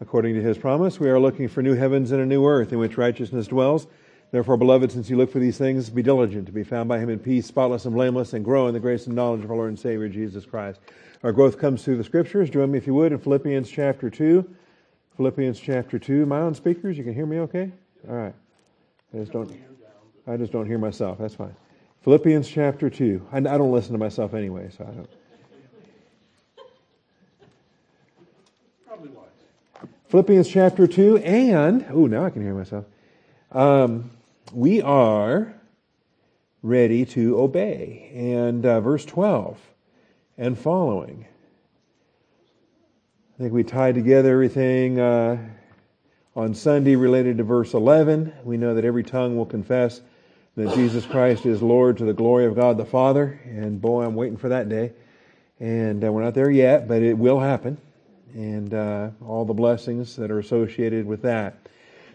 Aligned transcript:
According 0.00 0.34
to 0.34 0.42
his 0.42 0.58
promise, 0.58 0.98
we 0.98 1.08
are 1.08 1.20
looking 1.20 1.48
for 1.48 1.62
new 1.62 1.74
heavens 1.74 2.10
and 2.10 2.20
a 2.20 2.26
new 2.26 2.46
earth 2.46 2.72
in 2.72 2.78
which 2.78 2.98
righteousness 2.98 3.46
dwells. 3.46 3.86
Therefore, 4.32 4.56
beloved, 4.56 4.90
since 4.90 5.08
you 5.08 5.16
look 5.16 5.30
for 5.30 5.38
these 5.38 5.56
things, 5.56 5.88
be 5.88 6.02
diligent 6.02 6.46
to 6.46 6.52
be 6.52 6.64
found 6.64 6.88
by 6.88 6.98
him 6.98 7.08
in 7.08 7.20
peace, 7.20 7.46
spotless 7.46 7.84
and 7.84 7.94
blameless, 7.94 8.32
and 8.32 8.44
grow 8.44 8.66
in 8.66 8.74
the 8.74 8.80
grace 8.80 9.06
and 9.06 9.14
knowledge 9.14 9.44
of 9.44 9.50
our 9.50 9.56
Lord 9.56 9.68
and 9.68 9.78
Savior, 9.78 10.08
Jesus 10.08 10.44
Christ. 10.44 10.80
Our 11.22 11.30
growth 11.30 11.58
comes 11.58 11.84
through 11.84 11.98
the 11.98 12.04
scriptures. 12.04 12.50
Join 12.50 12.72
me, 12.72 12.78
if 12.78 12.86
you 12.86 12.94
would, 12.94 13.12
in 13.12 13.18
Philippians 13.18 13.70
chapter 13.70 14.10
2. 14.10 14.44
Philippians 15.16 15.60
chapter 15.60 16.00
2. 16.00 16.26
My 16.26 16.40
own 16.40 16.54
speakers, 16.54 16.98
you 16.98 17.04
can 17.04 17.14
hear 17.14 17.26
me 17.26 17.38
okay? 17.40 17.70
All 18.08 18.16
right. 18.16 18.34
I 19.14 19.18
just 19.18 19.32
don't, 19.32 19.56
I 20.26 20.36
just 20.36 20.52
don't 20.52 20.66
hear 20.66 20.78
myself. 20.78 21.18
That's 21.18 21.36
fine. 21.36 21.54
Philippians 22.02 22.48
chapter 22.48 22.90
2. 22.90 23.28
I, 23.32 23.36
I 23.36 23.40
don't 23.40 23.72
listen 23.72 23.92
to 23.92 23.98
myself 23.98 24.34
anyway, 24.34 24.70
so 24.76 24.84
I 24.84 24.90
don't. 24.90 25.08
Philippians 30.08 30.48
chapter 30.48 30.86
2, 30.86 31.18
and, 31.18 31.86
oh, 31.90 32.06
now 32.06 32.24
I 32.24 32.30
can 32.30 32.42
hear 32.42 32.54
myself. 32.54 32.84
Um, 33.50 34.10
we 34.52 34.82
are 34.82 35.54
ready 36.62 37.04
to 37.04 37.40
obey. 37.40 38.10
And 38.14 38.64
uh, 38.64 38.80
verse 38.80 39.04
12 39.04 39.58
and 40.36 40.58
following. 40.58 41.26
I 43.34 43.42
think 43.42 43.52
we 43.52 43.64
tied 43.64 43.94
together 43.94 44.32
everything 44.32 45.00
uh, 45.00 45.38
on 46.36 46.54
Sunday 46.54 46.96
related 46.96 47.38
to 47.38 47.44
verse 47.44 47.74
11. 47.74 48.32
We 48.44 48.56
know 48.56 48.74
that 48.74 48.84
every 48.84 49.04
tongue 49.04 49.36
will 49.36 49.46
confess 49.46 50.00
that 50.56 50.74
Jesus 50.74 51.04
Christ 51.04 51.46
is 51.46 51.62
Lord 51.62 51.98
to 51.98 52.04
the 52.04 52.12
glory 52.12 52.46
of 52.46 52.54
God 52.54 52.76
the 52.76 52.84
Father. 52.84 53.40
And 53.44 53.80
boy, 53.80 54.04
I'm 54.04 54.14
waiting 54.14 54.36
for 54.36 54.50
that 54.50 54.68
day. 54.68 54.92
And 55.60 56.04
uh, 56.04 56.12
we're 56.12 56.22
not 56.22 56.34
there 56.34 56.50
yet, 56.50 56.86
but 56.86 57.02
it 57.02 57.18
will 57.18 57.40
happen 57.40 57.78
and 58.34 58.74
uh, 58.74 59.10
all 59.24 59.44
the 59.44 59.54
blessings 59.54 60.16
that 60.16 60.30
are 60.30 60.40
associated 60.40 61.06
with 61.06 61.22
that. 61.22 61.56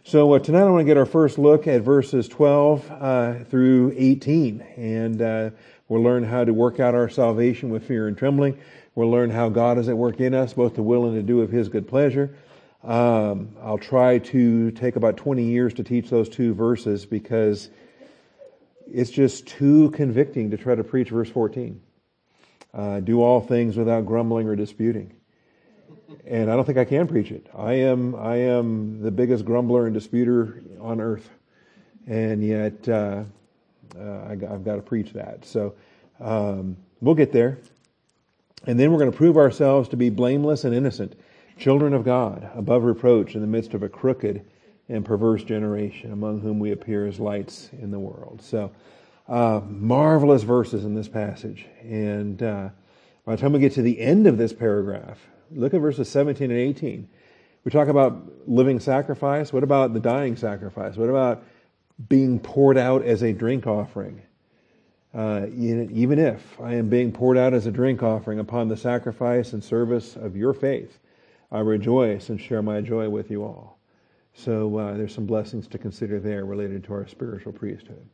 So 0.04 0.34
uh, 0.34 0.40
tonight 0.40 0.64
I 0.64 0.70
want 0.70 0.82
to 0.82 0.86
get 0.86 0.98
our 0.98 1.06
first 1.06 1.38
look 1.38 1.66
at 1.68 1.82
verses 1.82 2.28
12 2.28 2.92
uh, 2.92 3.34
through 3.46 3.94
18, 3.96 4.62
and 4.76 5.22
uh, 5.22 5.50
we'll 5.88 6.04
learn 6.04 6.24
how 6.24 6.44
to 6.44 6.54
work 6.54 6.80
out 6.80 6.94
our 6.94 7.10
salvation 7.10 7.70
with 7.70 7.86
fear 7.86 8.08
and 8.08 8.18
trembling. 8.18 8.60
We'll 8.96 9.10
learn 9.10 9.30
how 9.30 9.50
God 9.50 9.78
is 9.78 9.88
at 9.88 9.98
work 9.98 10.20
in 10.20 10.34
us, 10.34 10.54
both 10.54 10.76
to 10.76 10.84
will 10.84 11.06
and 11.06 11.16
to 11.16 11.24
do 11.24 11.42
of 11.42 11.52
His 11.52 11.70
good 11.70 11.88
pleasure. 11.88 12.36
Um, 12.84 13.56
I'll 13.62 13.78
try 13.78 14.20
to 14.20 14.72
take 14.72 14.96
about 14.96 15.18
20 15.18 15.44
years 15.44 15.74
to 15.76 15.84
teach 15.84 16.10
those 16.10 16.28
two 16.28 16.54
verses 16.54 17.06
because 17.06 17.70
it's 18.92 19.12
just 19.12 19.48
too 19.48 19.92
convicting 19.92 20.52
to 20.52 20.58
try 20.58 20.76
to 20.76 20.84
preach 20.84 21.10
verse 21.10 21.30
14. 21.30 21.82
Uh, 22.74 23.00
do 23.00 23.22
all 23.22 23.42
things 23.42 23.78
without 23.78 24.06
grumbling 24.06 24.48
or 24.48 24.56
disputing 24.56 25.14
and 26.26 26.52
I 26.52 26.56
don't 26.56 26.66
think 26.66 26.78
I 26.78 26.86
can 26.86 27.08
preach 27.08 27.32
it. 27.32 27.48
I 27.56 27.74
am 27.74 28.16
I 28.16 28.38
am 28.38 29.02
the 29.02 29.12
biggest 29.12 29.46
grumbler 29.46 29.86
and 29.86 29.94
disputer 29.94 30.62
on 30.80 31.02
earth, 31.02 31.30
and 32.08 32.44
yet 32.44 32.88
uh, 32.88 33.24
uh, 33.98 34.22
I, 34.26 34.30
have 34.30 34.64
got 34.64 34.76
to 34.76 34.82
preach 34.82 35.14
that. 35.14 35.46
So 35.46 35.76
um, 36.20 36.78
we'll 37.02 37.16
get 37.16 37.32
there, 37.32 37.60
and 38.66 38.80
then 38.80 38.92
we're 38.92 39.00
going 39.00 39.12
to 39.12 39.18
prove 39.18 39.38
ourselves 39.38 39.90
to 39.90 39.98
be 39.98 40.10
blameless 40.10 40.64
and 40.64 40.76
innocent, 40.76 41.16
children 41.58 41.94
of 41.94 42.04
God, 42.04 42.50
above 42.56 42.84
reproach 42.84 43.36
in 43.36 43.42
the 43.42 43.48
midst 43.48 43.74
of 43.74 43.84
a 43.84 43.90
crooked 43.90 44.46
and 44.90 45.06
perverse 45.06 45.44
generation, 45.44 46.12
among 46.12 46.42
whom 46.42 46.60
we 46.60 46.72
appear 46.72 47.06
as 47.06 47.20
lights 47.20 47.70
in 47.80 47.92
the 47.92 48.00
world. 48.00 48.42
So 48.42 48.72
uh, 49.28 49.62
marvelous 49.68 50.42
verses 50.44 50.86
in 50.86 50.96
this 50.96 51.08
passage, 51.08 51.68
and 51.82 52.42
uh, 52.42 52.70
by 53.26 53.36
the 53.36 53.42
time 53.42 53.54
we 53.54 53.60
get 53.60 53.74
to 53.74 53.84
the 53.84 54.00
end 54.00 54.26
of 54.26 54.38
this 54.40 54.52
paragraph, 54.52 55.20
Look 55.52 55.74
at 55.74 55.82
verses 55.82 56.10
17 56.10 56.50
and 56.52 56.60
18. 56.60 57.08
We 57.64 57.72
talk 57.72 57.88
about 57.88 58.48
living 58.48 58.80
sacrifice. 58.80 59.52
What 59.52 59.64
about 59.64 59.94
the 59.94 60.00
dying 60.00 60.36
sacrifice? 60.36 60.96
What 60.96 61.10
about 61.10 61.44
being 62.08 62.40
poured 62.40 62.78
out 62.78 63.04
as 63.04 63.22
a 63.22 63.34
drink 63.34 63.68
offering? 63.68 64.22
Uh, 65.14 65.48
even 65.52 66.20
if 66.20 66.60
I 66.62 66.76
am 66.76 66.88
being 66.88 67.12
poured 67.12 67.38
out 67.38 67.54
as 67.54 67.66
a 67.66 67.72
drink 67.72 68.04
offering 68.04 68.40
upon 68.40 68.68
the 68.68 68.78
sacrifice 68.78 69.54
and 69.54 69.64
service 69.64 70.16
of 70.16 70.38
your 70.38 70.54
faith, 70.54 71.00
I 71.52 71.60
rejoice 71.60 72.30
and 72.30 72.40
share 72.40 72.62
my 72.62 72.80
joy 72.82 73.10
with 73.10 73.32
you 73.32 73.44
all. 73.44 73.80
So 74.34 74.78
uh, 74.78 74.94
there's 74.94 75.14
some 75.14 75.26
blessings 75.26 75.68
to 75.68 75.78
consider 75.78 76.20
there 76.20 76.46
related 76.46 76.84
to 76.86 76.94
our 76.94 77.08
spiritual 77.08 77.54
priesthood. 77.54 78.08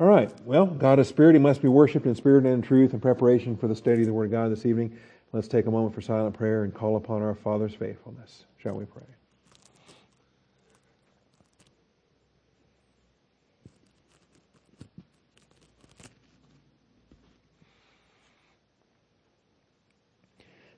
All 0.00 0.06
right. 0.06 0.32
Well, 0.44 0.66
God 0.66 0.98
is 0.98 1.06
spirit. 1.06 1.34
He 1.34 1.38
must 1.38 1.60
be 1.60 1.68
worshipped 1.68 2.06
in 2.06 2.14
spirit 2.14 2.44
and 2.44 2.54
in 2.54 2.62
truth 2.62 2.94
in 2.94 3.00
preparation 3.00 3.56
for 3.56 3.68
the 3.68 3.76
study 3.76 4.00
of 4.00 4.06
the 4.06 4.12
Word 4.12 4.24
of 4.24 4.30
God 4.32 4.50
this 4.50 4.66
evening. 4.66 4.98
Let's 5.32 5.48
take 5.48 5.64
a 5.64 5.70
moment 5.70 5.94
for 5.94 6.02
silent 6.02 6.36
prayer 6.36 6.62
and 6.62 6.74
call 6.74 6.96
upon 6.96 7.22
our 7.22 7.34
Father's 7.34 7.74
faithfulness. 7.74 8.44
Shall 8.58 8.74
we 8.74 8.84
pray? 8.84 9.02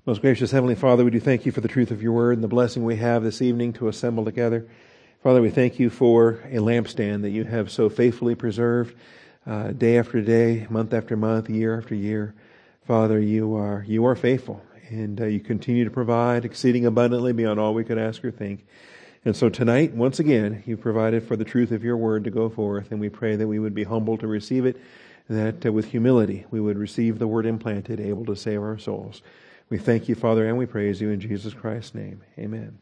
Most 0.07 0.21
gracious 0.21 0.53
Heavenly 0.53 0.77
Father, 0.77 1.03
we 1.03 1.11
do 1.11 1.19
thank 1.19 1.47
you 1.47 1.51
for 1.51 1.63
the 1.63 1.67
truth 1.67 1.91
of 1.91 2.03
your 2.03 2.13
word 2.13 2.37
and 2.37 2.45
the 2.45 2.49
blessing 2.49 2.85
we 2.85 2.97
have 2.97 3.25
this 3.25 3.43
evening 3.43 3.73
to 3.73 3.89
assemble 3.89 4.25
together. 4.25 4.69
Father, 5.23 5.41
we 5.41 5.51
thank 5.51 5.81
you 5.81 5.91
for 5.91 6.43
a 6.45 6.59
lampstand 6.59 7.23
that 7.23 7.31
you 7.31 7.45
have 7.45 7.73
so 7.73 7.89
faithfully 7.89 8.35
preserved 8.35 8.95
uh, 9.47 9.69
day 9.69 9.99
after 9.99 10.21
day, 10.21 10.67
month 10.71 10.93
after 10.93 11.17
month, 11.17 11.51
year 11.51 11.77
after 11.77 11.95
year. 11.95 12.35
Father, 12.87 13.19
you 13.19 13.57
are, 13.57 13.83
you 13.89 14.05
are 14.05 14.15
faithful 14.15 14.63
and 14.91 15.19
uh, 15.19 15.25
you 15.25 15.41
continue 15.41 15.85
to 15.85 15.91
provide 15.91 16.45
exceeding 16.45 16.85
abundantly 16.85 17.33
beyond 17.33 17.59
all 17.59 17.73
we 17.73 17.83
could 17.83 17.97
ask 17.97 18.23
or 18.23 18.31
think. 18.31 18.67
And 19.25 19.35
so 19.35 19.49
tonight, 19.49 19.95
once 19.95 20.19
again, 20.19 20.63
you've 20.67 20.83
provided 20.83 21.23
for 21.23 21.35
the 21.35 21.47
truth 21.47 21.73
of 21.73 21.83
your 21.83 21.97
word 21.97 22.25
to 22.25 22.31
go 22.31 22.51
forth, 22.51 22.91
and 22.91 23.01
we 23.01 23.09
pray 23.09 23.37
that 23.37 23.49
we 23.49 23.59
would 23.59 23.75
be 23.75 23.85
humble 23.85 24.19
to 24.19 24.27
receive 24.27 24.67
it, 24.67 24.77
that 25.31 25.65
uh, 25.65 25.73
with 25.73 25.87
humility 25.87 26.45
we 26.51 26.61
would 26.61 26.77
receive 26.77 27.19
the 27.19 27.27
word 27.27 27.47
implanted, 27.47 28.01
able 28.01 28.27
to 28.27 28.37
save 28.37 28.61
our 28.61 28.77
souls. 28.77 29.23
We 29.71 29.79
thank 29.79 30.07
you, 30.07 30.15
Father, 30.15 30.47
and 30.47 30.59
we 30.59 30.67
praise 30.67 31.01
you 31.01 31.09
in 31.09 31.21
Jesus 31.21 31.55
Christ's 31.55 31.95
name. 31.95 32.21
Amen. 32.39 32.79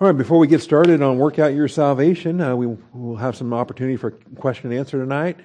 All 0.00 0.06
right, 0.06 0.16
before 0.16 0.38
we 0.38 0.46
get 0.46 0.62
started 0.62 1.02
on 1.02 1.18
Work 1.18 1.40
Out 1.40 1.54
Your 1.54 1.66
Salvation, 1.66 2.40
uh, 2.40 2.54
we 2.54 2.68
will 2.94 3.16
have 3.16 3.34
some 3.34 3.52
opportunity 3.52 3.96
for 3.96 4.12
question 4.36 4.70
and 4.70 4.78
answer 4.78 4.96
tonight 4.96 5.38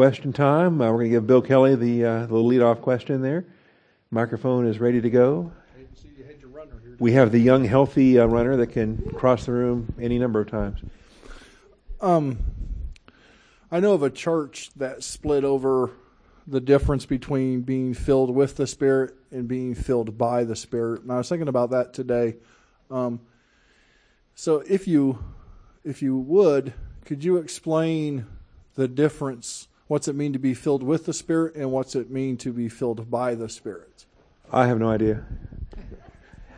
question 0.00 0.32
time. 0.32 0.80
Uh, 0.80 0.86
we're 0.86 1.00
going 1.00 1.10
to 1.10 1.10
give 1.10 1.26
Bill 1.26 1.42
Kelly 1.42 1.74
the, 1.74 2.06
uh, 2.06 2.24
the 2.24 2.34
lead 2.34 2.62
off 2.62 2.80
question 2.80 3.20
there. 3.20 3.44
Microphone 4.10 4.66
is 4.66 4.80
ready 4.80 4.98
to 4.98 5.10
go. 5.10 5.52
We 6.98 7.12
have 7.12 7.32
the 7.32 7.38
young, 7.38 7.66
healthy 7.66 8.18
uh, 8.18 8.24
runner 8.24 8.56
that 8.56 8.68
can 8.68 8.96
cross 9.10 9.44
the 9.44 9.52
room 9.52 9.94
any 10.00 10.18
number 10.18 10.40
of 10.40 10.50
times. 10.50 10.80
Um, 12.00 12.38
I 13.70 13.80
know 13.80 13.92
of 13.92 14.02
a 14.02 14.08
church 14.08 14.70
that 14.76 15.04
split 15.04 15.44
over 15.44 15.90
the 16.46 16.62
difference 16.62 17.04
between 17.04 17.60
being 17.60 17.92
filled 17.92 18.34
with 18.34 18.56
the 18.56 18.66
Spirit 18.66 19.14
and 19.30 19.46
being 19.46 19.74
filled 19.74 20.16
by 20.16 20.44
the 20.44 20.56
Spirit. 20.56 21.02
And 21.02 21.12
I 21.12 21.18
was 21.18 21.28
thinking 21.28 21.48
about 21.48 21.72
that 21.72 21.92
today. 21.92 22.36
Um, 22.90 23.20
so 24.34 24.62
if 24.66 24.88
you 24.88 25.22
if 25.84 26.00
you 26.00 26.16
would, 26.16 26.72
could 27.04 27.22
you 27.22 27.36
explain 27.36 28.24
the 28.76 28.88
difference 28.88 29.68
What's 29.90 30.06
it 30.06 30.14
mean 30.14 30.34
to 30.34 30.38
be 30.38 30.54
filled 30.54 30.84
with 30.84 31.06
the 31.06 31.12
Spirit, 31.12 31.56
and 31.56 31.72
what's 31.72 31.96
it 31.96 32.12
mean 32.12 32.36
to 32.36 32.52
be 32.52 32.68
filled 32.68 33.10
by 33.10 33.34
the 33.34 33.48
Spirit? 33.48 34.06
I 34.52 34.68
have 34.68 34.78
no 34.78 34.88
idea. 34.88 35.24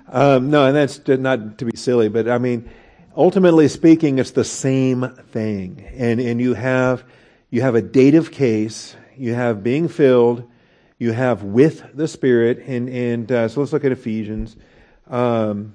Um, 0.06 0.50
no, 0.50 0.66
and 0.66 0.76
that's 0.76 1.00
not 1.09 1.56
to 1.56 1.65
be 1.65 1.75
silly, 1.75 2.10
but 2.10 2.28
I 2.28 2.37
mean, 2.37 2.69
ultimately 3.16 3.69
speaking, 3.69 4.19
it's 4.19 4.32
the 4.32 4.44
same 4.44 5.09
thing. 5.31 5.82
And 5.97 6.20
and 6.20 6.43
you 6.43 6.53
have 6.53 7.04
you 7.48 7.62
have 7.62 7.75
a 7.75 7.81
dative 7.81 8.32
case. 8.32 8.97
You 9.16 9.32
have 9.32 9.62
being 9.62 9.88
filled. 9.88 10.47
You 10.99 11.12
have 11.12 11.43
with 11.43 11.97
the 11.97 12.09
Spirit, 12.09 12.59
and 12.66 12.91
and 12.91 13.32
uh, 13.32 13.49
so 13.49 13.60
let's 13.60 13.72
look 13.72 13.87
at 13.87 13.93
Ephesians. 13.93 14.56
Um, 15.09 15.72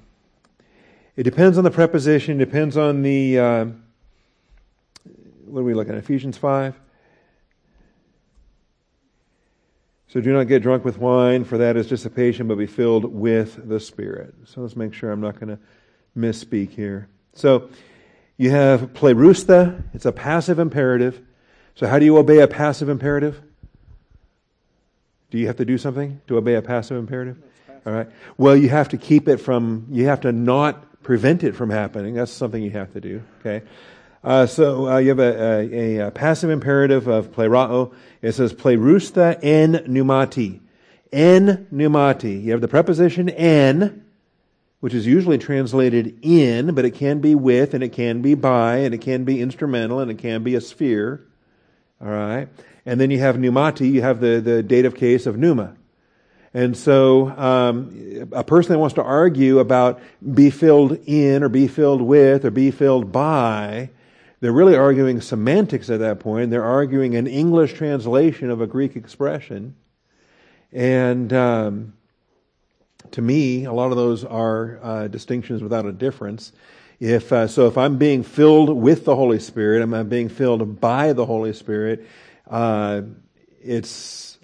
it 1.16 1.24
depends 1.24 1.58
on 1.58 1.64
the 1.64 1.72
preposition. 1.72 2.38
Depends 2.38 2.78
on 2.78 3.02
the 3.02 3.40
uh, 3.40 3.66
what 5.46 5.62
are 5.62 5.64
we 5.64 5.74
looking 5.74 5.94
at? 5.94 5.98
Ephesians 5.98 6.38
five. 6.38 6.80
So 10.18 10.22
do 10.22 10.34
not 10.34 10.46
get 10.46 10.64
drunk 10.64 10.84
with 10.84 10.98
wine, 10.98 11.44
for 11.44 11.60
that 11.60 11.78
is 11.78 11.86
dissipation, 11.86 12.48
but 12.48 12.58
be 12.58 12.66
filled 12.66 13.06
with 13.06 13.70
the 13.70 13.80
Spirit. 13.80 14.34
So 14.46 14.62
let's 14.62 14.76
make 14.76 14.92
sure 14.92 15.12
I'm 15.12 15.22
not 15.22 15.40
going 15.40 15.50
to 15.50 15.60
misspeak 16.18 16.72
here. 16.72 17.08
So 17.34 17.70
you 18.36 18.50
have 18.50 18.96
plereusta, 18.96 19.84
it's 19.94 20.08
a 20.08 20.12
passive 20.12 20.58
imperative. 20.58 21.22
So 21.76 21.86
how 21.86 22.00
do 22.00 22.06
you 22.06 22.18
obey 22.18 22.40
a 22.40 22.48
passive 22.48 22.90
imperative? 22.90 23.40
Do 25.30 25.38
you 25.38 25.46
have 25.46 25.58
to 25.58 25.66
do 25.66 25.78
something 25.78 26.20
to 26.26 26.38
obey 26.38 26.56
a 26.56 26.64
passive 26.64 26.98
imperative? 26.98 27.38
All 27.86 27.94
right. 27.94 28.08
Well, 28.40 28.58
you 28.58 28.70
have 28.70 28.90
to 28.90 28.98
keep 28.98 29.28
it 29.28 29.38
from, 29.38 29.86
you 29.92 30.08
have 30.08 30.22
to 30.22 30.32
not 30.32 31.04
prevent 31.04 31.44
it 31.44 31.56
from 31.56 31.70
happening. 31.70 32.16
That's 32.16 32.32
something 32.32 32.64
you 32.64 32.72
have 32.72 32.92
to 32.94 33.00
do. 33.00 33.22
Okay. 33.42 33.64
Uh, 34.24 34.46
so 34.46 34.90
uh, 34.90 34.98
you 34.98 35.10
have 35.10 35.20
a, 35.20 35.70
a, 35.72 36.08
a, 36.08 36.12
passive 36.12 36.50
imperative 36.50 37.08
of 37.08 37.32
plerao. 37.32 37.94
It 38.22 38.34
says 38.34 38.54
plereusta 38.54 39.40
en 39.44 39.74
pneumati. 39.74 40.60
En 41.12 41.68
pneumati. 41.72 42.44
You 42.44 42.52
have 42.52 42.62
the 42.62 42.68
preposition 42.68 43.30
en, 43.30 44.06
which 44.80 44.94
is 44.94 45.06
usually 45.06 45.38
translated 45.38 46.20
in, 46.24 46.74
but 46.74 46.84
it 46.84 46.92
can 46.92 47.20
be 47.20 47.36
with, 47.36 47.74
and 47.74 47.84
it 47.84 47.94
can 47.94 48.22
be 48.22 48.34
by, 48.34 48.78
and 48.78 48.94
it 48.94 49.02
can 49.02 49.24
be 49.24 49.40
instrumental, 49.40 50.00
and 50.00 50.10
it 50.10 50.18
can 50.18 50.44
be 50.44 50.56
a 50.56 50.62
sphere. 50.62 51.26
All 52.02 52.08
right. 52.08 52.48
And 52.86 53.00
then 53.00 53.12
you 53.12 53.20
have 53.20 53.36
pneumati, 53.36 53.92
you 53.92 54.02
have 54.02 54.20
the, 54.20 54.40
the 54.42 54.64
dative 54.64 54.96
case 54.96 55.26
of 55.26 55.38
pneuma. 55.38 55.76
And 56.54 56.76
so, 56.76 57.30
um, 57.38 58.30
a 58.32 58.44
person 58.44 58.72
that 58.72 58.80
wants 58.80 58.96
to 58.96 59.04
argue 59.04 59.60
about 59.60 60.00
be 60.34 60.50
filled 60.50 60.94
in, 61.06 61.44
or 61.44 61.50
be 61.50 61.68
filled 61.68 62.02
with, 62.02 62.46
or 62.46 62.52
be 62.52 62.72
filled 62.72 63.12
by, 63.12 63.90
they're 64.40 64.52
really 64.52 64.76
arguing 64.76 65.22
semantics 65.22 65.90
at 65.90 66.00
that 66.00 66.20
point. 66.20 66.52
They're 66.52 66.64
arguing 66.64 67.16
an 67.16 67.28
English 67.28 67.74
translation 67.74 68.50
of 68.50 68.62
a 68.62 68.68
Greek 68.68 68.96
expression. 68.96 69.76
And 70.72 71.34
um, 71.34 71.94
to 73.12 73.22
me, 73.22 73.66
a 73.66 73.74
lot 73.74 73.92
of 73.92 73.98
those 73.98 74.24
are 74.24 74.80
uh, 74.84 75.08
distinctions 75.08 75.64
without 75.64 75.86
a 75.86 75.92
difference. 75.92 76.52
If 77.00 77.32
uh, 77.32 77.48
so, 77.48 77.68
if 77.68 77.78
I'm 77.78 77.98
being 77.98 78.24
filled 78.24 78.70
with 78.70 79.06
the 79.06 79.16
Holy 79.16 79.40
Spirit, 79.40 79.82
I'm 79.82 80.10
being 80.10 80.30
filled 80.30 80.80
by 80.80 81.14
the 81.14 81.26
Holy 81.26 81.54
Spirit. 81.54 82.08
Uh, 82.50 83.02
it's 83.62 84.38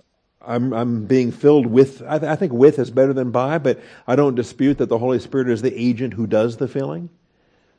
I'm, 0.45 0.73
I'm 0.73 1.05
being 1.05 1.31
filled 1.31 1.65
with. 1.65 2.01
I, 2.01 2.19
th- 2.19 2.29
I, 2.29 2.35
think 2.35 2.51
with 2.51 2.77
is 2.77 2.91
better 2.91 3.13
than 3.13 3.31
by, 3.31 3.57
but 3.57 3.79
I 4.05 4.15
don't 4.15 4.35
dispute 4.35 4.77
that 4.79 4.89
the 4.89 4.97
Holy 4.97 5.19
Spirit 5.19 5.49
is 5.49 5.61
the 5.61 5.73
agent 5.73 6.13
who 6.13 6.27
does 6.27 6.57
the 6.57 6.67
filling. 6.67 7.09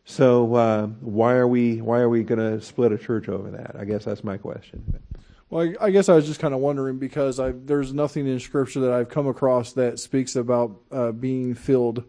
So 0.04 0.54
uh, 0.54 0.86
why 0.86 1.34
are 1.34 1.48
we 1.48 1.80
why 1.80 2.00
are 2.00 2.08
we 2.08 2.22
going 2.22 2.38
to 2.38 2.60
split 2.60 2.92
a 2.92 2.98
church 2.98 3.28
over 3.28 3.50
that? 3.52 3.74
I 3.78 3.84
guess 3.84 4.04
that's 4.04 4.22
my 4.22 4.36
question. 4.36 5.00
Well, 5.48 5.72
I, 5.80 5.86
I 5.86 5.90
guess 5.90 6.08
I 6.08 6.14
was 6.14 6.26
just 6.26 6.40
kind 6.40 6.52
of 6.52 6.60
wondering 6.60 6.98
because 6.98 7.40
I, 7.40 7.52
there's 7.52 7.94
nothing 7.94 8.26
in 8.26 8.38
Scripture 8.40 8.80
that 8.80 8.92
I've 8.92 9.08
come 9.08 9.26
across 9.26 9.72
that 9.74 9.98
speaks 9.98 10.36
about 10.36 10.80
uh, 10.92 11.12
being 11.12 11.54
filled 11.54 12.04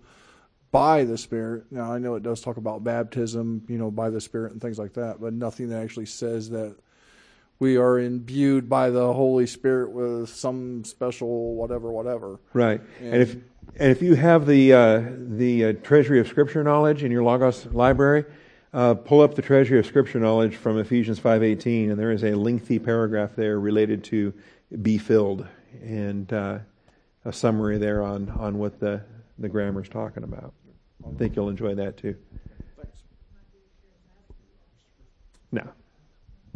by 0.71 1.05
the 1.05 1.17
Spirit. 1.17 1.71
Now 1.71 1.93
I 1.93 1.99
know 1.99 2.15
it 2.15 2.23
does 2.23 2.41
talk 2.41 2.57
about 2.57 2.83
baptism, 2.83 3.63
you 3.69 3.77
know, 3.77 3.91
by 3.91 4.09
the 4.09 4.19
Spirit 4.19 4.51
and 4.51 4.61
things 4.61 4.77
like 4.77 4.93
that, 4.93 5.21
but 5.21 5.33
nothing 5.33 5.69
that 5.69 5.81
actually 5.81 6.07
says 6.07 6.49
that 6.49 6.75
we 7.59 7.77
are 7.77 7.97
imbued 7.97 8.67
by 8.67 8.89
the 8.89 9.13
Holy 9.13 9.47
Spirit 9.47 9.91
with 9.91 10.29
some 10.29 10.83
special 10.83 11.55
whatever, 11.55 11.89
whatever. 11.91 12.41
Right, 12.51 12.81
and, 12.99 13.13
and 13.13 13.21
if 13.21 13.37
and 13.77 13.91
if 13.91 14.01
you 14.01 14.15
have 14.15 14.45
the 14.45 14.73
uh, 14.73 15.03
the 15.17 15.65
uh, 15.65 15.73
treasury 15.83 16.19
of 16.19 16.27
Scripture 16.27 16.63
knowledge 16.63 17.03
in 17.03 17.11
your 17.11 17.23
Logos 17.23 17.65
library, 17.67 18.25
uh, 18.75 18.93
pull 18.93 19.21
up 19.21 19.35
the 19.35 19.41
treasury 19.41 19.79
of 19.79 19.85
scripture 19.85 20.19
knowledge 20.19 20.57
from 20.57 20.77
Ephesians 20.77 21.17
5:18, 21.17 21.91
and 21.91 21.97
there 21.97 22.11
is 22.11 22.25
a 22.25 22.35
lengthy 22.35 22.77
paragraph 22.77 23.31
there 23.33 23.57
related 23.57 24.03
to 24.03 24.33
be 24.81 24.97
filled, 24.97 25.47
and 25.81 26.31
uh, 26.33 26.59
a 27.23 27.31
summary 27.31 27.77
there 27.77 28.03
on 28.03 28.29
on 28.31 28.57
what 28.57 28.81
the 28.81 29.01
the 29.39 29.47
grammar 29.47 29.81
is 29.81 29.87
talking 29.87 30.23
about. 30.23 30.53
I 31.07 31.17
think 31.17 31.37
you'll 31.37 31.47
enjoy 31.47 31.75
that 31.75 31.95
too. 31.95 32.17
No, 35.53 35.69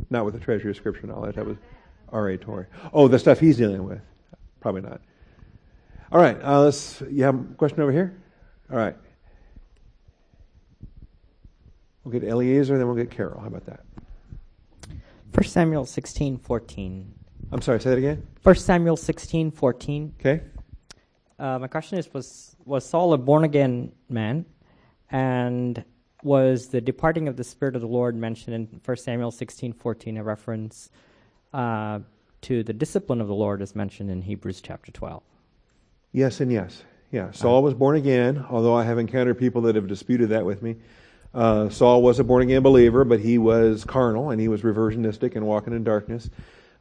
not 0.10 0.26
with 0.26 0.34
the 0.34 0.42
treasury 0.42 0.72
of 0.72 0.76
scripture 0.76 1.08
knowledge. 1.08 1.36
That 1.36 1.46
was 1.46 1.56
R.A. 2.10 2.38
Torrey. 2.38 2.66
Oh, 2.92 3.08
the 3.08 3.18
stuff 3.18 3.40
he's 3.40 3.56
dealing 3.56 3.86
with. 3.86 4.02
Probably 4.60 4.82
not. 4.82 5.00
All 6.12 6.20
right, 6.20 6.42
uh, 6.44 6.62
let's. 6.62 7.02
You 7.10 7.24
have 7.24 7.36
a 7.36 7.44
question 7.56 7.82
over 7.82 7.92
here? 7.92 8.20
All 8.72 8.78
right. 8.78 8.96
We'll 12.04 12.20
get 12.20 12.28
Eliezer, 12.28 12.78
then 12.78 12.88
we'll 12.88 12.96
get 12.96 13.12
Carol. 13.12 13.40
How 13.40 13.48
about 13.48 13.66
that? 13.68 13.82
1 15.34 15.44
Samuel 15.44 15.86
16, 15.86 16.40
14. 16.40 17.14
I'm 17.52 17.62
sorry, 17.62 17.80
say 17.80 17.92
that 17.92 17.98
again? 18.00 18.26
1 18.42 18.56
Samuel 18.56 18.98
16, 18.98 19.52
14. 19.52 20.16
Okay. 20.20 20.42
Uh, 21.38 21.60
my 21.60 21.68
question 21.68 22.00
is 22.00 22.12
was, 22.12 22.56
was 22.66 22.86
Saul 22.86 23.14
a 23.14 23.18
born 23.18 23.44
again 23.44 23.92
man? 24.10 24.46
And 25.12 25.84
was 26.24 26.68
the 26.68 26.82
departing 26.82 27.28
of 27.28 27.38
the 27.38 27.44
Spirit 27.44 27.76
of 27.76 27.82
the 27.82 27.88
Lord 27.88 28.16
mentioned 28.16 28.56
in 28.56 28.82
1 28.84 28.98
Samuel 28.98 29.32
16, 29.32 29.74
14, 29.74 30.18
a 30.18 30.24
reference 30.24 30.90
uh, 31.54 32.00
to 32.42 32.64
the 32.64 32.74
discipline 32.74 33.22
of 33.22 33.28
the 33.28 33.36
Lord 33.36 33.62
as 33.62 33.76
mentioned 33.76 34.10
in 34.10 34.24
Hebrews 34.24 34.62
chapter 34.62 34.92
12? 34.92 35.22
Yes, 36.12 36.40
and 36.40 36.52
yes. 36.52 36.84
Yeah, 37.12 37.32
Saul 37.32 37.64
was 37.64 37.74
born 37.74 37.96
again, 37.96 38.46
although 38.50 38.76
I 38.76 38.84
have 38.84 39.00
encountered 39.00 39.40
people 39.40 39.62
that 39.64 39.76
have 39.76 39.88
disputed 39.88 40.30
that 40.30 40.46
with 40.46 40.62
me. 40.62 40.76
Uh, 41.34 41.70
Saul 41.70 42.02
was 42.02 42.20
a 42.20 42.24
born 42.24 42.44
again 42.44 42.62
believer, 42.62 43.04
but 43.04 43.20
he 43.20 43.38
was 43.38 43.84
carnal 43.84 44.32
and 44.32 44.42
he 44.42 44.48
was 44.48 44.62
reversionistic 44.62 45.36
and 45.36 45.46
walking 45.46 45.74
in 45.74 45.84
darkness. 45.84 46.30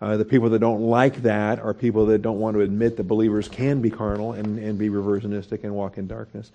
Uh, 0.00 0.16
the 0.16 0.25
people 0.25 0.48
that 0.50 0.60
don't 0.60 0.82
like 0.82 1.22
that 1.22 1.58
are 1.58 1.75
people 1.75 2.06
that 2.06 2.22
don't 2.22 2.38
want 2.38 2.54
to 2.56 2.60
admit 2.60 2.96
that 2.96 3.04
believers 3.04 3.48
can 3.48 3.80
be 3.80 3.90
carnal 3.90 4.32
and, 4.32 4.58
and 4.58 4.78
be 4.78 4.88
reversionistic 4.88 5.64
and 5.64 5.75
walk 5.75 5.98
in 5.98 6.06
darkness. 6.06 6.52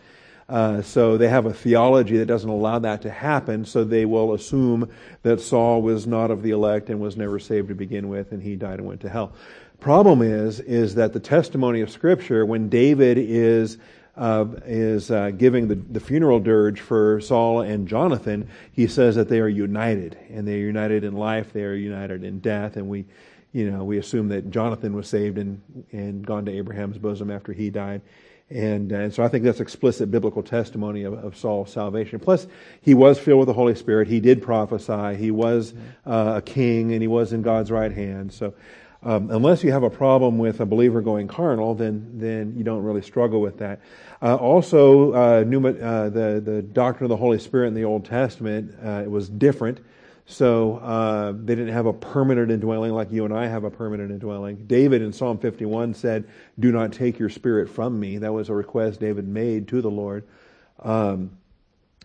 Uh, 0.49 0.81
so 0.81 1.17
they 1.17 1.29
have 1.29 1.45
a 1.45 1.53
theology 1.53 2.17
that 2.17 2.25
doesn't 2.25 2.49
allow 2.49 2.79
that 2.79 3.01
to 3.01 3.09
happen, 3.09 3.65
so 3.65 3.83
they 3.83 4.05
will 4.05 4.33
assume 4.33 4.89
that 5.21 5.39
Saul 5.39 5.81
was 5.81 6.05
not 6.05 6.31
of 6.31 6.43
the 6.43 6.51
elect 6.51 6.89
and 6.89 6.99
was 6.99 7.15
never 7.15 7.39
saved 7.39 7.69
to 7.69 7.75
begin 7.75 8.09
with, 8.09 8.31
and 8.31 8.43
he 8.43 8.55
died 8.55 8.79
and 8.79 8.87
went 8.87 9.01
to 9.01 9.09
hell. 9.09 9.33
Problem 9.79 10.21
is, 10.21 10.59
is 10.59 10.95
that 10.95 11.13
the 11.13 11.19
testimony 11.19 11.81
of 11.81 11.89
Scripture, 11.89 12.45
when 12.45 12.69
David 12.69 13.17
is 13.17 13.77
uh, 14.15 14.45
is 14.65 15.09
uh, 15.09 15.31
giving 15.31 15.67
the, 15.67 15.75
the 15.75 15.99
funeral 15.99 16.39
dirge 16.39 16.79
for 16.79 17.19
Saul 17.19 17.61
and 17.61 17.87
Jonathan, 17.87 18.47
he 18.71 18.85
says 18.85 19.15
that 19.15 19.27
they 19.27 19.39
are 19.39 19.49
united, 19.49 20.15
and 20.29 20.47
they 20.47 20.53
are 20.53 20.65
united 20.65 21.03
in 21.03 21.13
life, 21.13 21.51
they 21.51 21.63
are 21.63 21.73
united 21.73 22.23
in 22.23 22.39
death, 22.39 22.77
and 22.77 22.87
we, 22.87 23.05
you 23.53 23.71
know, 23.71 23.83
we 23.83 23.97
assume 23.97 24.27
that 24.27 24.51
Jonathan 24.51 24.93
was 24.93 25.07
saved 25.07 25.37
and 25.37 25.61
and 25.91 26.25
gone 26.25 26.45
to 26.45 26.51
Abraham's 26.51 26.97
bosom 26.97 27.31
after 27.31 27.53
he 27.53 27.69
died. 27.69 28.01
And, 28.53 28.93
uh, 28.93 28.97
and 28.97 29.13
so 29.13 29.23
I 29.23 29.29
think 29.29 29.43
that's 29.43 29.59
explicit 29.59 30.11
biblical 30.11 30.43
testimony 30.43 31.03
of, 31.03 31.13
of, 31.13 31.35
Saul's 31.35 31.71
salvation. 31.71 32.19
Plus, 32.19 32.45
he 32.81 32.93
was 32.93 33.17
filled 33.17 33.39
with 33.39 33.47
the 33.47 33.53
Holy 33.53 33.73
Spirit. 33.73 34.07
He 34.07 34.19
did 34.19 34.43
prophesy. 34.43 35.15
He 35.17 35.31
was 35.31 35.73
uh, 36.05 36.35
a 36.37 36.41
king, 36.41 36.93
and 36.93 37.01
he 37.01 37.07
was 37.07 37.33
in 37.33 37.41
God's 37.41 37.71
right 37.71 37.91
hand. 37.91 38.31
So 38.31 38.53
um, 39.05 39.29
unless 39.31 39.63
you 39.63 39.71
have 39.71 39.83
a 39.83 39.89
problem 39.89 40.37
with 40.37 40.61
a 40.61 40.65
believer 40.65 41.01
going 41.01 41.27
carnal, 41.27 41.75
then 41.75 42.09
then 42.13 42.53
you 42.55 42.63
don't 42.63 42.83
really 42.83 43.01
struggle 43.01 43.41
with 43.41 43.57
that. 43.57 43.81
Uh, 44.21 44.35
also, 44.35 45.11
uh, 45.11 45.43
uh, 45.43 46.09
the 46.09 46.41
the 46.43 46.61
doctrine 46.61 47.05
of 47.05 47.09
the 47.09 47.17
Holy 47.17 47.39
Spirit 47.39 47.67
in 47.67 47.73
the 47.73 47.83
Old 47.83 48.05
Testament 48.05 48.73
uh, 48.81 49.03
was 49.07 49.27
different. 49.27 49.79
So 50.25 50.77
uh, 50.77 51.33
they 51.33 51.55
didn't 51.55 51.73
have 51.73 51.85
a 51.85 51.93
permanent 51.93 52.49
indwelling 52.49 52.93
like 52.93 53.11
you 53.11 53.25
and 53.25 53.33
I 53.33 53.47
have 53.47 53.65
a 53.65 53.69
permanent 53.69 54.11
indwelling. 54.11 54.65
David 54.67 55.01
in 55.01 55.11
Psalm 55.11 55.37
51 55.37 55.93
said, 55.93 56.25
"Do 56.59 56.71
not 56.71 56.93
take 56.93 57.19
your 57.19 57.29
spirit 57.29 57.69
from 57.69 57.99
me." 57.99 58.19
That 58.19 58.31
was 58.31 58.49
a 58.49 58.53
request 58.53 59.01
David 59.01 59.27
made 59.27 59.67
to 59.69 59.81
the 59.81 59.91
Lord. 59.91 60.23
Um, 60.81 61.31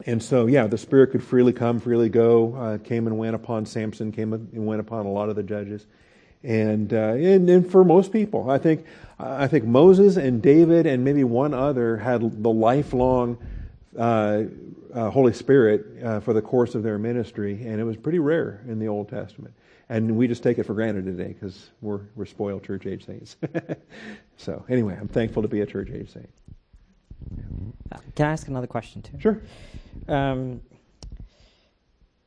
and 0.07 0.23
so, 0.23 0.47
yeah, 0.47 0.67
the 0.67 0.79
Spirit 0.79 1.11
could 1.11 1.23
freely 1.23 1.53
come, 1.53 1.81
freely 1.81 2.09
go. 2.09 2.55
Uh, 2.55 2.79
came 2.79 3.07
and 3.07 3.19
went 3.19 3.35
upon 3.35 3.67
Samson. 3.67 4.13
Came 4.13 4.33
and 4.33 4.67
went 4.67 4.81
upon 4.81 5.07
a 5.07 5.11
lot 5.11 5.29
of 5.29 5.37
the 5.37 5.43
judges. 5.43 5.87
And, 6.45 6.93
uh, 6.93 7.15
and, 7.15 7.51
and 7.51 7.69
for 7.69 7.85
most 7.85 8.13
people, 8.13 8.49
I 8.49 8.59
think 8.59 8.85
I 9.19 9.49
think 9.49 9.65
Moses 9.65 10.17
and 10.17 10.41
David 10.41 10.87
and 10.87 11.03
maybe 11.03 11.25
one 11.25 11.53
other 11.53 11.97
had 11.97 12.43
the 12.45 12.51
lifelong 12.51 13.39
uh, 13.97 14.45
uh, 14.93 15.11
Holy 15.11 15.33
Spirit 15.33 16.03
uh, 16.03 16.21
for 16.21 16.33
the 16.33 16.43
course 16.43 16.75
of 16.75 16.83
their 16.83 16.99
ministry, 16.99 17.63
and 17.67 17.81
it 17.81 17.85
was 17.85 17.97
pretty 17.97 18.19
rare 18.19 18.63
in 18.69 18.79
the 18.79 18.89
Old 18.89 19.09
Testament. 19.09 19.55
And 19.89 20.17
we 20.17 20.29
just 20.29 20.43
take 20.43 20.59
it 20.59 20.65
for 20.65 20.75
granted 20.75 21.07
today 21.07 21.29
because 21.29 21.71
we're 21.81 22.01
we're 22.15 22.27
spoiled 22.27 22.63
church 22.63 22.87
age 22.87 23.07
saints. 23.07 23.37
so 24.37 24.65
anyway, 24.69 24.99
I'm 25.01 25.09
thankful 25.09 25.43
to 25.43 25.49
be 25.49 25.63
a 25.63 25.67
church 25.67 25.91
age 25.91 26.13
saint. 26.13 26.29
Can 28.15 28.27
I 28.27 28.33
ask 28.33 28.49
another 28.49 28.67
question 28.67 29.01
too? 29.01 29.19
Sure. 29.19 29.43
Um, 30.09 30.61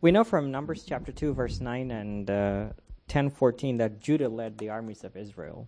we 0.01 0.11
know 0.11 0.23
from 0.23 0.49
Numbers 0.49 0.83
chapter 0.83 1.11
two, 1.11 1.33
verse 1.33 1.61
nine, 1.61 1.91
and 1.91 2.29
uh, 2.29 2.69
10:14 3.09 3.77
that 3.77 3.99
Judah 3.99 4.29
led 4.29 4.57
the 4.57 4.69
armies 4.69 5.03
of 5.03 5.15
Israel. 5.15 5.67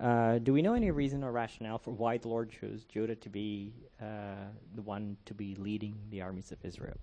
Uh, 0.00 0.38
do 0.38 0.52
we 0.52 0.62
know 0.62 0.72
any 0.72 0.90
reason 0.90 1.22
or 1.22 1.30
rationale 1.30 1.78
for 1.78 1.90
why 1.90 2.16
the 2.16 2.28
Lord 2.28 2.50
chose 2.50 2.84
Judah 2.84 3.14
to 3.16 3.28
be 3.28 3.72
uh, 4.00 4.04
the 4.74 4.82
one 4.82 5.16
to 5.26 5.34
be 5.34 5.54
leading 5.56 5.94
the 6.10 6.22
armies 6.22 6.52
of 6.52 6.58
Israel? 6.64 6.96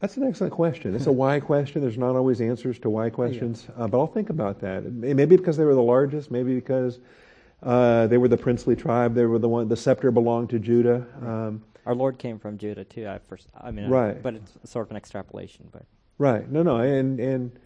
That's 0.00 0.16
an 0.16 0.24
excellent 0.24 0.52
question. 0.52 0.96
It's 0.96 1.06
a 1.06 1.12
why 1.12 1.38
question. 1.38 1.80
There's 1.80 1.96
not 1.96 2.16
always 2.16 2.40
answers 2.40 2.80
to 2.80 2.90
why 2.90 3.08
questions, 3.08 3.68
yeah. 3.68 3.84
uh, 3.84 3.86
but 3.86 4.00
I'll 4.00 4.08
think 4.08 4.30
about 4.30 4.58
that. 4.60 4.90
Maybe 4.92 5.36
because 5.36 5.56
they 5.56 5.64
were 5.64 5.76
the 5.76 5.82
largest. 5.82 6.32
Maybe 6.32 6.56
because 6.56 6.98
uh, 7.62 8.08
they 8.08 8.18
were 8.18 8.26
the 8.26 8.36
princely 8.36 8.74
tribe. 8.74 9.14
They 9.14 9.26
were 9.26 9.38
the 9.38 9.48
one. 9.48 9.68
The 9.68 9.76
scepter 9.76 10.10
belonged 10.10 10.50
to 10.50 10.58
Judah. 10.58 11.06
Um, 11.24 11.62
Our 11.86 11.94
Lord 11.94 12.18
came 12.18 12.40
from 12.40 12.58
Judah 12.58 12.82
too. 12.82 13.06
I 13.06 13.18
first. 13.18 13.46
I 13.56 13.70
mean, 13.70 13.88
right. 13.88 14.20
but 14.20 14.34
it's 14.34 14.52
sort 14.64 14.88
of 14.88 14.90
an 14.90 14.96
extrapolation. 14.96 15.68
But 15.70 15.84
Right. 16.18 16.50
No, 16.50 16.62
no. 16.62 16.76
And, 16.76 17.18
and, 17.18 17.58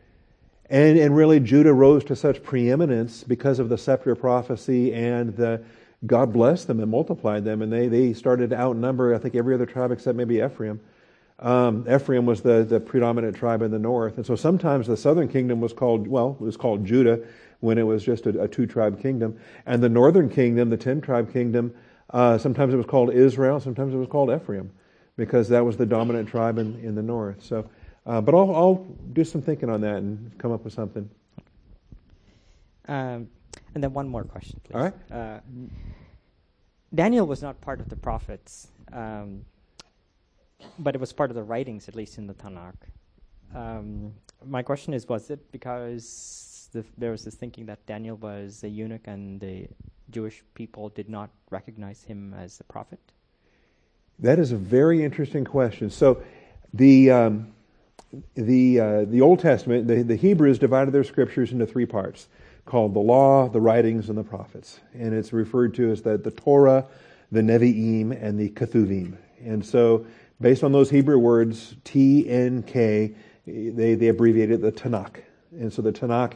and, 0.71 0.99
and 0.99 1.17
really, 1.17 1.41
Judah 1.41 1.73
rose 1.73 2.05
to 2.05 2.17
such 2.17 2.43
preeminence 2.43 3.25
because 3.25 3.59
of 3.59 3.69
the 3.69 3.79
scepter 3.79 4.15
prophecy 4.15 4.93
and 4.95 5.37
the, 5.37 5.63
God 6.07 6.33
blessed 6.33 6.67
them 6.67 6.81
and 6.81 6.91
multiplied 6.91 7.45
them, 7.45 7.63
and 7.63 7.73
they, 7.73 7.89
they 7.89 8.13
started 8.13 8.51
to 8.51 8.57
outnumber, 8.57 9.15
I 9.15 9.19
think, 9.19 9.35
every 9.35 9.55
other 9.55 9.67
tribe 9.67 9.93
except 9.93 10.17
maybe 10.17 10.41
Ephraim. 10.41 10.81
Um, 11.39 11.87
Ephraim 11.89 12.27
was 12.27 12.41
the, 12.43 12.65
the 12.65 12.81
predominant 12.81 13.37
tribe 13.37 13.63
in 13.63 13.71
the 13.71 13.79
north. 13.79 14.17
And 14.17 14.27
so 14.27 14.37
sometimes 14.37 14.87
the 14.87 14.97
southern 14.97 15.29
kingdom 15.29 15.61
was 15.61 15.73
called, 15.73 16.07
well, 16.09 16.37
it 16.41 16.45
was 16.45 16.57
called 16.57 16.85
Judah 16.85 17.21
when 17.61 17.79
it 17.79 17.83
was 17.83 18.05
just 18.05 18.27
a, 18.27 18.43
a 18.43 18.49
two 18.49 18.67
tribe 18.67 19.01
kingdom. 19.01 19.39
And 19.67 19.83
the 19.83 19.89
northern 19.89 20.29
kingdom, 20.29 20.71
the 20.71 20.77
ten 20.77 21.01
tribe 21.01 21.33
kingdom, 21.33 21.75
Uh, 22.11 22.39
sometimes 22.39 22.73
it 22.73 22.77
was 22.77 22.87
called 22.87 23.13
Israel. 23.13 23.59
Sometimes 23.59 23.93
it 23.93 23.99
was 23.99 24.09
called 24.09 24.31
Ephraim, 24.31 24.71
because 25.17 25.49
that 25.49 25.65
was 25.65 25.77
the 25.77 25.87
dominant 25.87 26.29
tribe 26.29 26.57
in, 26.57 26.79
in 26.79 26.95
the 26.95 27.03
north. 27.03 27.43
So, 27.43 27.69
uh, 28.07 28.21
but 28.21 28.35
I'll, 28.35 28.55
I'll 28.55 28.87
do 29.13 29.25
some 29.25 29.43
thinking 29.43 29.69
on 29.69 29.81
that 29.81 29.97
and 29.97 30.37
come 30.39 30.53
up 30.53 30.65
with 30.65 30.73
something. 30.73 31.09
Um, 32.89 33.29
and 33.75 33.83
then 33.83 33.93
one 33.93 34.09
more 34.09 34.25
question, 34.25 34.61
please. 34.65 34.75
All 34.75 34.83
right. 34.83 34.95
Uh, 35.11 35.41
Daniel 36.95 37.27
was 37.27 37.43
not 37.43 37.61
part 37.61 37.81
of 37.81 37.89
the 37.89 37.97
prophets, 37.97 38.69
um, 38.93 39.45
but 40.79 40.95
it 40.95 41.01
was 41.01 41.13
part 41.13 41.31
of 41.31 41.37
the 41.37 41.43
writings, 41.43 41.89
at 41.89 41.97
least 41.97 42.17
in 42.17 42.27
the 42.27 42.35
Tanakh. 42.35 42.75
Um, 43.55 44.15
my 44.45 44.63
question 44.63 44.95
is: 44.95 45.09
Was 45.09 45.31
it 45.31 45.51
because 45.51 46.69
the, 46.73 46.85
there 46.97 47.11
was 47.11 47.25
this 47.25 47.35
thinking 47.35 47.67
that 47.67 47.85
Daniel 47.87 48.17
was 48.17 48.63
a 48.63 48.69
eunuch 48.69 49.07
and 49.07 49.41
the 49.41 49.67
Jewish 50.11 50.43
people 50.55 50.89
did 50.91 51.09
not 51.09 51.31
recognize 51.51 52.05
him 52.05 52.35
as 52.35 52.61
a 52.61 52.65
prophet? 52.65 53.01
That 54.19 54.39
is 54.39 54.53
a 54.53 54.57
very 54.57 55.05
interesting 55.05 55.45
question. 55.45 55.91
So, 55.91 56.23
the 56.73 57.11
um, 57.11 57.53
the 58.35 58.81
uh, 58.81 59.05
the 59.05 59.21
Old 59.21 59.41
Testament, 59.41 59.87
the, 59.87 60.03
the 60.03 60.17
Hebrews 60.17 60.59
divided 60.59 60.93
their 60.93 61.05
scriptures 61.05 61.53
into 61.53 61.67
three 61.67 61.87
parts, 61.87 62.29
called 62.65 62.95
the 62.95 63.01
Law, 63.01 63.49
the 63.49 63.61
Writings, 63.61 64.09
and 64.09 64.19
the 64.19 64.25
Prophets, 64.25 64.81
and 64.95 65.15
it's 65.15 65.33
referred 65.33 65.75
to 65.75 65.91
as 65.91 66.03
the, 66.03 66.19
the 66.19 66.31
Torah, 66.31 66.87
the 67.33 67.41
Nevi'im, 67.41 68.11
and 68.23 68.39
the 68.39 68.51
Ketuvim. 68.51 69.17
And 69.45 69.65
so, 69.65 70.07
based 70.41 70.65
on 70.65 70.73
those 70.73 70.91
Hebrew 70.91 71.19
words, 71.19 71.77
T 71.85 72.29
N 72.29 72.63
K, 72.63 73.15
they 73.47 73.95
they 73.95 74.09
abbreviated 74.09 74.61
the 74.61 74.73
Tanakh, 74.73 75.23
and 75.53 75.73
so 75.73 75.83
the 75.83 75.93
Tanakh, 75.93 76.35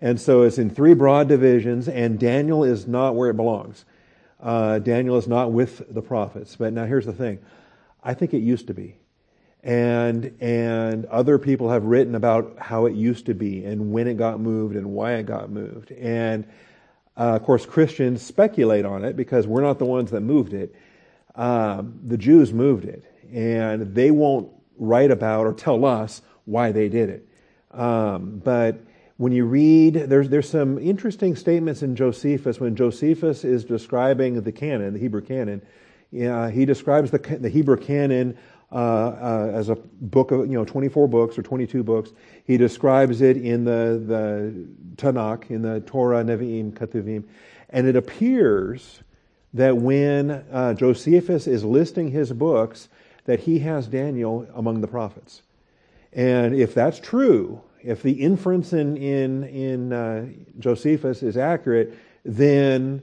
and 0.00 0.20
so 0.20 0.42
it's 0.42 0.58
in 0.58 0.70
three 0.70 0.94
broad 0.94 1.28
divisions, 1.28 1.88
and 1.88 2.18
Daniel 2.18 2.64
is 2.64 2.86
not 2.86 3.14
where 3.14 3.30
it 3.30 3.36
belongs. 3.36 3.84
Uh, 4.40 4.80
Daniel 4.80 5.16
is 5.16 5.28
not 5.28 5.52
with 5.52 5.94
the 5.94 6.02
prophets. 6.02 6.56
But 6.56 6.72
now 6.72 6.84
here's 6.84 7.06
the 7.06 7.12
thing. 7.12 7.38
I 8.02 8.14
think 8.14 8.34
it 8.34 8.38
used 8.38 8.66
to 8.66 8.74
be. 8.74 8.96
And, 9.62 10.36
and 10.40 11.04
other 11.06 11.38
people 11.38 11.70
have 11.70 11.84
written 11.84 12.16
about 12.16 12.58
how 12.58 12.86
it 12.86 12.94
used 12.94 13.26
to 13.26 13.34
be 13.34 13.64
and 13.64 13.92
when 13.92 14.08
it 14.08 14.16
got 14.16 14.40
moved 14.40 14.74
and 14.74 14.86
why 14.90 15.14
it 15.14 15.26
got 15.26 15.50
moved. 15.50 15.92
And, 15.92 16.44
uh, 17.16 17.36
of 17.36 17.44
course, 17.44 17.64
Christians 17.64 18.22
speculate 18.22 18.84
on 18.84 19.04
it 19.04 19.16
because 19.16 19.46
we're 19.46 19.62
not 19.62 19.78
the 19.78 19.84
ones 19.84 20.10
that 20.10 20.22
moved 20.22 20.52
it. 20.52 20.74
Um, 21.36 22.00
the 22.04 22.18
Jews 22.18 22.52
moved 22.52 22.84
it. 22.86 23.04
And 23.32 23.94
they 23.94 24.10
won't 24.10 24.50
write 24.76 25.10
about 25.10 25.46
or 25.46 25.52
tell 25.52 25.84
us 25.84 26.22
why 26.44 26.72
they 26.72 26.88
did 26.88 27.08
it. 27.08 27.28
Um, 27.70 28.42
but 28.44 28.80
when 29.16 29.32
you 29.32 29.44
read, 29.44 29.94
there's, 29.94 30.28
there's 30.28 30.48
some 30.48 30.78
interesting 30.78 31.36
statements 31.36 31.82
in 31.82 31.94
Josephus 31.94 32.58
when 32.58 32.74
Josephus 32.74 33.44
is 33.44 33.64
describing 33.64 34.40
the 34.40 34.52
canon, 34.52 34.94
the 34.94 34.98
Hebrew 34.98 35.22
canon. 35.22 35.62
Uh, 36.12 36.48
he 36.48 36.64
describes 36.66 37.10
the, 37.10 37.18
the 37.18 37.48
Hebrew 37.48 37.76
canon 37.76 38.36
as 38.78 39.68
a 39.68 39.76
book 39.76 40.30
of, 40.30 40.46
you 40.46 40.54
know, 40.54 40.64
24 40.64 41.08
books 41.08 41.38
or 41.38 41.42
22 41.42 41.82
books. 41.82 42.10
He 42.44 42.56
describes 42.56 43.20
it 43.20 43.36
in 43.36 43.64
the, 43.64 44.02
the 44.06 44.66
Tanakh, 44.96 45.50
in 45.50 45.62
the 45.62 45.80
Torah, 45.80 46.22
Nevi'im, 46.24 46.72
Ketuvim. 46.72 47.24
And 47.70 47.86
it 47.86 47.96
appears 47.96 49.02
that 49.54 49.76
when 49.76 50.30
uh, 50.30 50.74
Josephus 50.74 51.46
is 51.46 51.64
listing 51.64 52.10
his 52.10 52.32
books, 52.32 52.88
that 53.24 53.40
he 53.40 53.60
has 53.60 53.86
Daniel 53.86 54.46
among 54.54 54.80
the 54.80 54.88
prophets. 54.88 55.42
And 56.12 56.54
if 56.54 56.74
that's 56.74 56.98
true, 56.98 57.62
if 57.82 58.02
the 58.02 58.12
inference 58.12 58.72
in 58.72 58.96
in 58.96 59.44
in 59.44 59.92
uh, 59.92 60.26
Josephus 60.58 61.22
is 61.22 61.36
accurate, 61.36 61.96
then 62.24 63.02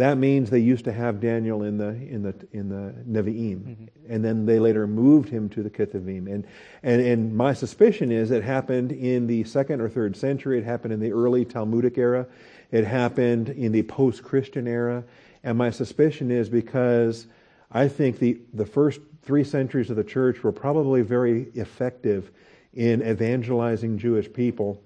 that 0.00 0.18
means 0.18 0.50
they 0.50 0.60
used 0.60 0.84
to 0.84 0.92
have 0.92 1.20
Daniel 1.20 1.62
in 1.62 1.76
the 1.76 1.88
in 1.88 2.22
the 2.22 2.34
in 2.52 2.68
the 2.68 2.94
Nevi'im, 3.08 3.58
mm-hmm. 3.58 3.84
and 4.08 4.24
then 4.24 4.46
they 4.46 4.58
later 4.58 4.86
moved 4.86 5.28
him 5.28 5.48
to 5.50 5.62
the 5.62 5.70
Ketuvim. 5.70 6.32
And 6.32 6.46
and 6.82 7.02
and 7.02 7.36
my 7.36 7.54
suspicion 7.54 8.12
is 8.12 8.30
it 8.30 8.44
happened 8.44 8.92
in 8.92 9.26
the 9.26 9.44
second 9.44 9.80
or 9.80 9.88
third 9.88 10.16
century. 10.16 10.58
It 10.58 10.64
happened 10.64 10.92
in 10.92 11.00
the 11.00 11.12
early 11.12 11.44
Talmudic 11.44 11.98
era. 11.98 12.26
It 12.70 12.84
happened 12.84 13.48
in 13.48 13.72
the 13.72 13.82
post-Christian 13.82 14.68
era. 14.68 15.04
And 15.42 15.58
my 15.58 15.70
suspicion 15.70 16.30
is 16.30 16.48
because 16.48 17.26
I 17.72 17.88
think 17.88 18.18
the 18.18 18.40
the 18.54 18.66
first 18.66 19.00
three 19.22 19.44
centuries 19.44 19.90
of 19.90 19.96
the 19.96 20.04
church 20.04 20.42
were 20.42 20.52
probably 20.52 21.02
very 21.02 21.48
effective 21.54 22.30
in 22.74 23.02
evangelizing 23.02 23.98
Jewish 23.98 24.32
people 24.32 24.82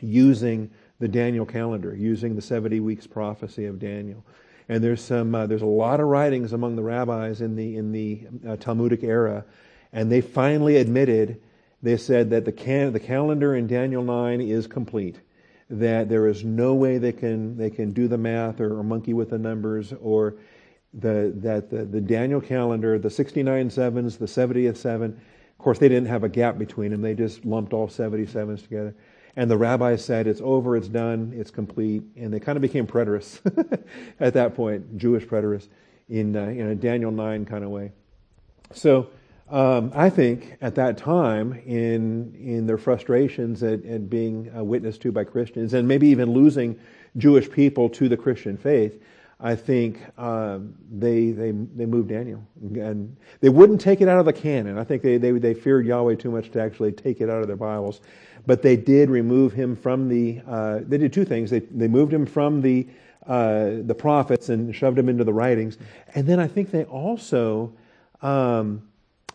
using 0.00 0.70
the 1.00 1.08
Daniel 1.08 1.46
calendar, 1.46 1.94
using 1.94 2.34
the 2.34 2.42
70 2.42 2.80
weeks 2.80 3.06
prophecy 3.06 3.66
of 3.66 3.78
Daniel. 3.78 4.24
And 4.68 4.82
there's 4.82 5.02
some, 5.02 5.34
uh, 5.34 5.46
there's 5.46 5.62
a 5.62 5.66
lot 5.66 6.00
of 6.00 6.06
writings 6.08 6.52
among 6.52 6.76
the 6.76 6.82
rabbis 6.82 7.40
in 7.40 7.56
the, 7.56 7.76
in 7.76 7.92
the 7.92 8.26
uh, 8.46 8.56
Talmudic 8.56 9.02
era, 9.02 9.44
and 9.92 10.12
they 10.12 10.20
finally 10.20 10.76
admitted, 10.76 11.40
they 11.82 11.96
said 11.96 12.30
that 12.30 12.44
the, 12.44 12.52
can, 12.52 12.92
the 12.92 13.00
calendar 13.00 13.54
in 13.54 13.66
Daniel 13.66 14.02
9 14.02 14.40
is 14.40 14.66
complete. 14.66 15.20
That 15.70 16.08
there 16.08 16.26
is 16.26 16.44
no 16.44 16.74
way 16.74 16.98
they 16.98 17.12
can, 17.12 17.56
they 17.56 17.70
can 17.70 17.92
do 17.92 18.08
the 18.08 18.18
math 18.18 18.60
or, 18.60 18.78
or 18.78 18.82
monkey 18.82 19.14
with 19.14 19.30
the 19.30 19.38
numbers 19.38 19.92
or 20.00 20.36
the, 20.94 21.32
that 21.36 21.70
the, 21.70 21.84
the 21.84 22.00
Daniel 22.00 22.40
calendar, 22.40 22.98
the 22.98 23.10
69 23.10 23.70
sevens, 23.70 24.16
the 24.16 24.26
70th 24.26 24.76
seven, 24.76 25.20
of 25.58 25.64
course, 25.64 25.78
they 25.78 25.88
didn't 25.88 26.06
have 26.06 26.24
a 26.24 26.28
gap 26.28 26.56
between 26.56 26.92
them. 26.92 27.02
They 27.02 27.14
just 27.14 27.44
lumped 27.44 27.72
all 27.72 27.88
77s 27.88 28.62
together. 28.62 28.94
And 29.38 29.48
the 29.48 29.56
rabbis 29.56 30.04
said, 30.04 30.26
it's 30.26 30.40
over, 30.42 30.76
it's 30.76 30.88
done, 30.88 31.32
it's 31.32 31.52
complete. 31.52 32.02
And 32.16 32.34
they 32.34 32.40
kind 32.40 32.56
of 32.56 32.60
became 32.60 32.88
preterists 32.88 33.38
at 34.20 34.34
that 34.34 34.56
point, 34.56 34.98
Jewish 34.98 35.26
preterists, 35.26 35.68
in, 36.08 36.34
uh, 36.34 36.46
in 36.46 36.66
a 36.66 36.74
Daniel 36.74 37.12
9 37.12 37.44
kind 37.44 37.62
of 37.62 37.70
way. 37.70 37.92
So 38.72 39.10
um, 39.48 39.92
I 39.94 40.10
think 40.10 40.56
at 40.60 40.74
that 40.74 40.98
time, 40.98 41.52
in, 41.52 42.34
in 42.34 42.66
their 42.66 42.78
frustrations 42.78 43.62
at, 43.62 43.84
at 43.84 44.10
being 44.10 44.50
uh, 44.56 44.64
witnessed 44.64 45.02
to 45.02 45.12
by 45.12 45.22
Christians, 45.22 45.72
and 45.72 45.86
maybe 45.86 46.08
even 46.08 46.32
losing 46.32 46.76
Jewish 47.16 47.48
people 47.48 47.88
to 47.90 48.08
the 48.08 48.16
Christian 48.16 48.56
faith, 48.56 49.00
I 49.40 49.54
think 49.54 50.00
um, 50.18 50.74
they 50.90 51.30
they 51.30 51.52
they 51.52 51.86
moved 51.86 52.08
Daniel, 52.08 52.42
and 52.60 53.16
they 53.38 53.50
wouldn't 53.50 53.80
take 53.80 54.00
it 54.00 54.08
out 54.08 54.18
of 54.18 54.26
the 54.26 54.32
canon. 54.32 54.78
I 54.78 54.82
think 54.82 55.02
they, 55.02 55.16
they 55.16 55.30
they 55.30 55.54
feared 55.54 55.86
Yahweh 55.86 56.16
too 56.16 56.32
much 56.32 56.50
to 56.50 56.60
actually 56.60 56.90
take 56.90 57.20
it 57.20 57.30
out 57.30 57.40
of 57.40 57.46
their 57.46 57.54
Bibles, 57.54 58.00
but 58.48 58.62
they 58.62 58.76
did 58.76 59.10
remove 59.10 59.52
him 59.52 59.76
from 59.76 60.08
the. 60.08 60.40
Uh, 60.46 60.80
they 60.82 60.96
did 60.96 61.12
two 61.12 61.26
things. 61.26 61.50
They 61.50 61.60
they 61.60 61.86
moved 61.86 62.12
him 62.12 62.24
from 62.24 62.62
the 62.62 62.88
uh, 63.26 63.82
the 63.82 63.94
prophets 63.94 64.48
and 64.48 64.74
shoved 64.74 64.98
him 64.98 65.10
into 65.10 65.22
the 65.22 65.34
writings, 65.34 65.76
and 66.14 66.26
then 66.26 66.40
I 66.40 66.48
think 66.48 66.72
they 66.72 66.84
also. 66.84 67.72
Um, 68.20 68.82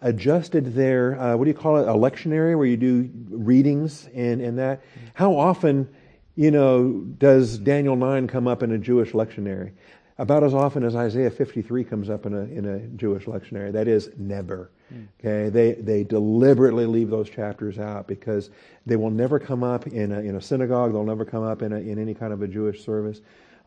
adjusted 0.01 0.75
their 0.75 1.17
uh, 1.17 1.38
what 1.38 1.46
do 1.46 1.50
you 1.50 1.55
call 1.55 1.77
it 1.77 1.88
a 1.88 1.93
lectionary 1.93 2.58
where 2.58 2.65
you 2.65 2.75
do 2.75 3.10
readings 3.29 4.10
and, 4.13 4.41
and 4.41 4.60
that 4.60 4.82
how 5.13 5.34
often 5.34 5.88
you 6.36 6.50
know, 6.50 6.89
does 6.91 7.60
Daniel 7.60 7.96
9 7.96 8.27
come 8.27 8.48
up 8.48 8.63
in 8.63 8.72
a 8.72 8.77
Jewish 8.77 9.12
lectionary? 9.12 9.72
About 10.20 10.43
as 10.43 10.53
often 10.53 10.84
as 10.84 10.96
Isaiah 10.96 11.32
53 11.32 11.84
comes 11.84 12.10
up 12.10 12.27
in 12.27 12.34
a, 12.34 12.41
in 12.41 12.65
a 12.65 12.79
Jewish 12.98 13.25
lectionary. 13.25 13.72
That 13.72 13.88
is, 13.88 14.12
never. 14.17 14.70
Mm. 14.93 15.08
Okay? 15.20 15.50
They, 15.50 15.74
they 15.74 16.03
deliberately 16.03 16.86
leave 16.86 17.10
those 17.10 17.29
chapters 17.29 17.79
out 17.79 18.08
because 18.08 18.51
they 18.86 18.96
will 18.96 19.10
never 19.10 19.39
come 19.39 19.63
up 19.63 19.88
in 19.88 20.12
a, 20.12 20.20
in 20.20 20.36
a 20.36 20.41
synagogue. 20.41 20.93
They'll 20.93 21.03
never 21.03 21.25
come 21.25 21.43
up 21.43 21.63
in, 21.63 21.74
a, 21.74 21.77
in 21.77 21.98
any 21.98 22.13
kind 22.13 22.32
of 22.32 22.43
a 22.43 22.48
Jewish 22.48 22.86
service. 22.86 23.22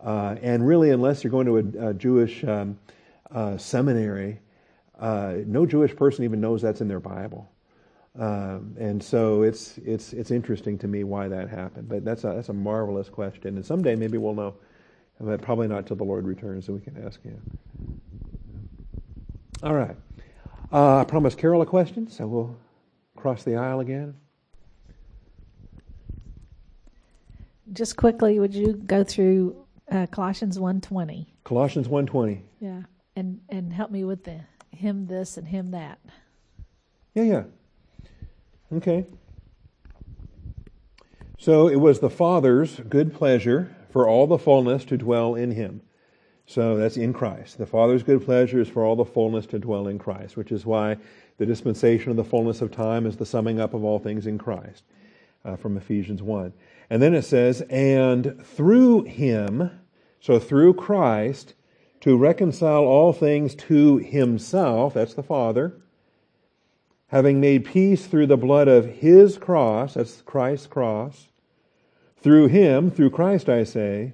Uh, 0.05 0.37
and 0.41 0.67
really, 0.67 0.91
unless 0.91 1.25
you're 1.25 1.33
going 1.33 1.47
to 1.47 1.57
a, 1.57 1.91
a 1.91 1.95
Jewish 1.95 2.45
um, 2.45 2.79
uh, 3.33 3.57
seminary, 3.57 4.39
uh, 5.01 5.35
no 5.47 5.67
Jewish 5.67 5.97
person 5.97 6.25
even 6.25 6.41
knows 6.41 6.63
that's 6.63 6.81
in 6.81 6.87
their 6.87 7.01
Bible. 7.01 7.51
Um, 8.19 8.75
and 8.79 9.03
so 9.03 9.43
it's 9.43 9.77
it's 9.79 10.15
it's 10.15 10.31
interesting 10.31 10.79
to 10.79 10.89
me 10.89 11.05
why 11.05 11.29
that 11.29 11.51
happened. 11.51 11.89
But 11.89 12.05
that's 12.05 12.25
a 12.25 12.29
that's 12.29 12.49
a 12.49 12.55
marvelous 12.55 13.11
question, 13.11 13.57
and 13.57 13.67
someday 13.67 13.95
maybe 13.95 14.17
we'll 14.17 14.35
know. 14.35 14.55
But 15.21 15.41
probably 15.41 15.67
not 15.69 15.87
till 15.87 15.97
the 15.97 16.05
Lord 16.05 16.27
returns, 16.27 16.67
so 16.67 16.73
we 16.73 16.81
can 16.81 17.03
ask 17.05 17.23
him. 17.23 17.41
All 19.63 19.75
right. 19.75 19.97
Uh, 20.73 20.99
I 20.99 21.05
promised 21.05 21.39
Carol 21.39 21.63
a 21.63 21.67
question, 21.67 22.09
so 22.09 22.27
we'll 22.27 22.57
cross 23.17 23.43
the 23.43 23.57
aisle 23.57 23.81
again. 23.81 24.15
Just 27.73 27.97
quickly, 27.97 28.39
would 28.39 28.55
you 28.55 28.75
go 28.75 29.05
through 29.05 29.57
uh, 29.91 30.07
Colossians 30.07 30.59
one 30.59 30.81
twenty? 30.81 31.33
Colossians 31.45 31.89
one 31.89 32.07
twenty. 32.07 32.43
Yeah, 32.61 32.83
and 33.15 33.41
and 33.49 33.73
help 33.73 33.91
me 33.91 34.05
with 34.05 34.25
the 34.25 34.41
him 34.71 35.07
this 35.07 35.37
and 35.37 35.49
him 35.49 35.71
that. 35.71 35.99
Yeah, 37.15 37.23
yeah. 37.23 37.43
Okay. 38.75 39.07
So 41.39 41.69
it 41.69 41.77
was 41.77 42.01
the 42.01 42.11
Father's 42.11 42.81
good 42.81 43.15
pleasure 43.15 43.76
for 43.91 44.09
all 44.09 44.27
the 44.27 44.39
fullness 44.39 44.85
to 44.87 44.97
dwell 44.97 45.35
in 45.35 45.53
him. 45.53 45.83
So 46.47 46.77
that's 46.77 46.97
in 46.97 47.13
Christ. 47.13 47.59
The 47.59 47.67
Father's 47.67 48.05
good 48.05 48.25
pleasure 48.25 48.61
is 48.61 48.69
for 48.69 48.85
all 48.85 48.95
the 48.95 49.05
fullness 49.05 49.47
to 49.47 49.59
dwell 49.59 49.89
in 49.89 49.99
Christ, 49.99 50.37
which 50.37 50.53
is 50.53 50.65
why 50.65 50.97
the 51.39 51.47
dispensation 51.47 52.11
of 52.11 52.17
the 52.17 52.25
fullness 52.25 52.61
of 52.61 52.71
time 52.71 53.05
is 53.05 53.17
the 53.17 53.27
summing 53.27 53.61
up 53.61 53.75
of 53.75 53.85
all 53.85 53.99
things 53.99 54.27
in 54.27 54.39
Christ 54.39 54.85
uh, 55.45 55.57
from 55.57 55.77
Ephesians 55.77 56.23
1. 56.23 56.53
And 56.89 57.03
then 57.03 57.15
it 57.15 57.23
says, 57.23 57.63
and 57.63 58.45
through 58.45 59.05
him, 59.05 59.71
so 60.21 60.39
through 60.39 60.75
Christ, 60.75 61.55
to 62.01 62.17
reconcile 62.17 62.85
all 62.85 63.13
things 63.13 63.55
to 63.55 63.97
himself, 63.99 64.95
that's 64.95 65.15
the 65.15 65.23
Father, 65.25 65.81
having 67.09 67.41
made 67.41 67.65
peace 67.65 68.07
through 68.07 68.27
the 68.27 68.37
blood 68.37 68.69
of 68.69 68.87
his 68.87 69.37
cross, 69.37 69.95
that's 69.95 70.23
Christ's 70.23 70.69
cross, 70.69 71.29
through 72.27 72.49
him, 72.49 72.91
through 72.91 73.09
Christ, 73.09 73.49
I 73.49 73.63
say, 73.63 74.13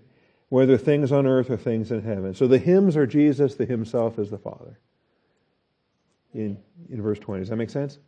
whether 0.50 0.76
things 0.76 1.12
on 1.12 1.26
earth 1.26 1.48
or 1.48 1.56
things 1.56 1.90
in 1.90 2.02
heaven. 2.02 2.34
So 2.34 2.46
the 2.46 2.58
hymns 2.58 2.94
are 2.94 3.06
Jesus, 3.06 3.54
the 3.54 3.64
himself 3.64 4.18
is 4.18 4.28
the 4.28 4.36
Father. 4.36 4.78
In, 6.34 6.58
in 6.90 7.00
verse 7.00 7.18
20. 7.18 7.40
Does 7.40 7.48
that 7.48 7.56
make 7.56 7.70
sense? 7.70 8.00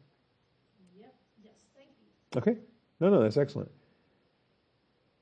Yep. 0.99 1.15
Yes. 1.43 1.53
Thank 1.75 1.89
you. 2.03 2.39
Okay. 2.39 2.61
No, 3.01 3.09
no, 3.09 3.23
that's 3.23 3.39
excellent. 3.39 3.71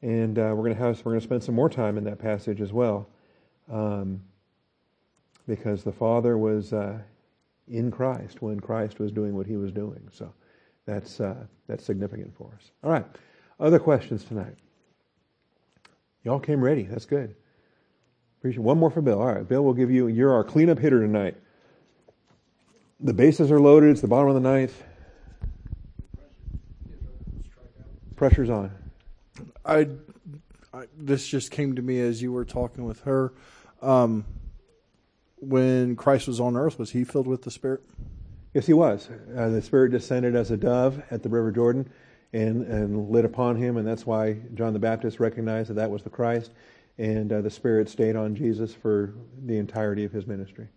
And 0.02 0.36
uh, 0.36 0.50
we're 0.52 0.64
going 0.64 0.74
to 0.74 0.82
have 0.82 0.96
we're 1.04 1.12
going 1.12 1.20
to 1.20 1.26
spend 1.26 1.44
some 1.44 1.54
more 1.54 1.70
time 1.70 1.96
in 1.96 2.02
that 2.02 2.18
passage 2.18 2.60
as 2.60 2.72
well, 2.72 3.08
um, 3.70 4.20
because 5.46 5.84
the 5.84 5.92
Father 5.92 6.36
was 6.36 6.72
uh, 6.72 6.98
in 7.68 7.92
Christ 7.92 8.42
when 8.42 8.58
Christ 8.58 8.98
was 8.98 9.12
doing 9.12 9.36
what 9.36 9.46
He 9.46 9.56
was 9.56 9.70
doing. 9.70 10.08
So 10.10 10.34
that's 10.86 11.20
uh, 11.20 11.36
that's 11.68 11.84
significant 11.84 12.36
for 12.36 12.50
us. 12.56 12.72
All 12.82 12.90
right. 12.90 13.06
Other 13.60 13.78
questions 13.78 14.24
tonight? 14.24 14.56
Y'all 16.24 16.40
came 16.40 16.62
ready. 16.62 16.84
That's 16.84 17.06
good. 17.06 17.34
Appreciate 18.38 18.62
one 18.62 18.78
more 18.78 18.90
for 18.90 19.00
Bill. 19.00 19.20
All 19.20 19.32
right, 19.32 19.48
Bill, 19.48 19.62
we'll 19.64 19.74
give 19.74 19.90
you. 19.90 20.06
You're 20.08 20.32
our 20.32 20.44
cleanup 20.44 20.78
hitter 20.78 21.00
tonight. 21.00 21.36
The 23.00 23.12
bases 23.12 23.50
are 23.50 23.60
loaded. 23.60 23.90
It's 23.90 24.00
the 24.00 24.08
bottom 24.08 24.28
of 24.28 24.34
the 24.34 24.40
ninth. 24.40 24.82
Pressure's 28.16 28.50
on. 28.50 28.70
I, 29.64 29.88
I 30.72 30.84
this 30.96 31.26
just 31.26 31.50
came 31.50 31.74
to 31.74 31.82
me 31.82 32.00
as 32.00 32.22
you 32.22 32.32
were 32.32 32.44
talking 32.44 32.84
with 32.84 33.00
her. 33.00 33.32
Um, 33.80 34.24
when 35.38 35.96
Christ 35.96 36.28
was 36.28 36.38
on 36.38 36.56
earth, 36.56 36.78
was 36.78 36.92
he 36.92 37.02
filled 37.02 37.26
with 37.26 37.42
the 37.42 37.50
Spirit? 37.50 37.82
Yes, 38.54 38.66
he 38.66 38.72
was. 38.72 39.08
Uh, 39.36 39.48
the 39.48 39.62
Spirit 39.62 39.90
descended 39.90 40.36
as 40.36 40.52
a 40.52 40.56
dove 40.56 41.02
at 41.10 41.24
the 41.24 41.28
River 41.28 41.50
Jordan 41.50 41.90
and, 42.32 42.66
and 42.66 43.10
lit 43.10 43.24
upon 43.24 43.56
him, 43.56 43.76
and 43.76 43.86
that's 43.86 44.06
why 44.06 44.38
John 44.54 44.72
the 44.72 44.78
Baptist 44.78 45.20
recognized 45.20 45.70
that 45.70 45.74
that 45.74 45.90
was 45.90 46.02
the 46.02 46.10
Christ, 46.10 46.52
and 46.98 47.32
uh, 47.32 47.40
the 47.40 47.50
Spirit 47.50 47.88
stayed 47.88 48.16
on 48.16 48.34
Jesus 48.34 48.74
for 48.74 49.14
the 49.44 49.58
entirety 49.58 50.04
of 50.04 50.12
his 50.12 50.26
ministry. 50.26 50.68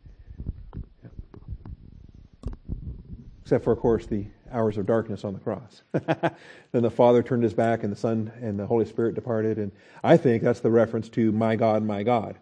Except 3.42 3.64
for, 3.64 3.72
of 3.72 3.80
course, 3.80 4.06
the 4.06 4.26
hours 4.52 4.78
of 4.78 4.86
darkness 4.86 5.24
on 5.24 5.34
the 5.34 5.40
cross. 5.40 5.84
then 5.92 6.82
the 6.82 6.90
Father 6.90 7.22
turned 7.22 7.44
his 7.44 7.54
back, 7.54 7.84
and 7.84 7.92
the 7.92 7.98
Son 7.98 8.32
and 8.42 8.60
the 8.60 8.66
Holy 8.66 8.86
Spirit 8.86 9.16
departed. 9.16 9.58
And 9.58 9.72
I 10.04 10.18
think 10.18 10.42
that's 10.42 10.62
the 10.62 10.72
reference 10.72 11.10
to 11.10 11.32
my 11.32 11.56
God, 11.56 11.84
my 11.84 12.04
God. 12.04 12.38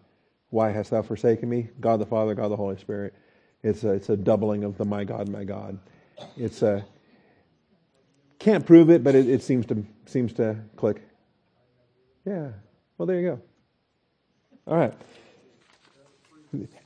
Why 0.50 0.70
hast 0.70 0.90
thou 0.90 1.02
forsaken 1.02 1.48
me? 1.48 1.68
God 1.80 2.00
the 2.00 2.06
Father, 2.06 2.34
God 2.34 2.48
the 2.48 2.56
Holy 2.56 2.78
Spirit. 2.78 3.14
It's 3.62 3.84
a, 3.84 3.90
it's 3.90 4.08
a 4.08 4.16
doubling 4.16 4.64
of 4.64 4.78
the 4.78 4.84
my 4.84 5.04
God, 5.04 5.28
my 5.28 5.44
God. 5.44 5.78
It's 6.36 6.62
a 6.62 6.84
can't 8.44 8.66
prove 8.66 8.90
it, 8.90 9.02
but 9.02 9.14
it, 9.14 9.26
it 9.26 9.42
seems 9.42 9.64
to 9.66 9.84
seems 10.04 10.34
to 10.34 10.56
click. 10.76 11.02
Yeah. 12.26 12.50
Well, 12.98 13.06
there 13.06 13.18
you 13.18 13.30
go. 13.30 13.40
All 14.66 14.76
right. 14.76 14.94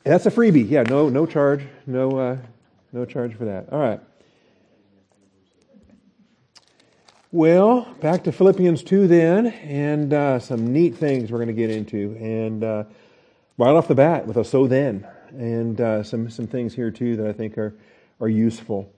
That's 0.05 0.27
a 0.27 0.31
freebie. 0.31 0.71
Yeah. 0.71 0.85
No. 0.85 1.09
No 1.09 1.27
charge. 1.27 1.67
No. 1.85 2.17
Uh, 2.17 2.37
no 2.93 3.05
charge 3.05 3.35
for 3.35 3.45
that. 3.47 3.73
All 3.73 3.81
right. 3.81 4.01
Well, 7.33 7.93
back 8.01 8.25
to 8.25 8.33
Philippians 8.33 8.83
2 8.85 9.07
then, 9.07 9.49
and 9.49 10.15
uh, 10.15 10.39
some 10.39 10.73
neat 10.73 10.97
things 10.97 11.31
we're 11.31 11.37
going 11.37 11.49
to 11.49 11.53
get 11.53 11.69
into. 11.71 12.17
And 12.19 12.65
uh, 12.65 12.85
right 13.59 13.73
off 13.73 13.87
the 13.87 13.95
bat 13.95 14.27
with 14.27 14.39
a 14.39 14.45
so 14.45 14.67
then, 14.67 15.07
and 15.33 15.79
uh, 15.79 16.03
some, 16.05 16.31
some 16.31 16.47
things 16.47 16.73
here 16.73 16.91
too 16.91 17.17
that 17.17 17.27
I 17.27 17.35
think 17.35 17.59
are, 17.59 17.75
are 18.19 18.31
useful. 18.31 18.91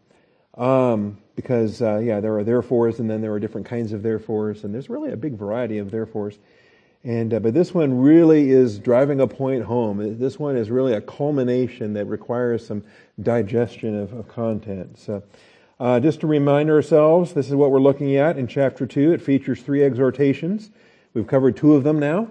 Um, 0.61 1.17
because, 1.37 1.81
uh, 1.81 2.01
yeah, 2.01 2.21
there 2.21 2.37
are 2.37 2.45
therefores, 2.45 3.01
and 3.01 3.09
then 3.09 3.23
there 3.23 3.33
are 3.33 3.41
different 3.41 3.67
kinds 3.67 3.95
of 3.95 4.03
therefores, 4.03 4.63
and 4.63 4.75
there's 4.75 4.91
really 4.91 5.11
a 5.11 5.17
big 5.17 5.33
variety 5.33 5.79
of 5.79 5.91
therefores. 5.91 6.39
And, 7.03 7.33
uh, 7.33 7.41
but 7.41 7.55
this 7.55 7.73
one 7.73 7.99
really 7.99 8.51
is 8.51 8.79
driving 8.79 9.23
a 9.23 9.27
point 9.27 9.65
home. 9.65 10.19
This 10.19 10.39
one 10.39 10.59
is 10.59 10.71
really 10.71 10.93
a 10.93 11.01
culmination 11.01 11.95
that 11.95 12.05
requires 12.05 12.67
some 12.67 12.85
digestion 13.23 13.99
of, 13.99 14.13
of 14.13 14.29
content. 14.29 14.99
So, 14.99 15.23
uh, 15.79 15.99
just 15.99 16.21
to 16.21 16.27
remind 16.27 16.69
ourselves, 16.69 17.33
this 17.33 17.49
is 17.49 17.55
what 17.55 17.71
we're 17.71 17.81
looking 17.81 18.17
at 18.17 18.37
in 18.37 18.47
chapter 18.47 18.87
2. 18.87 19.13
It 19.13 19.23
features 19.23 19.63
three 19.63 19.83
exhortations. 19.83 20.69
We've 21.15 21.27
covered 21.27 21.57
two 21.57 21.73
of 21.73 21.85
them 21.85 21.99
now. 21.99 22.29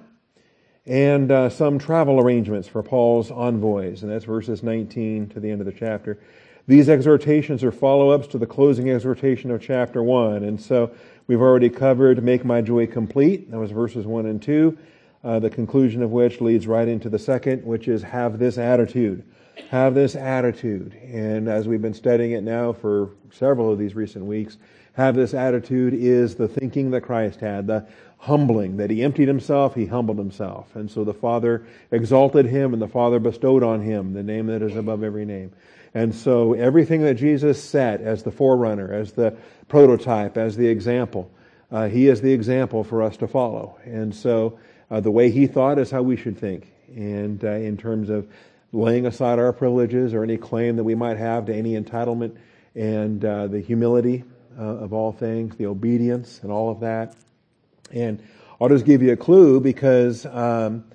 And 0.86 1.32
uh, 1.32 1.50
some 1.50 1.80
travel 1.80 2.20
arrangements 2.20 2.68
for 2.68 2.84
Paul's 2.84 3.32
envoys. 3.32 4.04
And 4.04 4.12
that's 4.12 4.26
verses 4.26 4.62
19 4.62 5.30
to 5.30 5.39
the 5.39 5.50
end 5.50 5.62
of 5.62 5.65
the 5.65 5.74
chapter. 5.74 6.20
These 6.69 6.88
exhortations 6.88 7.63
are 7.63 7.71
follow 7.71 8.12
ups 8.12 8.27
to 8.27 8.38
the 8.38 8.45
closing 8.45 8.91
exhortation 8.91 9.49
of 9.49 9.60
chapter 9.60 10.03
1. 10.03 10.43
And 10.43 10.62
so 10.62 10.91
we've 11.25 11.41
already 11.41 11.67
covered 11.67 12.23
Make 12.23 12.45
My 12.45 12.62
Joy 12.62 12.86
Complete. 12.86 13.49
That 13.49 13.58
was 13.58 13.71
verses 13.71 14.05
1 14.05 14.27
and 14.27 14.39
2. 14.39 14.77
Uh, 15.23 15.39
the 15.39 15.49
conclusion 15.49 16.03
of 16.03 16.12
which 16.12 16.41
leads 16.41 16.67
right 16.67 16.88
into 16.88 17.10
the 17.10 17.17
second, 17.17 17.65
which 17.65 17.88
is 17.88 18.03
Have 18.03 18.38
this 18.38 18.60
attitude 18.60 19.23
have 19.69 19.93
this 19.93 20.15
attitude. 20.15 20.93
And 20.95 21.47
as 21.47 21.67
we've 21.67 21.82
been 21.82 21.93
studying 21.93 22.32
it 22.32 22.43
now 22.43 22.73
for 22.73 23.10
several 23.32 23.71
of 23.71 23.77
these 23.77 23.95
recent 23.95 24.25
weeks, 24.25 24.58
have 24.93 25.15
this 25.15 25.34
attitude 25.34 25.93
is 25.93 26.36
the 26.36 26.47
thinking 26.47 26.91
that 26.91 27.01
Christ 27.01 27.39
had, 27.39 27.67
the 27.67 27.86
humbling, 28.17 28.77
that 28.77 28.89
he 28.89 29.03
emptied 29.03 29.27
himself, 29.27 29.75
he 29.75 29.86
humbled 29.86 30.17
himself. 30.17 30.75
And 30.75 30.89
so 30.89 31.03
the 31.03 31.13
Father 31.13 31.65
exalted 31.91 32.45
him 32.45 32.73
and 32.73 32.82
the 32.82 32.88
Father 32.88 33.19
bestowed 33.19 33.63
on 33.63 33.82
him 33.82 34.13
the 34.13 34.23
name 34.23 34.47
that 34.47 34.62
is 34.62 34.75
above 34.75 35.03
every 35.03 35.25
name. 35.25 35.51
And 35.93 36.13
so 36.13 36.54
everything 36.54 37.02
that 37.04 37.15
Jesus 37.15 37.63
set 37.63 38.02
as 38.02 38.23
the 38.23 38.32
forerunner, 38.32 38.93
as 38.93 39.13
the 39.13 39.36
prototype, 39.67 40.38
as 40.38 40.56
the 40.56 40.67
example, 40.67 41.32
uh, 41.71 41.88
he 41.88 42.08
is 42.08 42.21
the 42.21 42.32
example 42.32 42.84
for 42.84 43.04
us 43.04 43.17
to 43.17 43.28
follow. 43.28 43.78
And 43.86 44.13
so 44.13 44.60
uh, 44.91 44.99
the 44.99 45.12
way 45.12 45.32
he 45.32 45.47
thought 45.47 45.80
is 45.80 45.91
how 45.91 46.02
we 46.02 46.15
should 46.15 46.38
think. 46.38 46.71
And 46.95 47.43
uh, 47.43 47.49
in 47.49 47.78
terms 47.78 48.10
of 48.10 48.28
laying 48.71 49.06
aside 49.06 49.39
our 49.39 49.54
privileges 49.54 50.13
or 50.13 50.23
any 50.23 50.38
claim 50.38 50.75
that 50.75 50.84
we 50.84 50.95
might 50.95 51.17
have 51.17 51.45
to 51.47 51.56
any 51.56 51.80
entitlement, 51.80 52.38
and 52.75 53.23
uh, 53.25 53.47
the 53.47 53.60
humility 53.60 54.23
uh, 54.58 54.63
of 54.63 54.93
all 54.93 55.12
things, 55.12 55.56
the 55.56 55.65
obedience, 55.65 56.39
and 56.43 56.52
all 56.52 56.69
of 56.69 56.82
that. 56.82 57.15
And 57.91 58.21
I'll 58.62 58.69
just 58.69 58.86
give 58.86 59.02
you 59.02 59.12
a 59.12 59.17
clue 59.17 59.60
because, 59.60 60.25
um, 60.25 60.86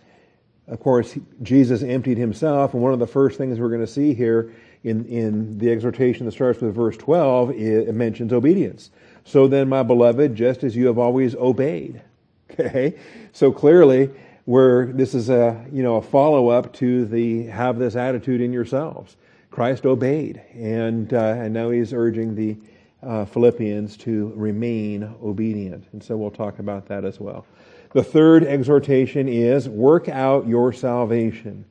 of 0.69 0.81
course, 0.81 1.19
Jesus 1.43 1.83
emptied 1.83 2.19
himself, 2.19 2.75
and 2.75 2.83
one 2.83 2.93
of 2.93 2.99
the 2.99 3.07
first 3.07 3.39
things 3.39 3.59
we're 3.59 3.69
going 3.69 3.81
to 3.81 3.87
see 3.87 4.15
here 4.15 4.53
in, 4.85 5.05
in 5.07 5.59
the 5.59 5.71
exhortation 5.73 6.27
that 6.27 6.33
starts 6.33 6.61
with 6.61 6.75
verse 6.75 6.97
12, 6.97 7.51
it, 7.53 7.95
mentions 7.95 8.33
obedience. 8.33 8.91
So 9.25 9.49
then, 9.49 9.69
my 9.69 9.83
beloved, 9.83 10.37
just 10.37 10.63
as 10.63 10.77
you 10.77 10.87
have 10.87 10.99
always 10.99 11.35
obeyed. 11.35 12.01
Okay? 12.61 12.97
So 13.33 13.51
clearly, 13.51 14.11
where 14.45 14.87
this 14.87 15.15
is 15.15 15.29
a 15.31 15.67
you 15.73 15.83
know 15.83 15.97
a 15.97 16.03
follow 16.03 16.49
up 16.49 16.73
to 16.75 17.05
the 17.07 17.47
have 17.47 17.79
this 17.79 17.97
attitude 17.97 18.41
in 18.41 18.53
yourselves. 18.53 19.17
Christ 19.51 19.87
obeyed, 19.87 20.43
and 20.53 21.13
uh, 21.13 21.35
and 21.39 21.55
now 21.55 21.71
he's 21.71 21.93
urging 21.93 22.35
the 22.35 22.57
uh, 23.03 23.25
Philippians 23.25 23.97
to 23.99 24.33
remain 24.37 25.15
obedient, 25.23 25.85
and 25.93 26.03
so 26.03 26.17
we'll 26.17 26.31
talk 26.31 26.59
about 26.59 26.87
that 26.87 27.05
as 27.05 27.19
well. 27.19 27.47
The 27.93 28.05
third 28.05 28.45
exhortation 28.45 29.29
is 29.29 29.69
work 29.69 30.09
out 30.09 30.47
your 30.47 30.73
salvation. 30.73 31.65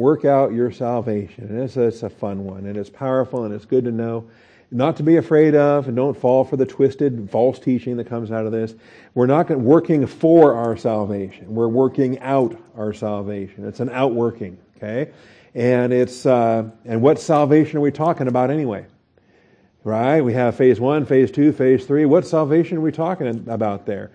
Work 0.00 0.24
out 0.24 0.54
your 0.54 0.72
salvation, 0.72 1.44
and 1.50 1.60
it's 1.60 1.76
a, 1.76 1.82
it's 1.82 2.02
a 2.02 2.08
fun 2.08 2.46
one, 2.46 2.64
and 2.64 2.74
it's 2.74 2.88
powerful, 2.88 3.44
and 3.44 3.52
it's 3.52 3.66
good 3.66 3.84
to 3.84 3.92
know 3.92 4.30
not 4.70 4.96
to 4.96 5.02
be 5.02 5.16
afraid 5.16 5.54
of, 5.54 5.88
and 5.88 5.96
don't 5.96 6.16
fall 6.16 6.42
for 6.42 6.56
the 6.56 6.64
twisted 6.64 7.28
false 7.30 7.58
teaching 7.58 7.98
that 7.98 8.06
comes 8.06 8.30
out 8.30 8.46
of 8.46 8.52
this. 8.52 8.74
We're 9.14 9.26
not 9.26 9.50
working 9.50 10.06
for 10.06 10.54
our 10.54 10.74
salvation. 10.74 11.54
We're 11.54 11.68
working 11.68 12.18
out 12.20 12.56
our 12.76 12.94
salvation. 12.94 13.66
It's 13.66 13.80
an 13.80 13.90
outworking, 13.90 14.56
okay? 14.78 15.12
And 15.54 15.92
it's 15.92 16.24
uh, 16.24 16.70
and 16.86 17.02
what 17.02 17.20
salvation 17.20 17.76
are 17.76 17.82
we 17.82 17.90
talking 17.92 18.26
about 18.26 18.50
anyway? 18.50 18.86
Right? 19.84 20.22
We 20.22 20.32
have 20.32 20.56
phase 20.56 20.80
one, 20.80 21.04
phase 21.04 21.30
two, 21.30 21.52
phase 21.52 21.84
three. 21.84 22.06
What 22.06 22.26
salvation 22.26 22.78
are 22.78 22.82
we 22.82 22.92
talking 22.92 23.26
about 23.50 23.84
there? 23.84 24.12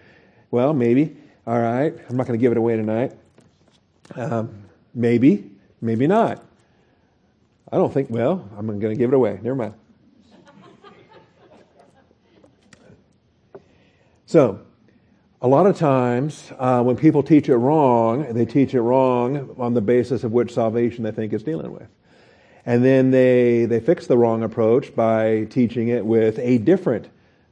Well, 0.49 0.73
maybe. 0.73 1.15
All 1.45 1.59
right. 1.59 1.93
I'm 2.09 2.17
not 2.17 2.25
going 2.25 2.39
to 2.39 2.41
give 2.41 2.51
it 2.53 2.57
away 2.57 2.75
tonight. 2.75 3.13
Um, 4.15 4.63
maybe, 4.95 5.51
maybe 5.81 6.07
not. 6.07 6.43
I 7.71 7.77
don't 7.77 7.93
think. 7.93 8.09
Well, 8.09 8.47
I'm 8.57 8.67
going 8.67 8.81
to 8.81 8.95
give 8.95 9.11
it 9.11 9.15
away. 9.15 9.39
Never 9.41 9.55
mind. 9.55 9.73
So, 14.27 14.59
a 15.41 15.47
lot 15.47 15.67
of 15.67 15.77
times 15.77 16.51
uh, 16.57 16.81
when 16.81 16.95
people 16.95 17.21
teach 17.21 17.47
it 17.47 17.57
wrong, 17.57 18.33
they 18.33 18.45
teach 18.45 18.73
it 18.73 18.81
wrong 18.81 19.55
on 19.59 19.73
the 19.73 19.81
basis 19.81 20.23
of 20.23 20.31
which 20.31 20.53
salvation 20.53 21.03
they 21.03 21.11
think 21.11 21.31
it's 21.31 21.43
dealing 21.43 21.71
with. 21.71 21.87
And 22.65 22.83
then 22.83 23.11
they, 23.11 23.65
they 23.65 23.79
fix 23.79 24.07
the 24.07 24.17
wrong 24.17 24.43
approach 24.43 24.95
by 24.95 25.45
teaching 25.51 25.89
it 25.89 26.03
with 26.03 26.39
a 26.39 26.57
different 26.57 27.07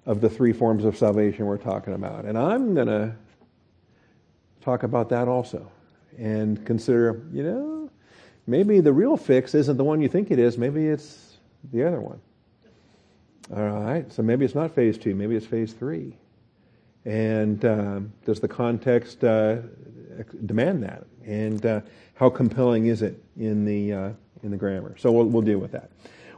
of 0.05 0.21
the 0.21 0.29
three 0.29 0.51
forms 0.51 0.83
of 0.83 0.97
salvation 0.97 1.45
we're 1.45 1.57
talking 1.57 1.93
about. 1.93 2.25
And 2.25 2.37
I'm 2.37 2.73
going 2.73 2.87
to 2.87 3.15
talk 4.61 4.83
about 4.83 5.09
that 5.09 5.27
also 5.27 5.71
and 6.17 6.65
consider, 6.65 7.21
you 7.31 7.43
know, 7.43 7.82
maybe 8.47 8.79
the 8.79 8.93
real 8.93 9.17
fix 9.17 9.55
isn't 9.55 9.77
the 9.77 9.83
one 9.83 10.01
you 10.01 10.09
think 10.09 10.31
it 10.31 10.39
is. 10.39 10.57
Maybe 10.57 10.87
it's 10.87 11.37
the 11.71 11.83
other 11.83 12.01
one. 12.01 12.19
All 13.53 13.69
right, 13.69 14.11
so 14.11 14.21
maybe 14.21 14.45
it's 14.45 14.55
not 14.55 14.73
phase 14.73 14.97
two, 14.97 15.15
maybe 15.15 15.35
it's 15.35 15.45
phase 15.45 15.73
three. 15.73 16.15
And 17.05 17.63
um, 17.65 18.13
does 18.25 18.39
the 18.39 18.47
context 18.47 19.23
uh, 19.23 19.57
demand 20.45 20.83
that? 20.83 21.03
And 21.25 21.65
uh, 21.65 21.81
how 22.15 22.29
compelling 22.29 22.85
is 22.85 23.01
it 23.01 23.21
in 23.37 23.65
the 23.65 23.93
uh, 23.93 24.09
in 24.43 24.51
the 24.51 24.57
grammar? 24.57 24.95
So 24.97 25.11
we'll, 25.11 25.25
we'll 25.25 25.41
deal 25.41 25.59
with 25.59 25.73
that. 25.73 25.91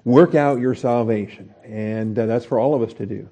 Work 0.03 0.33
out 0.33 0.59
your 0.59 0.73
salvation, 0.73 1.53
and 1.63 2.17
uh, 2.17 2.25
that's 2.25 2.45
for 2.45 2.57
all 2.57 2.73
of 2.73 2.81
us 2.81 2.93
to 2.95 3.05
do. 3.05 3.29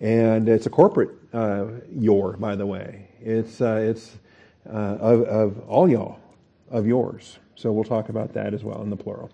And 0.00 0.48
it's 0.48 0.66
a 0.66 0.70
corporate 0.70 1.10
uh, 1.32 1.66
your, 1.94 2.36
by 2.36 2.56
the 2.56 2.66
way. 2.66 3.08
It's 3.20 3.60
uh, 3.60 3.84
it's 3.88 4.16
of, 4.66 5.22
of 5.22 5.60
all 5.68 5.88
y'all, 5.88 6.18
of 6.70 6.88
yours. 6.88 7.38
So 7.54 7.70
we'll 7.70 7.84
talk 7.84 8.08
about 8.08 8.32
that 8.34 8.54
as 8.54 8.64
well 8.64 8.82
in 8.82 8.90
the 8.90 8.96
plural. 8.96 9.30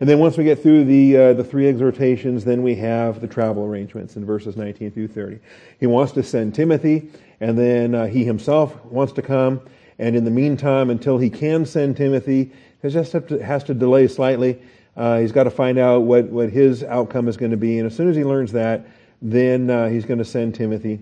And 0.00 0.08
then 0.08 0.18
once 0.18 0.36
we 0.36 0.44
get 0.44 0.62
through 0.62 0.84
the 0.84 1.16
uh, 1.16 1.32
the 1.34 1.44
three 1.44 1.68
exhortations, 1.68 2.44
then 2.44 2.62
we 2.62 2.74
have 2.76 3.20
the 3.20 3.28
travel 3.28 3.64
arrangements 3.64 4.16
in 4.16 4.24
verses 4.24 4.56
19 4.56 4.90
through 4.90 5.08
30. 5.08 5.38
He 5.78 5.86
wants 5.86 6.12
to 6.12 6.22
send 6.22 6.54
Timothy, 6.54 7.10
and 7.40 7.58
then 7.58 7.94
uh, 7.94 8.06
he 8.06 8.24
himself 8.24 8.84
wants 8.86 9.12
to 9.14 9.22
come. 9.22 9.60
And 9.98 10.16
in 10.16 10.24
the 10.24 10.30
meantime, 10.30 10.90
until 10.90 11.18
he 11.18 11.28
can 11.28 11.66
send 11.66 11.96
Timothy, 11.96 12.50
he 12.82 12.88
just 12.88 13.12
to, 13.12 13.38
has 13.44 13.62
to 13.64 13.74
delay 13.74 14.08
slightly. 14.08 14.60
Uh, 14.96 15.18
he's 15.18 15.32
got 15.32 15.44
to 15.44 15.50
find 15.50 15.78
out 15.78 16.02
what, 16.02 16.24
what 16.26 16.50
his 16.50 16.82
outcome 16.84 17.28
is 17.28 17.36
going 17.36 17.50
to 17.50 17.56
be. 17.56 17.78
And 17.78 17.86
as 17.86 17.94
soon 17.94 18.08
as 18.08 18.16
he 18.16 18.24
learns 18.24 18.52
that, 18.52 18.86
then 19.22 19.68
uh, 19.70 19.88
he's 19.88 20.04
going 20.04 20.18
to 20.18 20.24
send 20.24 20.54
Timothy. 20.54 21.00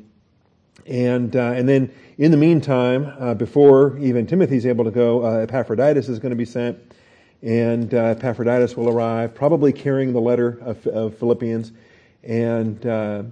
And, 0.89 1.37
uh, 1.37 1.53
and 1.53 1.69
then 1.69 1.93
in 2.17 2.31
the 2.31 2.37
meantime, 2.37 3.13
uh, 3.19 3.35
before 3.35 3.99
even 3.99 4.27
Timothy's 4.27 4.65
able 4.65 4.85
to 4.85 4.91
go, 4.91 5.25
uh, 5.25 5.41
Epaphroditus 5.41 6.09
is 6.09 6.19
going 6.19 6.31
to 6.31 6.37
be 6.37 6.47
sent. 6.47 6.79
And 7.43 7.93
uh, 7.93 8.15
Epaphroditus 8.19 8.77
will 8.77 8.89
arrive, 8.89 9.35
probably 9.35 9.73
carrying 9.73 10.13
the 10.13 10.21
letter 10.21 10.59
of, 10.63 10.85
of 10.89 11.17
Philippians 11.19 11.73
and, 12.25 12.85
uh, 12.85 13.23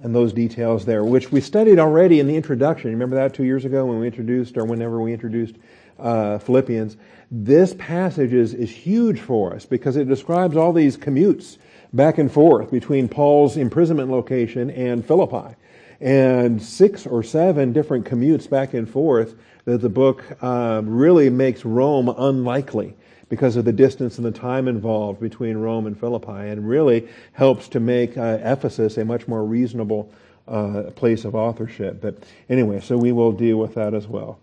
and 0.00 0.14
those 0.14 0.32
details 0.32 0.84
there, 0.84 1.04
which 1.04 1.30
we 1.30 1.40
studied 1.40 1.78
already 1.78 2.20
in 2.20 2.26
the 2.26 2.34
introduction. 2.34 2.90
Remember 2.90 3.16
that 3.16 3.34
two 3.34 3.44
years 3.44 3.64
ago 3.64 3.84
when 3.84 4.00
we 4.00 4.06
introduced, 4.06 4.56
or 4.56 4.64
whenever 4.64 5.00
we 5.00 5.12
introduced 5.12 5.56
uh, 5.98 6.38
Philippians? 6.38 6.96
This 7.30 7.74
passage 7.78 8.32
is, 8.32 8.54
is 8.54 8.70
huge 8.70 9.20
for 9.20 9.54
us 9.54 9.66
because 9.66 9.96
it 9.96 10.08
describes 10.08 10.56
all 10.56 10.72
these 10.72 10.96
commutes 10.96 11.58
back 11.92 12.18
and 12.18 12.32
forth 12.32 12.70
between 12.70 13.08
Paul's 13.08 13.56
imprisonment 13.58 14.10
location 14.10 14.70
and 14.70 15.06
Philippi 15.06 15.54
and 16.02 16.60
six 16.60 17.06
or 17.06 17.22
seven 17.22 17.72
different 17.72 18.04
commutes 18.04 18.50
back 18.50 18.74
and 18.74 18.90
forth 18.90 19.36
that 19.64 19.80
the 19.80 19.88
book 19.88 20.24
uh, 20.42 20.82
really 20.84 21.30
makes 21.30 21.64
Rome 21.64 22.08
unlikely 22.08 22.96
because 23.28 23.56
of 23.56 23.64
the 23.64 23.72
distance 23.72 24.18
and 24.18 24.26
the 24.26 24.32
time 24.32 24.66
involved 24.66 25.20
between 25.20 25.56
Rome 25.56 25.86
and 25.86 25.98
Philippi, 25.98 26.50
and 26.50 26.68
really 26.68 27.08
helps 27.32 27.68
to 27.68 27.80
make 27.80 28.18
uh, 28.18 28.38
Ephesus 28.42 28.98
a 28.98 29.04
much 29.04 29.26
more 29.28 29.44
reasonable 29.44 30.12
uh, 30.48 30.90
place 30.96 31.24
of 31.24 31.34
authorship. 31.34 32.00
But 32.02 32.24
anyway, 32.50 32.80
so 32.80 32.98
we 32.98 33.12
will 33.12 33.32
deal 33.32 33.56
with 33.56 33.74
that 33.76 33.94
as 33.94 34.08
well. 34.08 34.38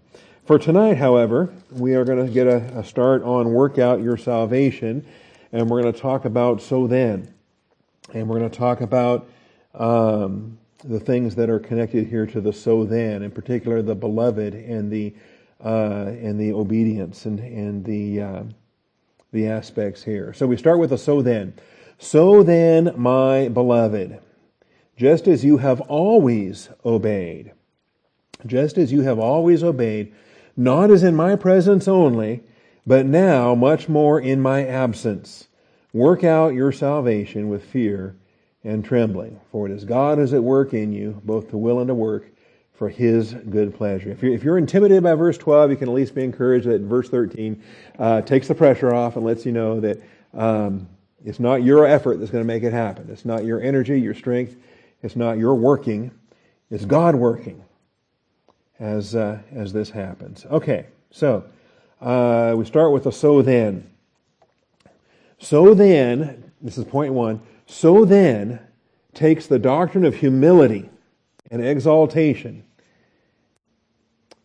For 0.46 0.58
tonight, 0.58 0.98
however, 0.98 1.54
we 1.72 1.94
are 1.94 2.06
going 2.06 2.26
to 2.26 2.32
get 2.32 2.48
a, 2.48 2.80
a 2.80 2.84
start 2.84 3.22
on 3.24 3.52
work 3.52 3.78
out 3.78 4.02
your 4.02 4.18
salvation, 4.18 5.06
and 5.52 5.70
we're 5.70 5.82
going 5.82 5.94
to 5.94 6.00
talk 6.00 6.24
about 6.26 6.62
so 6.62 6.88
then, 6.88 7.32
and 8.14 8.28
we're 8.30 8.40
going 8.40 8.50
to 8.50 8.58
talk 8.58 8.82
about 8.82 9.30
um, 9.76 10.58
the 10.84 11.00
things 11.00 11.36
that 11.36 11.50
are 11.50 11.60
connected 11.60 12.08
here 12.08 12.26
to 12.26 12.42
the 12.42 12.54
so 12.54 12.86
then, 12.86 13.22
in 13.22 13.32
particular 13.32 13.82
the 13.82 13.96
beloved 13.96 14.54
and 14.54 14.92
the 14.92 15.14
uh, 15.64 16.06
and 16.08 16.40
the 16.40 16.54
obedience 16.54 17.26
and 17.26 17.40
and 17.40 17.84
the 17.84 18.22
uh, 18.22 18.44
the 19.32 19.48
aspects 19.48 20.04
here. 20.04 20.34
So 20.34 20.48
we 20.48 20.58
start 20.58 20.80
with 20.80 20.92
the 20.92 20.98
so 20.98 21.22
then. 21.22 21.54
So 21.98 22.44
then, 22.44 22.94
my 22.96 23.50
beloved, 23.50 24.20
just 24.96 25.28
as 25.28 25.44
you 25.44 25.58
have 25.58 25.82
always 25.82 26.70
obeyed, 26.86 27.52
just 28.46 28.78
as 28.78 28.94
you 28.94 29.02
have 29.02 29.20
always 29.20 29.64
obeyed, 29.64 30.14
not 30.56 30.92
as 30.92 31.04
in 31.04 31.16
my 31.16 31.36
presence 31.36 31.88
only, 31.90 32.44
but 32.88 33.06
now 33.06 33.54
much 33.54 33.90
more 33.90 34.20
in 34.20 34.40
my 34.40 34.66
absence, 34.66 35.50
work 35.92 36.24
out 36.24 36.54
your 36.54 36.72
salvation 36.72 37.50
with 37.50 37.66
fear 37.66 38.16
and 38.64 38.84
trembling. 38.84 39.40
For 39.52 39.68
it 39.68 39.72
is 39.72 39.86
God 39.86 40.20
is 40.20 40.34
at 40.34 40.44
work 40.44 40.74
in 40.74 40.92
you, 40.92 41.22
both 41.24 41.50
to 41.50 41.58
will 41.58 41.80
and 41.80 41.88
to 41.88 41.94
work 41.94 42.30
for 42.74 42.90
his 42.90 43.34
good 43.34 43.76
pleasure. 43.76 44.10
If 44.10 44.24
you're, 44.24 44.34
if 44.34 44.44
you're 44.44 44.58
intimidated 44.58 45.04
by 45.04 45.14
verse 45.14 45.38
12, 45.38 45.72
you 45.72 45.78
can 45.78 45.90
at 45.90 45.94
least 45.94 46.16
be 46.16 46.24
encouraged 46.24 46.66
that 46.66 46.82
verse 46.82 47.10
13 47.10 47.62
uh, 47.98 48.22
takes 48.22 48.48
the 48.48 48.56
pressure 48.56 48.94
off 48.94 49.18
and 49.18 49.26
lets 49.26 49.46
you 49.46 49.52
know 49.52 49.82
that 49.82 50.02
um, 50.34 50.88
it's 51.26 51.40
not 51.40 51.64
your 51.64 51.86
effort 51.86 52.20
that's 52.20 52.32
going 52.32 52.44
to 52.44 52.48
make 52.48 52.64
it 52.64 52.72
happen. 52.72 53.10
It's 53.10 53.26
not 53.26 53.44
your 53.44 53.62
energy, 53.62 54.00
your 54.00 54.14
strength. 54.14 54.56
It's 55.04 55.18
not 55.18 55.38
your 55.38 55.56
working. 55.56 56.12
It's 56.72 56.86
God 56.86 57.16
working 57.16 57.64
as, 58.80 59.16
uh, 59.16 59.40
as 59.52 59.74
this 59.74 59.90
happens. 59.90 60.46
Okay, 60.46 60.86
so 61.12 61.44
uh, 62.00 62.54
we 62.58 62.64
start 62.64 62.94
with 62.94 63.06
a 63.08 63.12
so 63.12 63.42
then. 63.42 63.90
So 65.38 65.74
then, 65.74 66.52
this 66.62 66.78
is 66.78 66.86
point 66.86 67.14
one. 67.14 67.42
So 67.70 68.04
then 68.04 68.60
takes 69.14 69.46
the 69.46 69.60
doctrine 69.60 70.04
of 70.04 70.16
humility 70.16 70.90
and 71.52 71.64
exaltation. 71.64 72.64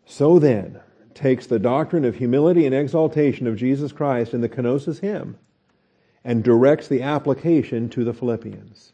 So 0.04 0.38
then 0.38 0.80
takes 1.14 1.46
the 1.46 1.58
doctrine 1.58 2.04
of 2.04 2.16
humility 2.16 2.66
and 2.66 2.74
exaltation 2.74 3.46
of 3.46 3.56
Jesus 3.56 3.92
Christ 3.92 4.34
in 4.34 4.42
the 4.42 4.48
kenosis 4.48 5.00
hymn 5.00 5.38
and 6.22 6.44
directs 6.44 6.86
the 6.86 7.00
application 7.00 7.88
to 7.88 8.04
the 8.04 8.12
Philippians. 8.12 8.92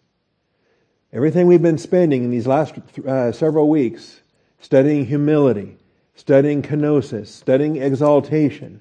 Everything 1.12 1.48
we've 1.48 1.60
been 1.60 1.76
spending 1.76 2.22
in 2.22 2.30
these 2.30 2.46
last 2.46 2.74
uh, 3.06 3.32
several 3.32 3.68
weeks, 3.68 4.20
studying 4.60 5.06
humility, 5.06 5.76
studying 6.14 6.62
kenosis, 6.62 7.26
studying 7.26 7.76
exaltation, 7.76 8.80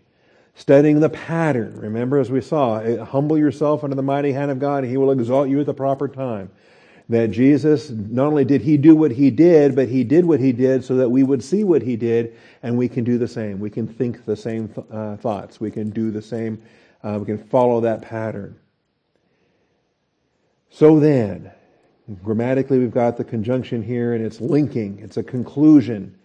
studying 0.59 0.99
the 0.99 1.09
pattern. 1.09 1.73
Remember, 1.77 2.19
as 2.19 2.29
we 2.29 2.41
saw, 2.41 2.79
eh, 2.79 2.97
humble 2.97 3.37
yourself 3.37 3.81
under 3.85 3.95
the 3.95 4.03
mighty 4.03 4.33
hand 4.33 4.51
of 4.51 4.59
God, 4.59 4.83
and 4.83 4.91
He 4.91 4.97
will 4.97 5.11
exalt 5.11 5.47
you 5.47 5.61
at 5.61 5.65
the 5.65 5.73
proper 5.73 6.09
time. 6.09 6.51
That 7.07 7.31
Jesus, 7.31 7.89
not 7.89 8.27
only 8.27 8.43
did 8.43 8.61
He 8.61 8.75
do 8.75 8.93
what 8.93 9.11
He 9.11 9.31
did, 9.31 9.73
but 9.73 9.87
He 9.87 10.03
did 10.03 10.25
what 10.25 10.41
He 10.41 10.51
did 10.51 10.83
so 10.83 10.97
that 10.97 11.09
we 11.09 11.23
would 11.23 11.41
see 11.41 11.63
what 11.63 11.81
He 11.81 11.95
did, 11.95 12.35
and 12.61 12.77
we 12.77 12.89
can 12.89 13.05
do 13.05 13.17
the 13.17 13.27
same. 13.27 13.59
We 13.59 13.69
can 13.69 13.87
think 13.87 14.25
the 14.25 14.35
same 14.35 14.67
th- 14.67 14.85
uh, 14.91 15.15
thoughts. 15.15 15.61
We 15.61 15.71
can 15.71 15.91
do 15.91 16.11
the 16.11 16.21
same, 16.21 16.61
uh, 17.03 17.17
we 17.19 17.25
can 17.25 17.37
follow 17.37 17.79
that 17.81 18.01
pattern. 18.01 18.59
So 20.69 20.99
then, 20.99 21.51
grammatically, 22.21 22.79
we've 22.79 22.91
got 22.91 23.15
the 23.15 23.23
conjunction 23.23 23.81
here, 23.81 24.13
and 24.13 24.23
it's 24.23 24.41
linking. 24.41 24.99
It's 24.99 25.15
a 25.15 25.23
conclusion, 25.23 26.15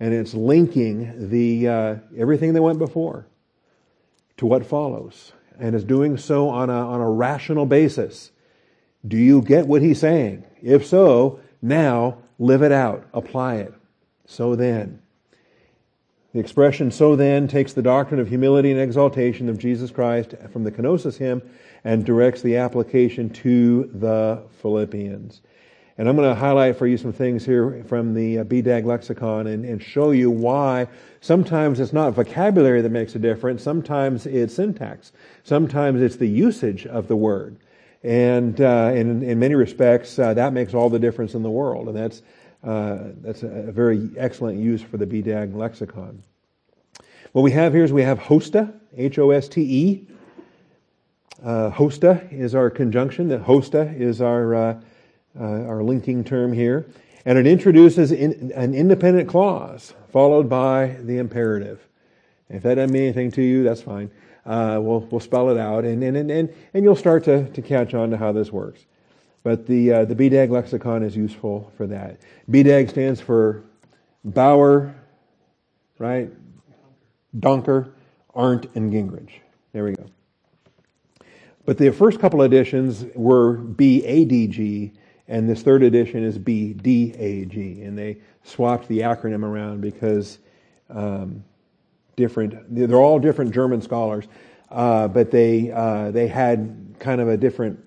and 0.00 0.14
it's 0.14 0.32
linking 0.32 1.28
the 1.28 1.68
uh, 1.68 1.96
everything 2.16 2.54
that 2.54 2.62
went 2.62 2.78
before 2.78 3.26
to 4.36 4.46
what 4.46 4.66
follows 4.66 5.32
and 5.58 5.74
is 5.74 5.84
doing 5.84 6.16
so 6.16 6.48
on 6.48 6.70
a, 6.70 6.72
on 6.72 7.00
a 7.00 7.10
rational 7.10 7.66
basis. 7.66 8.32
Do 9.06 9.16
you 9.16 9.42
get 9.42 9.66
what 9.66 9.82
he's 9.82 10.00
saying? 10.00 10.44
If 10.62 10.86
so, 10.86 11.40
now 11.60 12.18
live 12.38 12.62
it 12.62 12.72
out, 12.72 13.06
apply 13.12 13.56
it. 13.56 13.74
So 14.26 14.56
then. 14.56 15.00
The 16.32 16.40
expression 16.40 16.90
so 16.90 17.14
then 17.14 17.46
takes 17.46 17.74
the 17.74 17.82
doctrine 17.82 18.18
of 18.18 18.28
humility 18.28 18.70
and 18.70 18.80
exaltation 18.80 19.50
of 19.50 19.58
Jesus 19.58 19.90
Christ 19.90 20.34
from 20.50 20.64
the 20.64 20.72
kenosis 20.72 21.18
hymn 21.18 21.42
and 21.84 22.06
directs 22.06 22.40
the 22.40 22.56
application 22.56 23.28
to 23.30 23.90
the 23.92 24.42
Philippians. 24.62 25.42
And 25.98 26.08
I'm 26.08 26.16
going 26.16 26.28
to 26.28 26.34
highlight 26.34 26.76
for 26.76 26.86
you 26.86 26.96
some 26.96 27.12
things 27.12 27.44
here 27.44 27.84
from 27.86 28.14
the 28.14 28.38
uh, 28.38 28.44
BDAG 28.44 28.86
lexicon 28.86 29.48
and, 29.48 29.64
and 29.64 29.82
show 29.82 30.12
you 30.12 30.30
why 30.30 30.86
sometimes 31.20 31.80
it's 31.80 31.92
not 31.92 32.14
vocabulary 32.14 32.80
that 32.80 32.90
makes 32.90 33.14
a 33.14 33.18
difference. 33.18 33.62
Sometimes 33.62 34.24
it's 34.24 34.54
syntax. 34.54 35.12
Sometimes 35.42 36.00
it's 36.00 36.16
the 36.16 36.26
usage 36.26 36.86
of 36.86 37.08
the 37.08 37.16
word. 37.16 37.58
And 38.02 38.58
uh, 38.60 38.92
in, 38.94 39.22
in 39.22 39.38
many 39.38 39.54
respects, 39.54 40.18
uh, 40.18 40.32
that 40.34 40.54
makes 40.54 40.72
all 40.72 40.88
the 40.88 40.98
difference 40.98 41.34
in 41.34 41.42
the 41.42 41.50
world. 41.50 41.88
And 41.88 41.96
that's, 41.96 42.22
uh, 42.64 42.98
that's 43.20 43.42
a 43.42 43.70
very 43.70 44.10
excellent 44.16 44.58
use 44.58 44.80
for 44.80 44.96
the 44.96 45.06
BDAG 45.06 45.54
lexicon. 45.54 46.22
What 47.32 47.42
we 47.42 47.50
have 47.50 47.74
here 47.74 47.84
is 47.84 47.92
we 47.92 48.02
have 48.02 48.18
hoste, 48.18 48.56
H-O-S-T-E. 48.96 50.08
Uh, 51.44 51.70
hoste 51.70 52.04
is 52.32 52.54
our 52.54 52.70
conjunction. 52.70 53.28
The 53.28 53.38
hoste 53.38 53.74
is 53.74 54.22
our 54.22 54.80
uh, 55.38 55.44
our 55.44 55.82
linking 55.82 56.24
term 56.24 56.52
here. 56.52 56.86
And 57.24 57.38
it 57.38 57.46
introduces 57.46 58.12
in, 58.12 58.52
an 58.54 58.74
independent 58.74 59.28
clause 59.28 59.94
followed 60.10 60.48
by 60.48 60.96
the 61.00 61.18
imperative. 61.18 61.86
If 62.48 62.62
that 62.64 62.74
doesn't 62.74 62.92
mean 62.92 63.04
anything 63.04 63.30
to 63.32 63.42
you, 63.42 63.62
that's 63.62 63.80
fine. 63.80 64.10
Uh, 64.44 64.78
we'll, 64.82 65.00
we'll 65.00 65.20
spell 65.20 65.50
it 65.50 65.58
out 65.58 65.84
and, 65.84 66.02
and, 66.02 66.16
and, 66.30 66.54
and 66.74 66.84
you'll 66.84 66.96
start 66.96 67.24
to, 67.24 67.48
to 67.50 67.62
catch 67.62 67.94
on 67.94 68.10
to 68.10 68.16
how 68.16 68.32
this 68.32 68.50
works. 68.50 68.84
But 69.44 69.66
the, 69.66 69.92
uh, 69.92 70.04
the 70.04 70.14
BDAG 70.14 70.50
lexicon 70.50 71.02
is 71.02 71.16
useful 71.16 71.72
for 71.76 71.86
that. 71.86 72.20
BDAG 72.50 72.90
stands 72.90 73.20
for 73.20 73.64
Bauer, 74.24 74.94
right? 75.98 76.30
Danker, 77.38 77.92
Arndt, 78.34 78.66
and 78.74 78.92
Gingrich. 78.92 79.30
There 79.72 79.84
we 79.84 79.92
go. 79.92 80.06
But 81.64 81.78
the 81.78 81.90
first 81.90 82.20
couple 82.20 82.42
editions 82.42 83.04
were 83.14 83.56
BADG, 83.56 84.92
and 85.28 85.48
this 85.48 85.62
third 85.62 85.82
edition 85.82 86.24
is 86.24 86.38
BDAG, 86.38 87.86
and 87.86 87.96
they 87.96 88.18
swapped 88.44 88.88
the 88.88 89.00
acronym 89.00 89.44
around 89.44 89.80
because 89.80 90.38
um, 90.90 91.44
different. 92.16 92.74
They're 92.74 92.96
all 92.96 93.18
different 93.18 93.54
German 93.54 93.82
scholars, 93.82 94.26
uh, 94.70 95.08
but 95.08 95.30
they 95.30 95.70
uh, 95.70 96.10
they 96.10 96.28
had 96.28 96.96
kind 96.98 97.20
of 97.20 97.28
a 97.28 97.36
different 97.36 97.80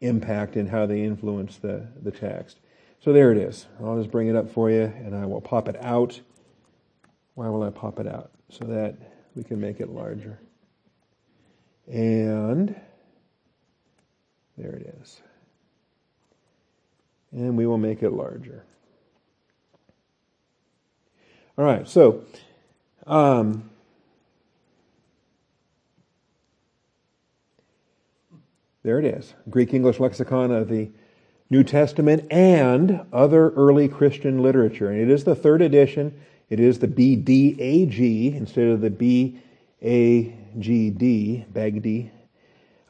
impact 0.00 0.56
in 0.56 0.66
how 0.66 0.86
they 0.86 1.02
influenced 1.02 1.62
the 1.62 1.86
the 2.02 2.10
text. 2.10 2.58
So 3.00 3.12
there 3.12 3.30
it 3.30 3.38
is. 3.38 3.66
I'll 3.80 3.98
just 3.98 4.10
bring 4.10 4.28
it 4.28 4.36
up 4.36 4.50
for 4.50 4.70
you, 4.70 4.82
and 4.82 5.14
I 5.14 5.26
will 5.26 5.40
pop 5.40 5.68
it 5.68 5.76
out. 5.82 6.20
Why 7.34 7.48
will 7.48 7.62
I 7.62 7.70
pop 7.70 8.00
it 8.00 8.06
out? 8.06 8.30
So 8.50 8.64
that 8.64 8.96
we 9.34 9.44
can 9.44 9.60
make 9.60 9.80
it 9.80 9.88
larger. 9.88 10.40
And 11.86 12.74
there 14.56 14.72
it 14.72 14.94
is. 15.00 15.22
And 17.32 17.56
we 17.56 17.66
will 17.66 17.78
make 17.78 18.02
it 18.02 18.10
larger. 18.10 18.64
All 21.56 21.64
right, 21.64 21.88
so 21.88 22.22
um, 23.06 23.68
there 28.84 28.98
it 28.98 29.04
is 29.04 29.34
Greek 29.50 29.74
English 29.74 29.98
lexicon 29.98 30.52
of 30.52 30.68
the 30.68 30.88
New 31.50 31.64
Testament 31.64 32.26
and 32.30 33.00
other 33.12 33.50
early 33.50 33.88
Christian 33.88 34.42
literature. 34.42 34.90
And 34.90 35.00
it 35.00 35.10
is 35.10 35.24
the 35.24 35.34
third 35.34 35.62
edition. 35.62 36.20
It 36.50 36.60
is 36.60 36.78
the 36.78 36.88
BDAG 36.88 38.34
instead 38.34 38.68
of 38.68 38.80
the 38.80 38.90
BAGD, 38.90 39.40
BAGD. 41.52 42.10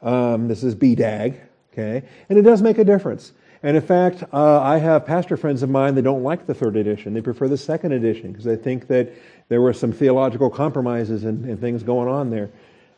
Um, 0.01 0.47
this 0.47 0.63
is 0.63 0.75
BDAG. 0.75 1.39
Okay? 1.71 2.03
And 2.29 2.37
it 2.37 2.41
does 2.43 2.61
make 2.61 2.77
a 2.77 2.83
difference. 2.83 3.31
And 3.61 3.75
in 3.75 3.83
fact, 3.83 4.23
uh, 4.31 4.61
I 4.61 4.77
have 4.77 5.05
pastor 5.05 5.35
friends 5.35 5.63
of 5.63 5.69
mine 5.69 5.95
that 5.95 6.03
don't 6.03 6.23
like 6.23 6.47
the 6.47 6.53
third 6.53 6.77
edition. 6.77 7.13
They 7.13 7.21
prefer 7.21 7.47
the 7.49 7.57
second 7.57 7.91
edition 7.91 8.31
because 8.31 8.45
they 8.45 8.55
think 8.55 8.87
that 8.87 9.11
there 9.49 9.61
were 9.61 9.73
some 9.73 9.91
theological 9.91 10.49
compromises 10.49 11.25
and, 11.25 11.43
and 11.45 11.59
things 11.59 11.83
going 11.83 12.07
on 12.07 12.29
there 12.29 12.49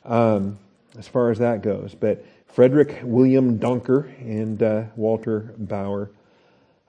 um, 0.06 0.60
as 1.00 1.08
far 1.08 1.32
as 1.32 1.40
that 1.40 1.64
goes. 1.64 1.96
But 1.96 2.24
Frederick 2.48 3.00
William 3.04 3.58
Danker 3.58 4.06
and 4.20 4.62
uh, 4.62 4.84
Walter 4.96 5.54
Bauer. 5.58 6.12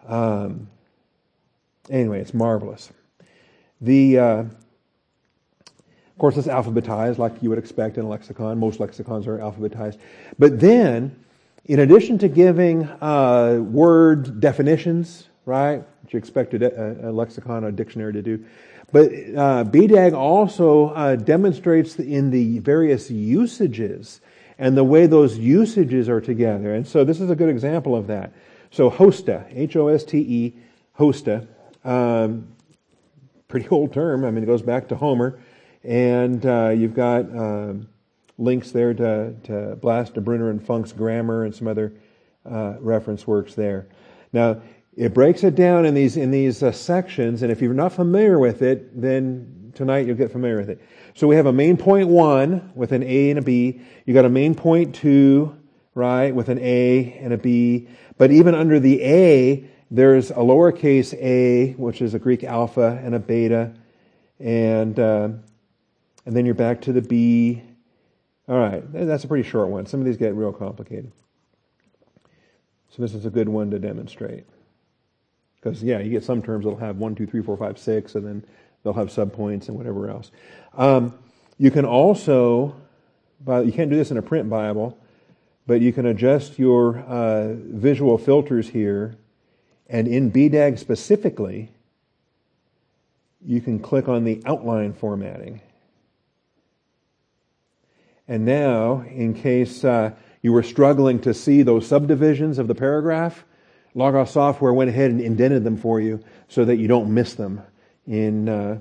Um, 0.06 0.68
anyway, 1.88 2.20
it's 2.20 2.34
marvelous. 2.34 2.92
The 3.80 4.18
uh, 4.18 4.44
of 6.12 6.18
course, 6.18 6.36
it's 6.36 6.46
alphabetized 6.46 7.18
like 7.18 7.42
you 7.42 7.48
would 7.48 7.58
expect 7.58 7.96
in 7.96 8.04
a 8.04 8.08
lexicon. 8.08 8.58
Most 8.58 8.80
lexicons 8.80 9.26
are 9.26 9.38
alphabetized. 9.38 9.98
But 10.38 10.60
then 10.60 11.16
in 11.64 11.80
addition 11.80 12.18
to 12.18 12.28
giving 12.28 12.84
uh, 12.84 13.58
word 13.60 14.40
definitions, 14.40 15.28
right, 15.44 15.84
which 16.02 16.12
you 16.12 16.18
expect 16.18 16.54
a, 16.54 17.08
a, 17.08 17.12
lexicon 17.12 17.64
or 17.64 17.68
a 17.68 17.72
dictionary 17.72 18.12
to 18.12 18.22
do, 18.22 18.44
but 18.90 19.06
uh, 19.06 19.64
BDAG 19.64 20.12
also 20.12 20.88
uh, 20.88 21.16
demonstrates 21.16 21.98
in 21.98 22.30
the 22.30 22.58
various 22.58 23.10
usages 23.10 24.20
and 24.58 24.76
the 24.76 24.84
way 24.84 25.06
those 25.06 25.38
usages 25.38 26.08
are 26.08 26.20
together. 26.20 26.74
And 26.74 26.86
so 26.86 27.04
this 27.04 27.20
is 27.20 27.30
a 27.30 27.36
good 27.36 27.48
example 27.48 27.96
of 27.96 28.06
that. 28.08 28.32
So 28.70 28.90
hoste, 28.90 29.28
H-O-S-T-E, 29.50 30.54
hoste, 30.92 31.46
um, 31.84 32.48
pretty 33.48 33.68
old 33.70 33.92
term. 33.92 34.24
I 34.24 34.30
mean, 34.30 34.42
it 34.42 34.46
goes 34.46 34.62
back 34.62 34.88
to 34.88 34.96
Homer. 34.96 35.38
And 35.84 36.44
uh, 36.46 36.68
you've 36.68 36.94
got 36.94 37.22
um, 37.36 37.88
links 38.38 38.70
there 38.72 38.94
to, 38.94 39.34
to 39.44 39.76
Blass, 39.76 40.10
Brunner, 40.10 40.50
and 40.50 40.64
Funk's 40.64 40.92
grammar 40.92 41.44
and 41.44 41.54
some 41.54 41.68
other 41.68 41.92
uh, 42.50 42.74
reference 42.80 43.26
works 43.26 43.54
there. 43.54 43.86
Now, 44.32 44.62
it 44.96 45.14
breaks 45.14 45.42
it 45.44 45.54
down 45.54 45.86
in 45.86 45.94
these, 45.94 46.16
in 46.16 46.30
these 46.30 46.62
uh, 46.62 46.72
sections, 46.72 47.42
and 47.42 47.50
if 47.50 47.62
you're 47.62 47.74
not 47.74 47.92
familiar 47.92 48.38
with 48.38 48.62
it, 48.62 49.00
then 49.00 49.72
tonight 49.74 50.06
you'll 50.06 50.16
get 50.16 50.30
familiar 50.30 50.58
with 50.58 50.68
it. 50.68 50.82
So 51.14 51.26
we 51.26 51.36
have 51.36 51.46
a 51.46 51.52
main 51.52 51.76
point 51.76 52.08
one 52.08 52.72
with 52.74 52.92
an 52.92 53.02
A 53.02 53.30
and 53.30 53.38
a 53.38 53.42
B. 53.42 53.80
You 54.04 54.14
got 54.14 54.24
a 54.24 54.30
main 54.30 54.54
point 54.54 54.94
two, 54.94 55.56
right, 55.94 56.34
with 56.34 56.48
an 56.48 56.58
A 56.58 57.18
and 57.20 57.32
a 57.32 57.38
B. 57.38 57.88
But 58.18 58.30
even 58.30 58.54
under 58.54 58.80
the 58.80 59.02
A, 59.02 59.70
there's 59.90 60.30
a 60.30 60.36
lowercase 60.36 61.14
a, 61.14 61.72
which 61.72 62.00
is 62.02 62.14
a 62.14 62.18
Greek 62.18 62.44
alpha 62.44 63.00
and 63.02 63.14
a 63.14 63.18
beta, 63.18 63.74
and 64.38 64.98
uh, 64.98 65.28
and 66.24 66.36
then 66.36 66.46
you're 66.46 66.54
back 66.54 66.80
to 66.82 66.92
the 66.92 67.02
B 67.02 67.62
all 68.52 68.58
right, 68.58 68.82
that's 68.92 69.24
a 69.24 69.28
pretty 69.28 69.48
short 69.48 69.70
one. 69.70 69.86
Some 69.86 70.00
of 70.00 70.04
these 70.04 70.18
get 70.18 70.34
real 70.34 70.52
complicated. 70.52 71.10
So 72.90 73.00
this 73.00 73.14
is 73.14 73.24
a 73.24 73.30
good 73.30 73.48
one 73.48 73.70
to 73.70 73.78
demonstrate. 73.78 74.44
Because, 75.54 75.82
yeah, 75.82 76.00
you 76.00 76.10
get 76.10 76.22
some 76.22 76.42
terms 76.42 76.66
that'll 76.66 76.78
have 76.78 76.98
one, 76.98 77.14
two, 77.14 77.26
three, 77.26 77.40
four, 77.40 77.56
five, 77.56 77.78
six, 77.78 78.14
and 78.14 78.26
then 78.26 78.44
they'll 78.84 78.92
have 78.92 79.08
subpoints 79.08 79.68
and 79.68 79.78
whatever 79.78 80.10
else. 80.10 80.32
Um, 80.76 81.14
you 81.56 81.70
can 81.70 81.86
also, 81.86 82.76
you 83.46 83.72
can't 83.72 83.88
do 83.88 83.96
this 83.96 84.10
in 84.10 84.18
a 84.18 84.22
print 84.22 84.50
Bible, 84.50 84.98
but 85.66 85.80
you 85.80 85.90
can 85.90 86.04
adjust 86.04 86.58
your 86.58 86.98
uh, 86.98 87.54
visual 87.54 88.18
filters 88.18 88.68
here, 88.68 89.16
and 89.88 90.06
in 90.06 90.30
BDAG 90.30 90.78
specifically, 90.78 91.70
you 93.42 93.62
can 93.62 93.78
click 93.78 94.10
on 94.10 94.24
the 94.24 94.42
outline 94.44 94.92
formatting. 94.92 95.62
And 98.28 98.44
now, 98.44 99.04
in 99.08 99.34
case 99.34 99.84
uh, 99.84 100.12
you 100.42 100.52
were 100.52 100.62
struggling 100.62 101.20
to 101.20 101.34
see 101.34 101.62
those 101.62 101.86
subdivisions 101.86 102.58
of 102.58 102.68
the 102.68 102.74
paragraph, 102.74 103.44
Logos 103.94 104.30
software 104.30 104.72
went 104.72 104.90
ahead 104.90 105.10
and 105.10 105.20
indented 105.20 105.64
them 105.64 105.76
for 105.76 106.00
you 106.00 106.22
so 106.48 106.64
that 106.64 106.76
you 106.76 106.88
don't 106.88 107.12
miss 107.12 107.34
them 107.34 107.60
in 108.06 108.48
uh, 108.48 108.78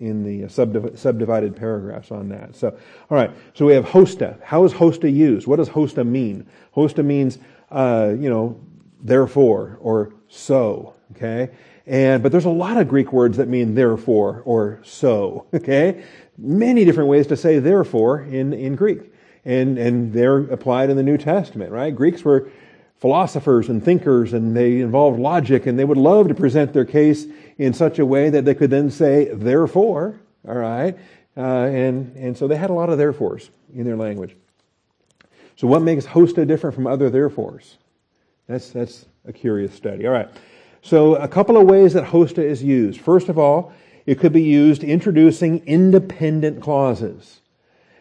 in 0.00 0.24
the 0.24 0.46
subdiv- 0.48 0.96
subdivided 0.98 1.54
paragraphs 1.54 2.10
on 2.10 2.30
that. 2.30 2.56
So, 2.56 2.70
all 3.10 3.16
right. 3.16 3.30
So 3.54 3.66
we 3.66 3.74
have 3.74 3.84
hoste. 3.84 4.22
How 4.42 4.64
is 4.64 4.72
hoste 4.72 5.04
used? 5.04 5.46
What 5.46 5.56
does 5.56 5.68
hoste 5.68 5.98
mean? 5.98 6.46
Hoste 6.74 7.04
means, 7.04 7.38
uh, 7.70 8.14
you 8.18 8.30
know, 8.30 8.58
therefore 9.02 9.78
or 9.80 10.14
so. 10.28 10.94
Okay. 11.12 11.50
And 11.86 12.22
but 12.22 12.30
there's 12.32 12.44
a 12.44 12.50
lot 12.50 12.76
of 12.76 12.88
Greek 12.88 13.12
words 13.12 13.36
that 13.38 13.48
mean 13.48 13.74
therefore 13.74 14.42
or 14.44 14.80
so. 14.84 15.46
Okay 15.54 16.02
many 16.40 16.84
different 16.84 17.08
ways 17.08 17.26
to 17.28 17.36
say 17.36 17.58
therefore 17.58 18.22
in, 18.22 18.52
in 18.52 18.74
Greek. 18.74 19.12
And, 19.44 19.78
and 19.78 20.12
they're 20.12 20.38
applied 20.38 20.90
in 20.90 20.96
the 20.96 21.02
New 21.02 21.18
Testament, 21.18 21.70
right? 21.70 21.94
Greeks 21.94 22.24
were 22.24 22.50
philosophers 22.98 23.68
and 23.68 23.82
thinkers 23.82 24.32
and 24.32 24.56
they 24.56 24.80
involved 24.80 25.18
logic 25.18 25.66
and 25.66 25.78
they 25.78 25.84
would 25.84 25.98
love 25.98 26.28
to 26.28 26.34
present 26.34 26.72
their 26.72 26.84
case 26.84 27.26
in 27.58 27.72
such 27.72 27.98
a 27.98 28.06
way 28.06 28.30
that 28.30 28.44
they 28.44 28.54
could 28.54 28.70
then 28.70 28.90
say 28.90 29.32
therefore, 29.32 30.18
all 30.46 30.54
right? 30.54 30.98
Uh, 31.36 31.40
and, 31.40 32.14
and 32.16 32.36
so 32.36 32.48
they 32.48 32.56
had 32.56 32.70
a 32.70 32.74
lot 32.74 32.90
of 32.90 32.98
therefores 32.98 33.50
in 33.74 33.84
their 33.84 33.96
language. 33.96 34.36
So 35.56 35.66
what 35.66 35.82
makes 35.82 36.04
hoste 36.04 36.36
different 36.46 36.74
from 36.74 36.86
other 36.86 37.10
therefores? 37.10 37.76
That's, 38.46 38.70
that's 38.70 39.06
a 39.26 39.32
curious 39.32 39.74
study. 39.74 40.06
All 40.06 40.12
right. 40.12 40.28
So 40.82 41.16
a 41.16 41.28
couple 41.28 41.56
of 41.56 41.66
ways 41.66 41.92
that 41.92 42.04
hoste 42.04 42.38
is 42.38 42.62
used. 42.62 43.00
First 43.00 43.28
of 43.28 43.38
all, 43.38 43.72
it 44.06 44.18
could 44.18 44.32
be 44.32 44.42
used 44.42 44.82
introducing 44.82 45.64
independent 45.66 46.62
clauses. 46.62 47.40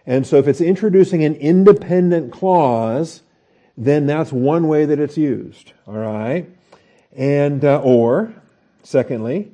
And 0.06 0.26
so 0.26 0.38
if 0.38 0.48
it's 0.48 0.62
introducing 0.62 1.24
an 1.24 1.36
independent 1.36 2.32
clause, 2.32 3.22
then 3.78 4.06
that's 4.06 4.32
one 4.32 4.68
way 4.68 4.86
that 4.86 5.00
it's 5.00 5.18
used. 5.18 5.74
All 5.86 5.94
right? 5.94 6.50
And, 7.16 7.64
uh, 7.64 7.82
or, 7.84 8.34
secondly, 8.82 9.52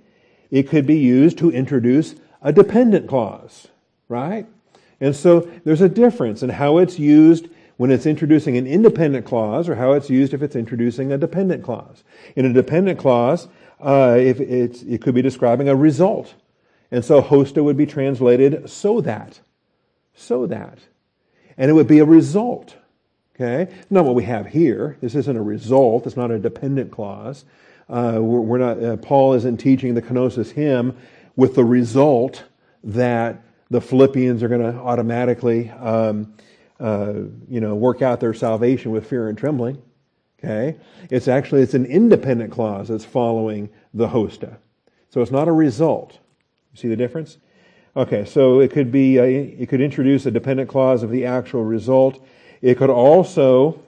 it 0.52 0.64
could 0.70 0.86
be 0.86 0.98
used 0.98 1.38
to 1.40 1.52
introduce 1.52 2.16
a 2.42 2.54
dependent 2.54 3.08
clause. 3.08 3.68
Right? 4.08 4.46
And 5.02 5.16
so 5.16 5.42
there's 5.64 5.82
a 5.82 5.90
difference 5.90 6.44
in 6.44 6.50
how 6.52 6.78
it's 6.78 7.00
used 7.00 7.48
when 7.78 7.92
it's 7.92 8.06
introducing 8.06 8.58
an 8.58 8.66
independent 8.66 9.26
clause 9.26 9.68
or 9.68 9.76
how 9.76 9.94
it's 9.94 10.10
used 10.10 10.34
if 10.34 10.42
it's 10.42 10.56
introducing 10.56 11.12
a 11.12 11.18
dependent 11.18 11.64
clause. 11.64 12.04
In 12.36 12.46
a 12.46 12.54
dependent 12.54 13.00
clause, 13.00 13.48
uh, 13.82 14.16
if 14.18 14.40
it 14.40 15.02
could 15.02 15.16
be 15.16 15.22
describing 15.22 15.68
a 15.68 15.76
result. 15.76 16.34
And 16.92 17.04
so 17.04 17.22
hoste 17.22 17.58
would 17.58 17.78
be 17.78 17.86
translated 17.86 18.70
so 18.70 19.02
that. 19.02 19.40
So 20.14 20.48
that. 20.48 20.80
And 21.58 21.70
it 21.70 21.74
would 21.74 21.88
be 21.88 22.00
a 22.00 22.06
result. 22.06 22.76
Okay? 23.36 23.74
Not 23.90 24.06
what 24.06 24.16
we 24.16 24.24
have 24.24 24.48
here. 24.48 24.98
This 25.02 25.16
isn't 25.16 25.36
a 25.36 25.42
result. 25.42 26.06
It's 26.06 26.16
not 26.16 26.32
a 26.32 26.40
dependent 26.40 26.92
clause. 26.92 27.44
Uh, 27.90 28.20
we're, 28.20 28.40
we're, 28.40 28.58
not, 28.58 28.82
uh, 28.82 28.98
Paul 28.98 29.34
isn't 29.34 29.58
teaching 29.58 29.94
the 29.94 30.02
kenosis 30.02 30.52
hymn 30.52 30.98
with 31.36 31.56
the 31.56 31.66
result 31.66 32.44
that 32.84 33.44
the 33.70 33.82
Philippians 33.82 34.42
are 34.42 34.48
going 34.48 34.62
to 34.62 34.80
automatically, 34.80 35.70
um, 35.72 36.34
uh, 36.80 37.14
you 37.50 37.62
know, 37.62 37.76
work 37.76 38.02
out 38.02 38.20
their 38.20 38.34
salvation 38.34 38.92
with 38.92 39.08
fear 39.08 39.30
and 39.30 39.38
trembling. 39.38 39.82
Okay? 40.40 40.78
It's 41.10 41.28
actually, 41.28 41.62
it's 41.62 41.74
an 41.74 41.86
independent 41.86 42.52
clause 42.52 42.90
that's 42.90 43.06
following 43.06 43.70
the 43.94 44.08
hoste. 44.08 44.44
So 45.10 45.22
it's 45.22 45.32
not 45.32 45.48
a 45.48 45.52
result. 45.52 46.20
You 46.74 46.80
see 46.80 46.88
the 46.88 46.96
difference? 46.96 47.38
Okay, 47.96 48.26
so 48.26 48.60
it 48.60 48.72
could 48.72 48.92
be, 48.92 49.20
uh, 49.20 49.24
it 49.24 49.70
could 49.70 49.80
introduce 49.80 50.26
a 50.26 50.32
dependent 50.32 50.70
clause 50.70 51.02
of 51.02 51.10
the 51.10 51.26
actual 51.26 51.64
result. 51.64 52.20
It 52.62 52.76
could 52.78 52.90
also 52.90 53.80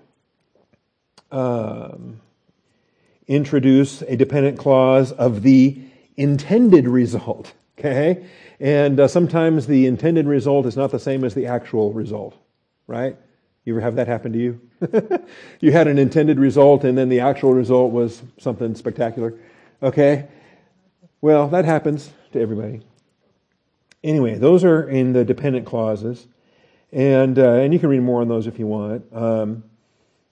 um, 1.30 2.21
introduce 3.28 4.02
a 4.04 4.15
dependent 4.15 4.58
clause 4.58 5.12
of 5.12 5.41
the 5.43 5.80
intended 6.15 6.88
result. 6.88 7.54
Okay? 7.80 8.26
And 8.60 9.00
uh, 9.00 9.08
sometimes 9.08 9.67
the 9.67 9.86
intended 9.86 10.26
result 10.26 10.65
is 10.65 10.76
not 10.76 10.89
the 10.89 10.97
same 10.97 11.23
as 11.23 11.36
the 11.36 11.45
actual 11.45 11.93
result, 11.93 12.36
right? 12.88 13.17
You 13.65 13.73
ever 13.73 13.82
have 13.82 13.95
that 13.97 14.08
happen 14.08 14.32
to 14.34 14.39
you? 14.39 14.62
you 15.60 15.71
had 15.71 15.88
an 15.88 15.97
intended 15.97 16.39
result 16.39 16.86
and 16.86 16.97
then 16.97 17.10
the 17.10 17.19
actual 17.19 17.54
result 17.54 17.91
was 17.91 18.23
something 18.38 18.76
spectacular. 18.76 19.34
Okay? 19.84 20.28
Well, 21.19 21.50
that 21.50 21.65
happens 21.65 22.12
to 22.32 22.39
everybody. 22.39 22.82
Anyway, 24.04 24.36
those 24.36 24.63
are 24.63 24.88
in 24.88 25.13
the 25.13 25.26
dependent 25.26 25.65
clauses. 25.65 26.28
And, 26.93 27.38
uh, 27.38 27.56
and 27.56 27.73
you 27.73 27.80
can 27.80 27.89
read 27.89 28.02
more 28.02 28.21
on 28.21 28.30
those 28.30 28.47
if 28.47 28.58
you 28.58 28.67
want. 28.67 29.06
Um, 29.13 29.63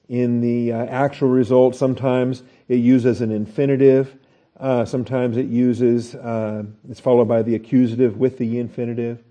in 0.08 0.40
the 0.40 0.72
uh, 0.72 0.86
actual 0.86 1.30
result, 1.30 1.76
sometimes 1.76 2.44
it 2.70 2.78
uses 2.78 3.22
an 3.22 3.32
infinitive. 3.32 4.16
Uh, 4.58 4.86
sometimes 4.86 5.36
it 5.36 5.48
uses, 5.48 6.16
uh, 6.16 6.64
it's 6.90 7.00
followed 7.00 7.28
by 7.28 7.42
the 7.42 7.56
accusative 7.56 8.18
with 8.18 8.38
the 8.38 8.60
infinitive. 8.60 9.22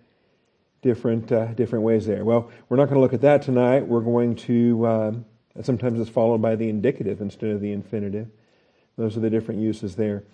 Different, 0.84 1.32
uh, 1.32 1.46
different 1.54 1.82
ways 1.82 2.04
there. 2.04 2.26
Well, 2.26 2.50
we're 2.68 2.76
not 2.76 2.90
going 2.90 2.96
to 2.96 3.00
look 3.00 3.14
at 3.14 3.22
that 3.22 3.40
tonight. 3.40 3.86
We're 3.86 4.02
going 4.02 4.36
to, 4.36 4.86
um, 4.86 5.24
sometimes 5.62 5.98
it's 5.98 6.10
followed 6.10 6.42
by 6.42 6.56
the 6.56 6.68
indicative 6.68 7.22
instead 7.22 7.52
of 7.52 7.62
the 7.62 7.72
infinitive. 7.72 8.28
Those 8.98 9.16
are 9.16 9.20
the 9.20 9.30
different 9.30 9.62
uses 9.62 9.96
there. 9.96 10.24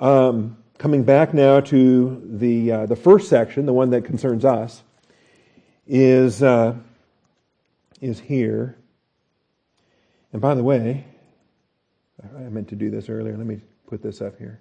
Um, 0.00 0.56
coming 0.76 1.04
back 1.04 1.32
now 1.32 1.60
to 1.60 2.20
the, 2.26 2.72
uh, 2.72 2.86
the 2.86 2.96
first 2.96 3.28
section, 3.28 3.64
the 3.64 3.72
one 3.72 3.90
that 3.90 4.04
concerns 4.04 4.44
us, 4.44 4.82
is, 5.86 6.42
uh, 6.42 6.74
is 8.00 8.18
here. 8.18 8.76
And 10.32 10.42
by 10.42 10.54
the 10.54 10.64
way, 10.64 11.04
I 12.24 12.40
meant 12.48 12.66
to 12.70 12.74
do 12.74 12.90
this 12.90 13.08
earlier. 13.08 13.36
Let 13.36 13.46
me 13.46 13.60
put 13.86 14.02
this 14.02 14.20
up 14.20 14.36
here. 14.36 14.58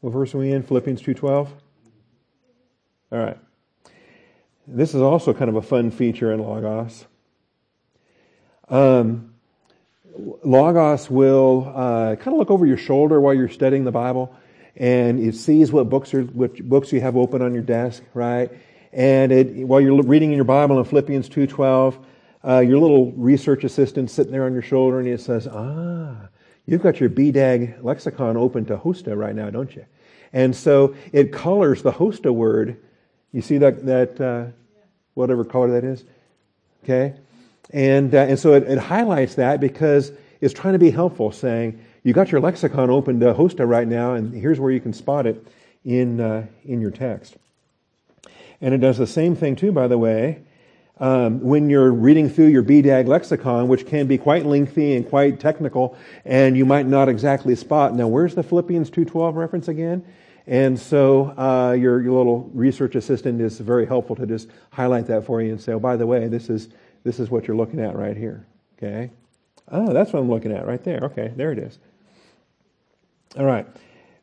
What 0.00 0.12
verse 0.12 0.32
are 0.32 0.38
we 0.38 0.52
in? 0.52 0.62
Philippians 0.62 1.02
2.12? 1.02 1.48
All 3.10 3.18
right. 3.18 3.38
This 4.70 4.94
is 4.94 5.00
also 5.00 5.32
kind 5.32 5.48
of 5.48 5.56
a 5.56 5.62
fun 5.62 5.90
feature 5.90 6.30
in 6.30 6.40
Logos. 6.40 7.06
Um, 8.68 9.32
Logos 10.44 11.08
will 11.08 11.72
uh, 11.74 12.16
kind 12.16 12.34
of 12.34 12.34
look 12.34 12.50
over 12.50 12.66
your 12.66 12.76
shoulder 12.76 13.18
while 13.18 13.32
you're 13.32 13.48
studying 13.48 13.84
the 13.84 13.92
Bible, 13.92 14.36
and 14.76 15.20
it 15.20 15.36
sees 15.36 15.72
what 15.72 15.88
books 15.88 16.12
are, 16.12 16.22
what 16.22 16.56
books 16.68 16.92
you 16.92 17.00
have 17.00 17.16
open 17.16 17.40
on 17.40 17.54
your 17.54 17.62
desk, 17.62 18.02
right? 18.12 18.50
And 18.92 19.32
it, 19.32 19.66
while 19.66 19.80
you're 19.80 20.02
reading 20.02 20.32
in 20.32 20.36
your 20.36 20.44
Bible 20.44 20.78
in 20.78 20.84
Philippians 20.84 21.30
2.12, 21.30 22.04
uh, 22.46 22.58
your 22.58 22.78
little 22.78 23.12
research 23.12 23.64
assistant 23.64 24.10
sitting 24.10 24.32
there 24.32 24.44
on 24.44 24.52
your 24.52 24.62
shoulder, 24.62 25.00
and 25.00 25.08
it 25.08 25.22
says, 25.22 25.48
ah, 25.50 26.28
You've 26.66 26.82
got 26.82 27.00
your 27.00 27.08
BDAG 27.08 27.82
lexicon 27.82 28.36
open 28.36 28.66
to 28.66 28.76
Hoste 28.76 29.16
right 29.16 29.34
now, 29.34 29.48
don't 29.48 29.74
you? 29.74 29.86
And 30.34 30.54
so 30.54 30.94
it 31.14 31.32
colors 31.32 31.82
the 31.82 31.92
Hoste 31.92 32.30
word. 32.30 32.76
You 33.32 33.42
see 33.42 33.58
that, 33.58 33.84
that 33.86 34.20
uh, 34.20 34.46
whatever 35.14 35.44
color 35.44 35.72
that 35.72 35.84
is? 35.84 36.04
Okay? 36.84 37.14
And, 37.70 38.14
uh, 38.14 38.18
and 38.18 38.38
so 38.38 38.54
it, 38.54 38.62
it, 38.64 38.78
highlights 38.78 39.34
that 39.34 39.60
because 39.60 40.10
it's 40.40 40.54
trying 40.54 40.72
to 40.72 40.78
be 40.78 40.90
helpful, 40.90 41.32
saying, 41.32 41.78
you 42.02 42.14
got 42.14 42.32
your 42.32 42.40
lexicon 42.40 42.88
open 42.88 43.20
to 43.20 43.34
Hoste 43.34 43.66
right 43.66 43.86
now, 43.86 44.14
and 44.14 44.32
here's 44.32 44.58
where 44.58 44.70
you 44.70 44.80
can 44.80 44.94
spot 44.94 45.26
it 45.26 45.46
in, 45.84 46.20
uh, 46.20 46.46
in 46.64 46.80
your 46.80 46.90
text. 46.90 47.36
And 48.60 48.72
it 48.72 48.78
does 48.78 48.96
the 48.96 49.06
same 49.06 49.36
thing, 49.36 49.56
too, 49.56 49.72
by 49.72 49.88
the 49.88 49.98
way, 49.98 50.40
um, 51.00 51.40
when 51.42 51.70
you're 51.70 51.92
reading 51.92 52.28
through 52.28 52.46
your 52.46 52.62
BDAG 52.62 53.06
lexicon, 53.06 53.68
which 53.68 53.86
can 53.86 54.06
be 54.06 54.18
quite 54.18 54.46
lengthy 54.46 54.96
and 54.96 55.08
quite 55.08 55.38
technical, 55.38 55.96
and 56.24 56.56
you 56.56 56.64
might 56.64 56.86
not 56.86 57.08
exactly 57.08 57.54
spot. 57.54 57.94
Now, 57.94 58.08
where's 58.08 58.34
the 58.34 58.42
Philippians 58.42 58.90
2.12 58.90 59.34
reference 59.34 59.68
again? 59.68 60.04
And 60.48 60.80
so 60.80 61.34
uh, 61.36 61.72
your, 61.72 62.00
your 62.00 62.12
little 62.12 62.50
research 62.54 62.94
assistant 62.94 63.38
is 63.38 63.60
very 63.60 63.84
helpful 63.84 64.16
to 64.16 64.26
just 64.26 64.48
highlight 64.70 65.06
that 65.08 65.26
for 65.26 65.42
you 65.42 65.52
and 65.52 65.60
say, 65.60 65.72
oh, 65.72 65.78
by 65.78 65.94
the 65.96 66.06
way, 66.06 66.26
this 66.26 66.48
is, 66.48 66.70
this 67.04 67.20
is 67.20 67.28
what 67.30 67.46
you're 67.46 67.56
looking 67.56 67.80
at 67.80 67.94
right 67.94 68.16
here. 68.16 68.46
Okay? 68.78 69.10
Oh, 69.70 69.92
that's 69.92 70.10
what 70.10 70.20
I'm 70.20 70.30
looking 70.30 70.50
at 70.50 70.66
right 70.66 70.82
there. 70.82 71.00
Okay, 71.02 71.34
there 71.36 71.52
it 71.52 71.58
is. 71.58 71.78
All 73.36 73.44
right. 73.44 73.66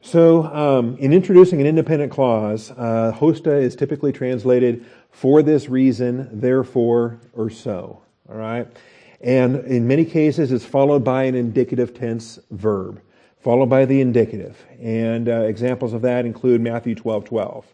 So, 0.02 0.46
um, 0.46 0.98
in 0.98 1.14
introducing 1.14 1.62
an 1.62 1.68
independent 1.68 2.12
clause, 2.12 2.72
uh, 2.72 3.12
hoste 3.12 3.46
is 3.46 3.76
typically 3.76 4.12
translated 4.12 4.84
for 5.12 5.44
this 5.44 5.70
reason, 5.70 6.40
therefore, 6.40 7.20
or 7.34 7.52
so. 7.52 8.02
All 8.28 8.36
right? 8.36 8.68
And 9.22 9.58
in 9.66 9.88
many 9.88 10.06
cases, 10.06 10.52
it's 10.52 10.66
followed 10.66 11.04
by 11.04 11.24
an 11.24 11.36
indicative 11.36 11.94
tense 11.94 12.40
verb, 12.50 13.00
followed 13.46 13.70
by 13.70 13.86
the 13.86 14.02
indicative. 14.02 14.66
And 14.82 15.30
uh, 15.30 15.42
examples 15.42 15.94
of 15.94 16.02
that 16.02 16.26
include 16.26 16.62
Matthew 16.62 16.96
12 16.96 17.26
12. 17.26 17.66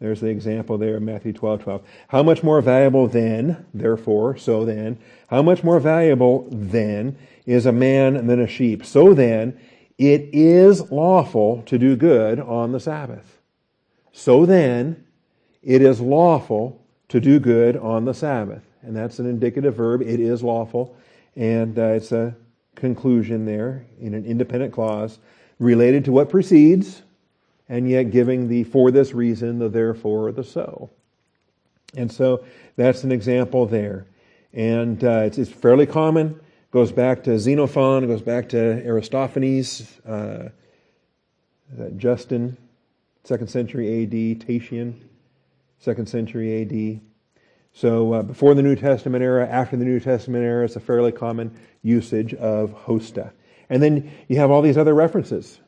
There's 0.00 0.20
the 0.20 0.26
example 0.26 0.76
there, 0.76 0.98
Matthew 0.98 1.32
12 1.32 1.62
12. 1.62 1.82
How 2.08 2.24
much 2.24 2.42
more 2.42 2.60
valuable 2.60 3.06
then, 3.06 3.64
therefore, 3.72 4.36
so 4.36 4.64
then, 4.64 4.98
how 5.28 5.40
much 5.40 5.62
more 5.62 5.78
valuable 5.78 6.48
then 6.50 7.16
is 7.46 7.64
a 7.64 7.70
man 7.70 8.26
than 8.26 8.40
a 8.40 8.48
sheep? 8.48 8.84
So 8.84 9.14
then, 9.14 9.56
it 9.98 10.30
is 10.32 10.90
lawful 10.90 11.62
to 11.66 11.78
do 11.78 11.94
good 11.94 12.40
on 12.40 12.72
the 12.72 12.80
Sabbath. 12.80 13.38
So 14.10 14.44
then, 14.44 15.06
it 15.62 15.80
is 15.80 16.00
lawful 16.00 16.84
to 17.10 17.20
do 17.20 17.38
good 17.38 17.76
on 17.76 18.04
the 18.04 18.14
Sabbath. 18.14 18.64
And 18.82 18.96
that's 18.96 19.20
an 19.20 19.26
indicative 19.26 19.76
verb. 19.76 20.02
It 20.02 20.18
is 20.18 20.42
lawful. 20.42 20.96
And 21.36 21.78
uh, 21.78 21.82
it's 21.82 22.10
a 22.10 22.34
conclusion 22.74 23.44
there 23.44 23.86
in 24.00 24.14
an 24.14 24.24
independent 24.24 24.72
clause 24.72 25.18
related 25.58 26.04
to 26.04 26.12
what 26.12 26.28
precedes, 26.28 27.02
and 27.68 27.88
yet 27.88 28.10
giving 28.10 28.48
the 28.48 28.64
for 28.64 28.90
this 28.90 29.12
reason, 29.12 29.58
the 29.58 29.68
therefore, 29.68 30.32
the 30.32 30.44
so. 30.44 30.90
And 31.96 32.10
so 32.10 32.44
that's 32.76 33.04
an 33.04 33.12
example 33.12 33.66
there. 33.66 34.06
And 34.52 35.02
uh, 35.02 35.22
it's, 35.26 35.38
it's 35.38 35.50
fairly 35.50 35.86
common 35.86 36.40
goes 36.74 36.90
back 36.90 37.22
to 37.22 37.38
Xenophon, 37.38 38.08
goes 38.08 38.20
back 38.20 38.48
to 38.48 38.84
Aristophanes, 38.84 40.00
uh, 40.04 40.48
Justin, 41.96 42.56
second 43.22 43.46
century 43.46 44.02
AD, 44.02 44.40
Tatian, 44.40 45.00
second 45.78 46.08
century 46.08 46.62
AD. 46.62 47.00
So 47.72 48.14
uh, 48.14 48.22
before 48.24 48.54
the 48.54 48.62
New 48.62 48.74
Testament 48.74 49.22
era, 49.22 49.46
after 49.48 49.76
the 49.76 49.84
New 49.84 50.00
Testament 50.00 50.44
era, 50.44 50.64
it's 50.64 50.74
a 50.74 50.80
fairly 50.80 51.12
common 51.12 51.56
usage 51.84 52.34
of 52.34 52.72
hoste. 52.72 53.18
And 53.70 53.82
then 53.82 54.10
you 54.26 54.38
have 54.38 54.50
all 54.50 54.62
these 54.62 54.76
other 54.76 54.94
references. 54.94 55.60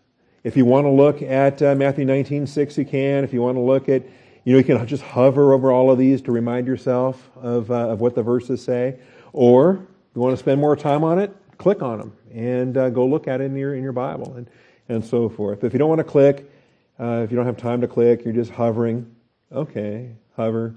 If 0.42 0.56
you 0.56 0.64
want 0.64 0.86
to 0.86 0.90
look 0.90 1.22
at 1.22 1.62
uh, 1.62 1.74
Matthew 1.74 2.04
19, 2.04 2.46
6, 2.46 2.78
you 2.78 2.84
can. 2.84 3.24
If 3.24 3.32
you 3.32 3.42
want 3.42 3.56
to 3.56 3.60
look 3.60 3.88
at, 3.88 4.02
you 4.44 4.52
know, 4.52 4.58
you 4.58 4.64
can 4.64 4.86
just 4.86 5.02
hover 5.02 5.52
over 5.52 5.70
all 5.70 5.90
of 5.90 5.98
these 5.98 6.22
to 6.22 6.32
remind 6.32 6.66
yourself 6.66 7.30
of, 7.36 7.70
uh, 7.70 7.88
of 7.88 8.00
what 8.00 8.14
the 8.14 8.22
verses 8.22 8.62
say. 8.62 8.98
Or 9.32 9.86
you 10.14 10.20
want 10.20 10.32
to 10.32 10.36
spend 10.36 10.60
more 10.60 10.76
time 10.76 11.04
on 11.04 11.18
it, 11.18 11.36
click 11.58 11.82
on 11.82 11.98
them 11.98 12.12
and 12.32 12.76
uh, 12.76 12.90
go 12.90 13.06
look 13.06 13.28
at 13.28 13.40
it 13.40 13.44
in 13.44 13.56
your, 13.56 13.74
in 13.74 13.82
your 13.82 13.92
Bible 13.92 14.34
and, 14.36 14.48
and 14.88 15.04
so 15.04 15.28
forth. 15.28 15.64
If 15.64 15.72
you 15.72 15.78
don't 15.78 15.88
want 15.88 15.98
to 15.98 16.04
click, 16.04 16.50
uh, 16.98 17.22
if 17.24 17.30
you 17.30 17.36
don't 17.36 17.46
have 17.46 17.56
time 17.56 17.80
to 17.80 17.88
click, 17.88 18.24
you're 18.24 18.34
just 18.34 18.52
hovering, 18.52 19.14
okay, 19.52 20.12
hover. 20.36 20.74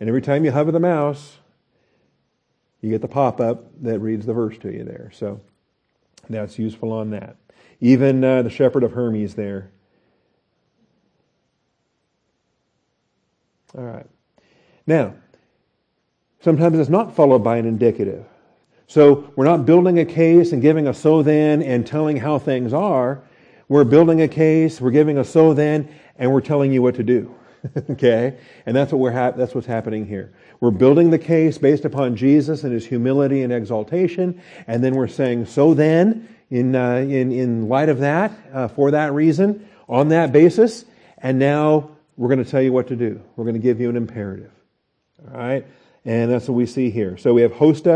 And 0.00 0.08
every 0.08 0.22
time 0.22 0.44
you 0.44 0.50
hover 0.50 0.72
the 0.72 0.80
mouse, 0.80 1.38
you 2.82 2.90
get 2.90 3.00
the 3.00 3.08
pop 3.08 3.40
up 3.40 3.64
that 3.82 4.00
reads 4.00 4.26
the 4.26 4.34
verse 4.34 4.58
to 4.58 4.72
you 4.72 4.84
there. 4.84 5.10
So 5.14 5.40
that's 6.28 6.58
useful 6.58 6.92
on 6.92 7.10
that. 7.10 7.36
Even 7.80 8.22
uh, 8.22 8.42
the 8.42 8.50
shepherd 8.50 8.82
of 8.82 8.92
Hermas 8.92 9.34
there. 9.34 9.70
All 13.76 13.84
right. 13.84 14.06
Now, 14.86 15.14
sometimes 16.40 16.78
it's 16.78 16.90
not 16.90 17.14
followed 17.14 17.42
by 17.42 17.56
an 17.56 17.66
indicative. 17.66 18.26
So 18.86 19.32
we're 19.36 19.46
not 19.46 19.64
building 19.64 19.98
a 19.98 20.04
case 20.04 20.52
and 20.52 20.60
giving 20.60 20.86
a 20.86 20.92
so 20.92 21.22
then 21.22 21.62
and 21.62 21.86
telling 21.86 22.18
how 22.18 22.38
things 22.38 22.74
are. 22.74 23.22
We're 23.68 23.84
building 23.84 24.20
a 24.20 24.28
case, 24.28 24.80
we're 24.80 24.90
giving 24.90 25.16
a 25.16 25.24
so 25.24 25.54
then, 25.54 25.88
and 26.18 26.30
we're 26.30 26.42
telling 26.42 26.72
you 26.72 26.82
what 26.82 26.96
to 26.96 27.02
do. 27.02 27.34
okay? 27.90 28.38
And 28.66 28.76
that's 28.76 28.92
what 28.92 28.98
we're 28.98 29.12
ha- 29.12 29.32
that's 29.32 29.54
what's 29.54 29.66
happening 29.66 30.06
here. 30.06 30.32
We're 30.60 30.70
building 30.70 31.10
the 31.10 31.18
case 31.18 31.58
based 31.58 31.84
upon 31.84 32.16
Jesus 32.16 32.64
and 32.64 32.72
his 32.72 32.86
humility 32.86 33.42
and 33.42 33.52
exaltation, 33.52 34.40
and 34.66 34.82
then 34.82 34.94
we're 34.94 35.08
saying, 35.08 35.46
so 35.46 35.74
then, 35.74 36.28
in, 36.50 36.74
uh, 36.74 36.96
in, 36.96 37.32
in 37.32 37.68
light 37.68 37.88
of 37.88 37.98
that, 38.00 38.32
uh, 38.52 38.68
for 38.68 38.90
that 38.90 39.12
reason, 39.12 39.68
on 39.88 40.08
that 40.08 40.32
basis, 40.32 40.84
and 41.18 41.38
now 41.38 41.90
we're 42.16 42.28
going 42.28 42.44
to 42.44 42.50
tell 42.50 42.62
you 42.62 42.72
what 42.72 42.88
to 42.88 42.96
do. 42.96 43.20
We're 43.36 43.44
going 43.44 43.54
to 43.54 43.60
give 43.60 43.80
you 43.80 43.88
an 43.88 43.96
imperative. 43.96 44.52
All 45.32 45.38
right? 45.38 45.66
And 46.04 46.30
that's 46.30 46.48
what 46.48 46.54
we 46.54 46.66
see 46.66 46.90
here. 46.90 47.16
So 47.16 47.32
we 47.32 47.42
have 47.42 47.52
hoste 47.52 47.86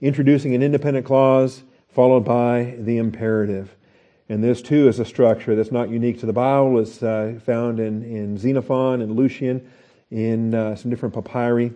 introducing 0.00 0.54
an 0.54 0.62
independent 0.62 1.06
clause 1.06 1.62
followed 1.88 2.24
by 2.24 2.74
the 2.78 2.98
imperative. 2.98 3.74
And 4.28 4.42
this 4.42 4.62
too 4.62 4.88
is 4.88 4.98
a 4.98 5.04
structure 5.04 5.54
that's 5.54 5.72
not 5.72 5.90
unique 5.90 6.20
to 6.20 6.26
the 6.26 6.32
Bible. 6.32 6.78
It's 6.78 7.02
uh, 7.02 7.38
found 7.44 7.80
in, 7.80 8.02
in 8.02 8.38
Xenophon 8.38 9.02
and 9.02 9.16
Lucian 9.16 9.70
in 10.10 10.54
uh, 10.54 10.76
some 10.76 10.90
different 10.90 11.14
papyri, 11.14 11.72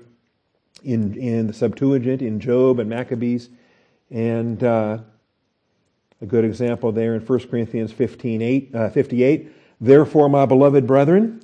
in, 0.85 1.15
in 1.15 1.47
the 1.47 1.53
Septuagint, 1.53 2.23
in 2.23 2.39
Job 2.39 2.79
and 2.79 2.89
Maccabees, 2.89 3.49
and 4.11 4.63
uh, 4.63 4.99
a 6.21 6.27
good 6.27 6.45
example 6.45 6.93
there 6.93 7.15
in 7.15 7.21
1 7.21 7.39
Corinthians 7.49 7.93
15, 7.93 8.43
8, 8.43 8.75
uh, 8.75 8.91
58. 8.91 9.53
Therefore, 9.81 10.29
my 10.29 10.47
beloved 10.47 10.87
brethren, 10.87 11.43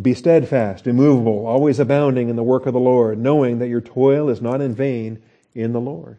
be 0.00 0.14
steadfast, 0.14 0.86
immovable, 0.86 1.46
always 1.46 1.80
abounding 1.80 2.28
in 2.28 2.36
the 2.36 2.42
work 2.42 2.66
of 2.66 2.72
the 2.72 2.80
Lord, 2.80 3.18
knowing 3.18 3.58
that 3.58 3.68
your 3.68 3.80
toil 3.80 4.28
is 4.28 4.40
not 4.40 4.60
in 4.60 4.74
vain 4.74 5.22
in 5.54 5.72
the 5.72 5.80
Lord. 5.80 6.18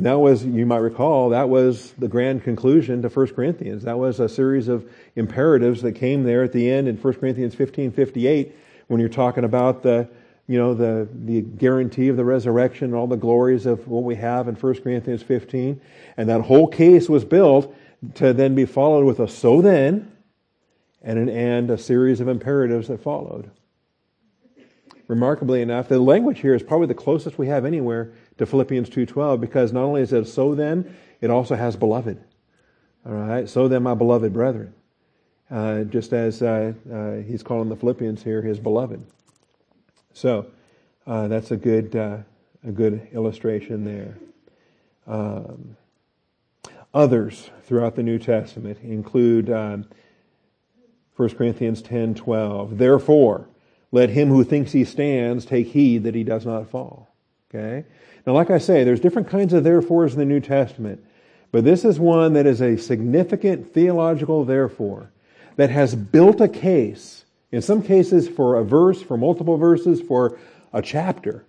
And 0.00 0.06
that 0.06 0.18
was, 0.18 0.46
you 0.46 0.64
might 0.64 0.78
recall, 0.78 1.28
that 1.28 1.50
was 1.50 1.92
the 1.98 2.08
grand 2.08 2.42
conclusion 2.42 3.02
to 3.02 3.10
1 3.10 3.34
Corinthians. 3.34 3.82
That 3.82 3.98
was 3.98 4.18
a 4.18 4.30
series 4.30 4.66
of 4.66 4.90
imperatives 5.14 5.82
that 5.82 5.92
came 5.92 6.24
there 6.24 6.42
at 6.42 6.52
the 6.52 6.70
end 6.70 6.88
in 6.88 6.96
1 6.96 7.14
Corinthians 7.16 7.54
15, 7.54 7.92
58, 7.92 8.56
when 8.86 8.98
you're 8.98 9.10
talking 9.10 9.44
about 9.44 9.82
the, 9.82 10.08
you 10.46 10.56
know, 10.56 10.72
the, 10.72 11.06
the 11.26 11.42
guarantee 11.42 12.08
of 12.08 12.16
the 12.16 12.24
resurrection 12.24 12.86
and 12.86 12.94
all 12.94 13.08
the 13.08 13.18
glories 13.18 13.66
of 13.66 13.86
what 13.88 14.02
we 14.02 14.14
have 14.14 14.48
in 14.48 14.54
1 14.54 14.74
Corinthians 14.76 15.22
15. 15.22 15.78
And 16.16 16.28
that 16.30 16.40
whole 16.40 16.66
case 16.66 17.06
was 17.06 17.26
built 17.26 17.76
to 18.14 18.32
then 18.32 18.54
be 18.54 18.64
followed 18.64 19.04
with 19.04 19.20
a 19.20 19.28
so 19.28 19.60
then 19.60 20.10
and 21.02 21.18
an 21.18 21.28
and 21.28 21.70
a 21.70 21.76
series 21.76 22.20
of 22.20 22.28
imperatives 22.28 22.88
that 22.88 23.02
followed. 23.02 23.50
Remarkably 25.08 25.60
enough, 25.60 25.88
the 25.88 25.98
language 25.98 26.40
here 26.40 26.54
is 26.54 26.62
probably 26.62 26.86
the 26.86 26.94
closest 26.94 27.36
we 27.36 27.48
have 27.48 27.66
anywhere 27.66 28.14
to 28.40 28.46
Philippians 28.46 28.88
2:12 28.88 29.38
because 29.38 29.70
not 29.70 29.84
only 29.84 30.00
is 30.00 30.14
it 30.14 30.26
so 30.26 30.54
then, 30.54 30.96
it 31.20 31.28
also 31.28 31.56
has 31.56 31.76
beloved. 31.76 32.18
All 33.04 33.12
right, 33.12 33.46
so 33.46 33.68
then, 33.68 33.82
my 33.82 33.92
beloved 33.92 34.32
brethren, 34.32 34.72
uh, 35.50 35.84
just 35.84 36.14
as 36.14 36.40
uh, 36.40 36.72
uh, 36.90 37.16
he's 37.16 37.42
calling 37.42 37.68
the 37.68 37.76
Philippians 37.76 38.22
here 38.22 38.40
his 38.40 38.58
beloved. 38.58 39.04
So 40.14 40.46
uh, 41.06 41.28
that's 41.28 41.50
a 41.50 41.56
good 41.56 41.94
uh, 41.94 42.18
a 42.66 42.72
good 42.72 43.08
illustration 43.12 43.84
there. 43.84 44.16
Um, 45.06 45.76
others 46.94 47.50
throughout 47.64 47.94
the 47.94 48.02
New 48.02 48.18
Testament 48.18 48.78
include 48.82 49.50
um, 49.50 49.84
1 51.16 51.28
Corinthians 51.36 51.82
10:12. 51.82 52.78
Therefore, 52.78 53.48
let 53.92 54.08
him 54.08 54.28
who 54.28 54.44
thinks 54.44 54.72
he 54.72 54.84
stands 54.84 55.44
take 55.44 55.66
heed 55.66 56.04
that 56.04 56.14
he 56.14 56.24
does 56.24 56.46
not 56.46 56.70
fall. 56.70 57.10
Okay? 57.54 57.84
Now, 58.26 58.34
like 58.34 58.50
I 58.50 58.58
say, 58.58 58.84
there's 58.84 59.00
different 59.00 59.28
kinds 59.28 59.52
of 59.52 59.64
therefores 59.64 60.12
in 60.12 60.18
the 60.18 60.24
New 60.24 60.40
Testament, 60.40 61.02
but 61.52 61.64
this 61.64 61.84
is 61.84 61.98
one 61.98 62.34
that 62.34 62.46
is 62.46 62.60
a 62.60 62.76
significant 62.76 63.72
theological 63.72 64.44
therefore 64.44 65.10
that 65.56 65.70
has 65.70 65.94
built 65.94 66.40
a 66.40 66.48
case, 66.48 67.24
in 67.50 67.62
some 67.62 67.82
cases 67.82 68.28
for 68.28 68.56
a 68.56 68.64
verse, 68.64 69.02
for 69.02 69.16
multiple 69.16 69.56
verses, 69.56 70.00
for 70.00 70.38
a 70.72 70.82
chapter. 70.82 71.44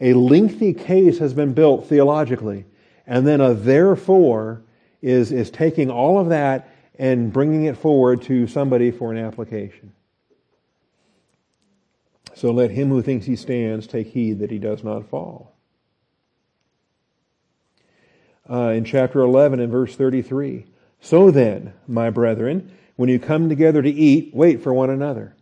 A 0.00 0.14
lengthy 0.14 0.72
case 0.72 1.18
has 1.18 1.34
been 1.34 1.52
built 1.52 1.86
theologically, 1.86 2.64
and 3.06 3.26
then 3.26 3.40
a 3.40 3.54
therefore 3.54 4.62
is, 5.02 5.32
is 5.32 5.50
taking 5.50 5.90
all 5.90 6.18
of 6.18 6.28
that 6.28 6.68
and 6.98 7.32
bringing 7.32 7.64
it 7.64 7.76
forward 7.76 8.22
to 8.22 8.46
somebody 8.46 8.90
for 8.90 9.10
an 9.10 9.18
application. 9.18 9.92
So 12.34 12.50
let 12.50 12.70
him 12.70 12.88
who 12.88 13.02
thinks 13.02 13.26
he 13.26 13.36
stands 13.36 13.86
take 13.86 14.08
heed 14.08 14.38
that 14.38 14.50
he 14.50 14.58
does 14.58 14.84
not 14.84 15.08
fall 15.08 15.54
uh, 18.50 18.70
in 18.70 18.84
chapter 18.84 19.20
11 19.20 19.60
and 19.60 19.70
verse 19.70 19.94
33. 19.94 20.66
So 21.00 21.30
then, 21.30 21.72
my 21.86 22.10
brethren, 22.10 22.70
when 22.96 23.08
you 23.08 23.18
come 23.18 23.48
together 23.48 23.80
to 23.80 23.90
eat, 23.90 24.34
wait 24.34 24.62
for 24.62 24.74
one 24.74 24.90
another. 24.90 25.34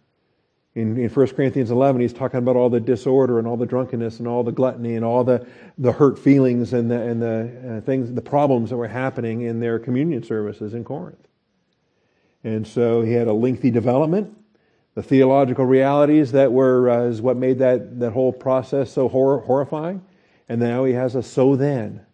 In, 0.74 0.96
in 0.96 1.08
1 1.08 1.26
Corinthians 1.28 1.72
11, 1.72 2.00
he's 2.00 2.12
talking 2.12 2.38
about 2.38 2.54
all 2.54 2.70
the 2.70 2.78
disorder 2.78 3.38
and 3.38 3.48
all 3.48 3.56
the 3.56 3.66
drunkenness 3.66 4.20
and 4.20 4.28
all 4.28 4.44
the 4.44 4.52
gluttony 4.52 4.94
and 4.94 5.04
all 5.04 5.24
the, 5.24 5.44
the 5.76 5.90
hurt 5.90 6.18
feelings 6.18 6.72
and 6.72 6.88
the, 6.88 7.00
and 7.00 7.20
the 7.20 7.78
uh, 7.78 7.80
things, 7.80 8.12
the 8.12 8.22
problems 8.22 8.70
that 8.70 8.76
were 8.76 8.86
happening 8.86 9.40
in 9.40 9.58
their 9.58 9.80
communion 9.80 10.22
services 10.22 10.74
in 10.74 10.84
Corinth. 10.84 11.26
And 12.44 12.64
so 12.64 13.02
he 13.02 13.12
had 13.12 13.26
a 13.26 13.32
lengthy 13.32 13.72
development. 13.72 14.36
The 14.94 15.02
theological 15.02 15.64
realities 15.64 16.32
that 16.32 16.52
were 16.52 16.88
uh, 16.88 17.02
is 17.06 17.20
what 17.20 17.36
made 17.36 17.58
that, 17.58 17.98
that 17.98 18.12
whole 18.12 18.32
process 18.32 18.92
so 18.92 19.08
hor- 19.08 19.40
horrifying. 19.40 20.04
And 20.48 20.60
now 20.60 20.84
he 20.84 20.92
has 20.92 21.16
a 21.16 21.22
so 21.22 21.56
then 21.56 22.06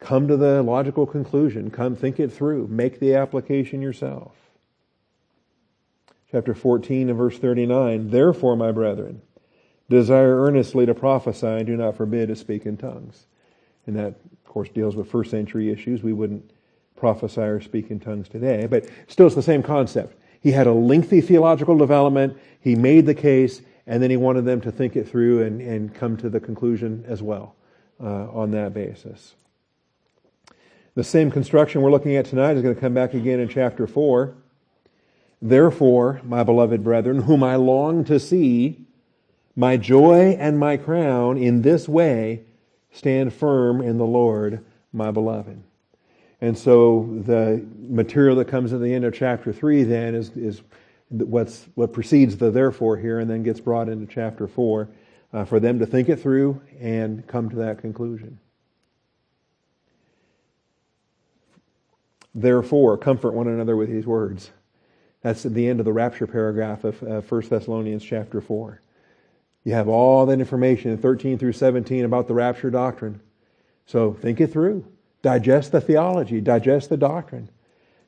Come 0.00 0.26
to 0.28 0.36
the 0.36 0.62
logical 0.62 1.06
conclusion. 1.06 1.70
Come 1.70 1.94
think 1.94 2.18
it 2.18 2.32
through. 2.32 2.66
Make 2.68 2.98
the 2.98 3.14
application 3.14 3.82
yourself. 3.82 4.32
Chapter 6.30 6.54
14 6.54 7.10
and 7.10 7.18
verse 7.18 7.38
39 7.38 8.10
Therefore, 8.10 8.56
my 8.56 8.72
brethren, 8.72 9.20
desire 9.90 10.42
earnestly 10.42 10.86
to 10.86 10.94
prophesy 10.94 11.46
and 11.46 11.66
do 11.66 11.76
not 11.76 11.96
forbid 11.96 12.28
to 12.28 12.36
speak 12.36 12.64
in 12.64 12.76
tongues. 12.76 13.26
And 13.86 13.96
that, 13.96 14.06
of 14.06 14.44
course, 14.44 14.68
deals 14.70 14.96
with 14.96 15.10
first 15.10 15.30
century 15.30 15.70
issues. 15.70 16.02
We 16.02 16.12
wouldn't 16.12 16.50
prophesy 16.96 17.40
or 17.40 17.60
speak 17.60 17.90
in 17.90 18.00
tongues 18.00 18.28
today, 18.28 18.66
but 18.66 18.86
still 19.08 19.26
it's 19.26 19.34
the 19.34 19.42
same 19.42 19.62
concept. 19.62 20.16
He 20.40 20.52
had 20.52 20.66
a 20.66 20.72
lengthy 20.72 21.20
theological 21.20 21.76
development, 21.76 22.38
he 22.60 22.74
made 22.74 23.06
the 23.06 23.14
case, 23.14 23.60
and 23.86 24.02
then 24.02 24.10
he 24.10 24.16
wanted 24.16 24.44
them 24.44 24.60
to 24.62 24.70
think 24.70 24.96
it 24.96 25.08
through 25.08 25.42
and, 25.42 25.60
and 25.60 25.94
come 25.94 26.16
to 26.18 26.30
the 26.30 26.40
conclusion 26.40 27.04
as 27.06 27.22
well 27.22 27.56
uh, 28.00 28.28
on 28.30 28.50
that 28.52 28.72
basis. 28.72 29.34
The 31.00 31.04
same 31.04 31.30
construction 31.30 31.80
we're 31.80 31.90
looking 31.90 32.16
at 32.16 32.26
tonight 32.26 32.58
is 32.58 32.62
going 32.62 32.74
to 32.74 32.80
come 32.80 32.92
back 32.92 33.14
again 33.14 33.40
in 33.40 33.48
chapter 33.48 33.86
4. 33.86 34.34
Therefore, 35.40 36.20
my 36.24 36.42
beloved 36.42 36.84
brethren, 36.84 37.22
whom 37.22 37.42
I 37.42 37.56
long 37.56 38.04
to 38.04 38.20
see, 38.20 38.84
my 39.56 39.78
joy 39.78 40.36
and 40.38 40.58
my 40.58 40.76
crown, 40.76 41.38
in 41.38 41.62
this 41.62 41.88
way 41.88 42.42
stand 42.92 43.32
firm 43.32 43.80
in 43.80 43.96
the 43.96 44.04
Lord, 44.04 44.62
my 44.92 45.10
beloved. 45.10 45.62
And 46.42 46.58
so 46.58 47.08
the 47.24 47.66
material 47.78 48.36
that 48.36 48.48
comes 48.48 48.74
at 48.74 48.82
the 48.82 48.92
end 48.92 49.06
of 49.06 49.14
chapter 49.14 49.54
3 49.54 49.84
then 49.84 50.14
is, 50.14 50.28
is 50.36 50.60
what's, 51.08 51.66
what 51.76 51.94
precedes 51.94 52.36
the 52.36 52.50
therefore 52.50 52.98
here 52.98 53.20
and 53.20 53.30
then 53.30 53.42
gets 53.42 53.58
brought 53.58 53.88
into 53.88 54.04
chapter 54.04 54.46
4 54.46 54.86
uh, 55.32 55.44
for 55.46 55.60
them 55.60 55.78
to 55.78 55.86
think 55.86 56.10
it 56.10 56.20
through 56.20 56.60
and 56.78 57.26
come 57.26 57.48
to 57.48 57.56
that 57.56 57.78
conclusion. 57.78 58.38
Therefore, 62.34 62.96
comfort 62.96 63.34
one 63.34 63.48
another 63.48 63.76
with 63.76 63.88
these 63.88 64.06
words. 64.06 64.50
That's 65.22 65.44
at 65.44 65.54
the 65.54 65.68
end 65.68 65.80
of 65.80 65.84
the 65.84 65.92
rapture 65.92 66.26
paragraph 66.26 66.84
of 66.84 67.02
uh, 67.02 67.20
1 67.20 67.42
Thessalonians 67.48 68.04
chapter 68.04 68.40
4. 68.40 68.80
You 69.64 69.74
have 69.74 69.88
all 69.88 70.24
that 70.26 70.40
information 70.40 70.90
in 70.90 70.98
13 70.98 71.38
through 71.38 71.52
17 71.52 72.04
about 72.04 72.28
the 72.28 72.34
rapture 72.34 72.70
doctrine. 72.70 73.20
So 73.84 74.14
think 74.14 74.40
it 74.40 74.48
through. 74.48 74.86
Digest 75.22 75.72
the 75.72 75.80
theology, 75.80 76.40
digest 76.40 76.88
the 76.88 76.96
doctrine. 76.96 77.50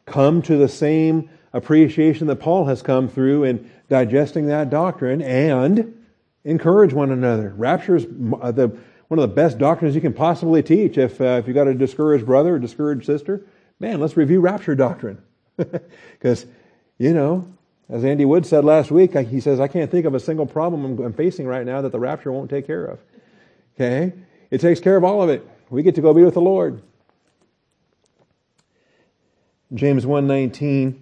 Come 0.06 0.40
to 0.42 0.56
the 0.56 0.68
same 0.68 1.28
appreciation 1.52 2.26
that 2.28 2.36
Paul 2.36 2.66
has 2.66 2.80
come 2.80 3.08
through 3.08 3.44
in 3.44 3.70
digesting 3.90 4.46
that 4.46 4.70
doctrine 4.70 5.20
and 5.20 6.02
encourage 6.44 6.94
one 6.94 7.10
another. 7.10 7.52
Rapture 7.56 7.96
is 7.96 8.06
uh, 8.40 8.52
the, 8.52 8.68
one 9.08 9.18
of 9.18 9.28
the 9.28 9.34
best 9.34 9.58
doctrines 9.58 9.94
you 9.94 10.00
can 10.00 10.14
possibly 10.14 10.62
teach 10.62 10.96
if, 10.96 11.20
uh, 11.20 11.38
if 11.40 11.46
you've 11.46 11.54
got 11.54 11.68
a 11.68 11.74
discouraged 11.74 12.24
brother 12.24 12.54
or 12.54 12.58
discouraged 12.58 13.04
sister 13.04 13.44
man, 13.82 14.00
let's 14.00 14.16
review 14.16 14.40
rapture 14.40 14.74
doctrine. 14.74 15.20
Because, 16.12 16.46
you 16.98 17.12
know, 17.12 17.52
as 17.90 18.04
Andy 18.04 18.24
Wood 18.24 18.46
said 18.46 18.64
last 18.64 18.92
week, 18.92 19.16
he 19.18 19.40
says, 19.40 19.58
I 19.58 19.66
can't 19.66 19.90
think 19.90 20.06
of 20.06 20.14
a 20.14 20.20
single 20.20 20.46
problem 20.46 21.00
I'm 21.00 21.12
facing 21.12 21.48
right 21.48 21.66
now 21.66 21.82
that 21.82 21.90
the 21.90 21.98
rapture 21.98 22.30
won't 22.30 22.48
take 22.48 22.64
care 22.64 22.84
of. 22.84 23.00
Okay? 23.74 24.12
It 24.52 24.60
takes 24.60 24.78
care 24.78 24.96
of 24.96 25.02
all 25.02 25.20
of 25.20 25.28
it. 25.28 25.46
We 25.68 25.82
get 25.82 25.96
to 25.96 26.00
go 26.00 26.14
be 26.14 26.22
with 26.22 26.34
the 26.34 26.40
Lord. 26.40 26.80
James 29.74 30.04
1.19. 30.04 30.96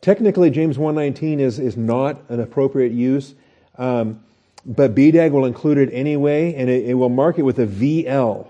Technically, 0.00 0.50
James 0.50 0.78
1.19 0.78 1.38
is, 1.38 1.58
is 1.58 1.76
not 1.76 2.22
an 2.30 2.40
appropriate 2.40 2.92
use, 2.92 3.34
um, 3.76 4.24
but 4.64 4.94
BDAG 4.94 5.32
will 5.32 5.44
include 5.44 5.76
it 5.76 5.90
anyway, 5.92 6.54
and 6.54 6.70
it, 6.70 6.86
it 6.86 6.94
will 6.94 7.10
mark 7.10 7.38
it 7.38 7.42
with 7.42 7.58
a 7.58 7.66
VL. 7.66 8.48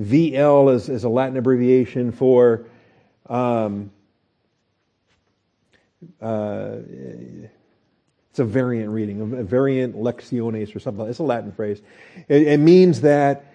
VL 0.00 0.72
is, 0.72 0.88
is 0.88 1.02
a 1.02 1.08
Latin 1.08 1.36
abbreviation 1.36 2.12
for 2.12 2.64
um, 3.32 3.90
uh, 6.20 6.76
it's 8.30 8.38
a 8.38 8.44
variant 8.44 8.90
reading, 8.90 9.20
a 9.20 9.42
variant 9.42 9.96
lectiones 9.96 10.76
or 10.76 10.78
something. 10.78 10.98
Like 10.98 11.06
that. 11.06 11.10
It's 11.10 11.18
a 11.18 11.24
Latin 11.24 11.52
phrase. 11.52 11.80
It, 12.28 12.42
it, 12.42 12.60
means 12.60 13.00
that 13.00 13.52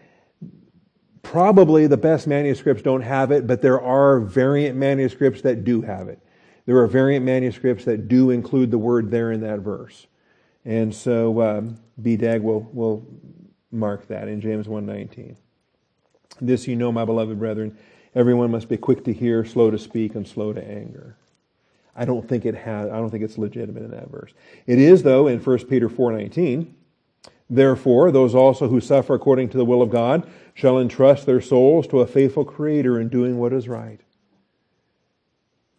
probably 1.22 1.88
the 1.88 1.98
best 1.98 2.26
manuscripts 2.26 2.82
don't 2.82 3.02
have 3.02 3.32
it, 3.32 3.46
but 3.46 3.62
there 3.62 3.80
are 3.80 4.20
variant 4.20 4.78
manuscripts 4.78 5.42
that 5.42 5.64
do 5.64 5.82
have 5.82 6.08
it. 6.10 6.20
There 6.66 6.78
are 6.78 6.88
variant 6.88 7.26
manuscripts 7.26 7.86
that 7.86 8.08
do 8.08 8.32
include 8.32 8.72
the 8.72 8.78
word 8.78 9.12
there 9.12 9.32
in 9.32 9.42
that 9.42 9.60
verse. 9.60 10.08
And 10.66 10.94
so 10.94 11.42
um, 11.42 11.78
BDAG 12.02 12.42
will, 12.42 12.62
will 12.74 13.06
mark 13.72 14.08
that 14.08 14.28
in 14.28 14.42
James 14.42 14.68
1.19. 14.68 15.36
This 16.42 16.68
you 16.68 16.76
know, 16.76 16.92
my 16.92 17.06
beloved 17.06 17.40
brethren, 17.40 17.78
Everyone 18.18 18.50
must 18.50 18.68
be 18.68 18.78
quick 18.78 19.04
to 19.04 19.14
hear, 19.14 19.46
slow 19.46 19.70
to 19.70 19.78
speak, 19.78 20.16
and 20.16 20.28
slow 20.28 20.52
to 20.52 20.68
anger. 20.68 21.16
I 21.96 22.04
don't 22.04 22.28
think 22.28 22.48
it 22.48 22.56
has, 22.56 22.90
I 22.90 22.96
don't 22.96 23.12
think 23.12 23.24
it's 23.24 23.38
legitimate 23.38 23.84
in 23.84 23.92
that 23.92 24.10
verse. 24.10 24.34
It 24.66 24.80
is 24.80 25.04
though 25.04 25.28
in 25.28 25.40
1 25.40 25.66
Peter 25.66 25.88
4.19. 25.88 26.74
Therefore, 27.48 28.12
those 28.12 28.34
also 28.34 28.70
who 28.70 28.82
suffer 28.82 29.14
according 29.14 29.50
to 29.50 29.58
the 29.58 29.66
will 29.66 29.84
of 29.84 29.92
God 29.92 30.28
shall 30.56 30.80
entrust 30.80 31.28
their 31.28 31.42
souls 31.42 31.86
to 31.90 32.00
a 32.00 32.08
faithful 32.08 32.44
creator 32.44 33.00
in 33.00 33.10
doing 33.10 33.38
what 33.38 33.54
is 33.54 33.68
right. 33.68 34.02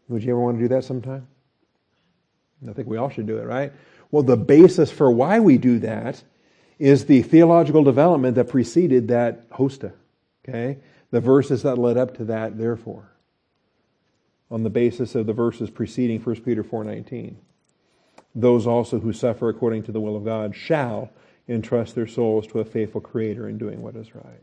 Would 0.09 0.22
you 0.22 0.30
ever 0.30 0.41
want 0.41 0.59
to 0.59 0.62
do 0.62 0.68
that 0.68 0.84
sometime? 0.84 1.26
I 2.68 2.72
think 2.72 2.86
we 2.86 2.99
all 2.99 3.11
should 3.11 3.26
do 3.26 3.39
it, 3.39 3.47
right? 3.47 3.72
Well, 4.12 4.22
the 4.22 4.36
basis 4.36 4.93
for 4.93 5.11
why 5.11 5.41
we 5.41 5.59
do 5.59 5.80
that 5.80 6.22
is 6.78 7.07
the 7.07 7.22
theological 7.22 7.82
development 7.82 8.36
that 8.36 8.49
preceded 8.49 9.09
that 9.09 9.47
hoste. 9.51 9.86
Okay? 10.49 10.78
The 11.11 11.20
verses 11.20 11.62
that 11.62 11.78
led 11.78 11.96
up 11.96 12.16
to 12.18 12.24
that, 12.24 12.59
therefore. 12.59 13.11
On 14.50 14.62
the 14.62 14.70
basis 14.70 15.14
of 15.14 15.26
the 15.26 15.32
verses 15.32 15.70
preceding 15.70 16.20
1 16.20 16.40
Peter 16.42 16.64
4.19. 16.64 17.34
Those 18.34 18.66
also 18.66 18.98
who 18.98 19.12
suffer 19.12 19.48
according 19.48 19.84
to 19.84 19.92
the 19.92 20.00
will 20.00 20.16
of 20.16 20.24
God 20.24 20.54
shall 20.54 21.11
entrust 21.48 21.94
their 21.94 22.06
souls 22.06 22.46
to 22.48 22.61
a 22.61 22.64
faithful 22.64 23.00
creator 23.00 23.48
in 23.48 23.59
doing 23.59 23.82
what 23.82 23.96
is 23.96 24.14
right. 24.14 24.42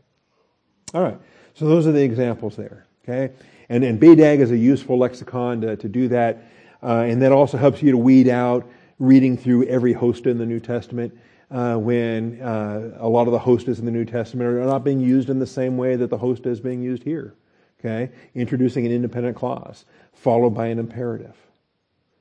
All 0.92 1.02
right. 1.02 1.18
So 1.54 1.66
those 1.66 1.86
are 1.86 1.92
the 1.92 2.02
examples 2.02 2.56
there. 2.56 2.86
Okay? 3.04 3.32
And, 3.68 3.84
and 3.84 4.00
BDAG 4.00 4.40
is 4.40 4.50
a 4.50 4.56
useful 4.56 4.98
lexicon 4.98 5.60
to, 5.60 5.76
to 5.76 5.88
do 5.88 6.08
that. 6.08 6.44
Uh, 6.82 7.06
and 7.06 7.22
that 7.22 7.32
also 7.32 7.56
helps 7.56 7.82
you 7.82 7.92
to 7.92 7.98
weed 7.98 8.28
out 8.28 8.68
reading 8.98 9.36
through 9.36 9.64
every 9.64 9.92
host 9.92 10.26
in 10.26 10.38
the 10.38 10.46
New 10.46 10.60
Testament 10.60 11.16
uh, 11.50 11.76
when 11.76 12.40
uh, 12.40 12.96
a 12.98 13.08
lot 13.08 13.26
of 13.26 13.32
the 13.32 13.38
hostes 13.38 13.78
in 13.78 13.84
the 13.84 13.90
New 13.90 14.04
Testament 14.04 14.48
are 14.48 14.64
not 14.64 14.84
being 14.84 15.00
used 15.00 15.30
in 15.30 15.38
the 15.38 15.46
same 15.46 15.76
way 15.76 15.96
that 15.96 16.10
the 16.10 16.18
hoste 16.18 16.46
is 16.46 16.60
being 16.60 16.82
used 16.82 17.02
here. 17.02 17.34
Okay? 17.80 18.10
Introducing 18.34 18.86
an 18.86 18.92
independent 18.92 19.36
clause, 19.36 19.84
followed 20.12 20.50
by 20.50 20.66
an 20.66 20.78
imperative. 20.78 21.36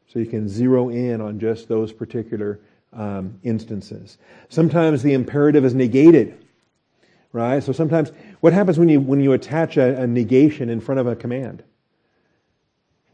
So 0.08 0.20
you 0.20 0.26
can 0.26 0.48
zero 0.48 0.90
in 0.90 1.22
on 1.22 1.40
just 1.40 1.68
those 1.68 1.92
particular 1.92 2.60
um, 2.94 3.40
instances. 3.44 4.18
Sometimes 4.50 5.04
the 5.04 5.14
imperative 5.14 5.66
is 5.66 5.74
negated, 5.74 6.38
right? 7.34 7.62
So 7.62 7.74
sometimes, 7.74 8.12
what 8.40 8.54
happens 8.54 8.80
when 8.80 8.88
you 8.88 9.02
when 9.02 9.20
you 9.20 9.34
attach 9.34 9.76
a, 9.76 10.02
a 10.02 10.08
negation 10.08 10.70
in 10.70 10.80
front 10.80 11.00
of 11.00 11.08
a 11.08 11.16
command? 11.16 11.64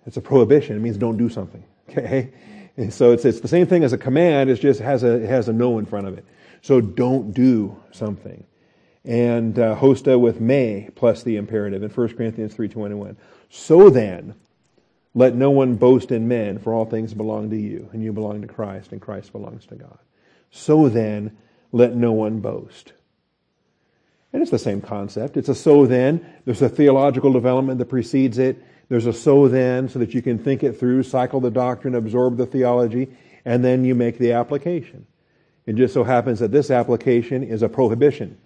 It's 0.06 0.18
a 0.18 0.22
prohibition. 0.22 0.76
It 0.76 0.80
means 0.80 0.98
don't 0.98 1.18
do 1.18 1.30
something. 1.30 1.64
Okay, 1.90 2.32
and 2.78 2.94
so 2.94 3.12
it's 3.12 3.26
it's 3.26 3.40
the 3.40 3.48
same 3.48 3.68
thing 3.68 3.84
as 3.84 3.94
a 3.94 3.98
command. 3.98 4.50
It 4.50 4.60
just 4.60 4.80
has 4.80 5.04
a 5.04 5.26
has 5.26 5.48
a 5.48 5.54
no 5.54 5.78
in 5.80 5.86
front 5.86 6.08
of 6.08 6.18
it. 6.18 6.26
So 6.62 6.80
don't 6.80 7.32
do 7.34 7.82
something. 7.92 8.46
And 9.04 9.58
uh, 9.58 9.76
hoste 9.76 10.06
with 10.06 10.40
may 10.40 10.90
plus 10.96 11.24
the 11.24 11.38
imperative 11.38 11.82
in 11.82 11.90
1 11.90 12.16
Corinthians 12.16 12.54
3.21. 12.54 13.16
So 13.50 13.90
then, 13.90 14.36
let 15.16 15.36
no 15.36 15.50
one 15.50 15.76
boast 15.76 16.12
in 16.12 16.28
men, 16.28 16.60
for 16.60 16.74
all 16.74 16.86
things 16.86 17.14
belong 17.14 17.50
to 17.50 17.58
you, 17.58 17.90
and 17.92 18.04
you 18.04 18.14
belong 18.14 18.42
to 18.42 18.48
Christ, 18.48 18.92
and 18.92 19.02
Christ 19.02 19.32
belongs 19.32 19.66
to 19.68 19.76
God. 19.76 19.98
So 20.52 20.88
then, 20.88 21.36
let 21.72 21.96
no 21.96 22.12
one 22.12 22.42
boast. 22.42 22.94
And 24.32 24.42
it's 24.42 24.52
the 24.52 24.60
same 24.60 24.82
concept. 24.82 25.36
It's 25.36 25.50
a 25.50 25.56
so 25.56 25.86
then. 25.86 26.26
There's 26.46 26.62
a 26.62 26.70
theological 26.70 27.34
development 27.34 27.80
that 27.80 27.86
precedes 27.86 28.38
it. 28.38 28.64
There's 28.92 29.06
a 29.06 29.14
so 29.14 29.48
then, 29.48 29.88
so 29.88 30.00
that 30.00 30.14
you 30.14 30.22
can 30.22 30.38
think 30.38 30.64
it 30.64 30.78
through, 30.78 31.04
cycle 31.04 31.40
the 31.40 31.50
doctrine, 31.50 31.96
absorb 31.96 32.36
the 32.36 32.46
theology, 32.46 33.08
and 33.46 33.64
then 33.64 33.86
you 33.86 33.96
make 33.96 34.18
the 34.18 34.34
application. 34.34 35.08
It 35.66 35.78
just 35.78 35.94
so 35.94 36.04
happens 36.04 36.40
that 36.40 36.52
this 36.52 36.70
application 36.70 37.42
is 37.42 37.62
a 37.62 37.70
prohibition. 37.70 38.38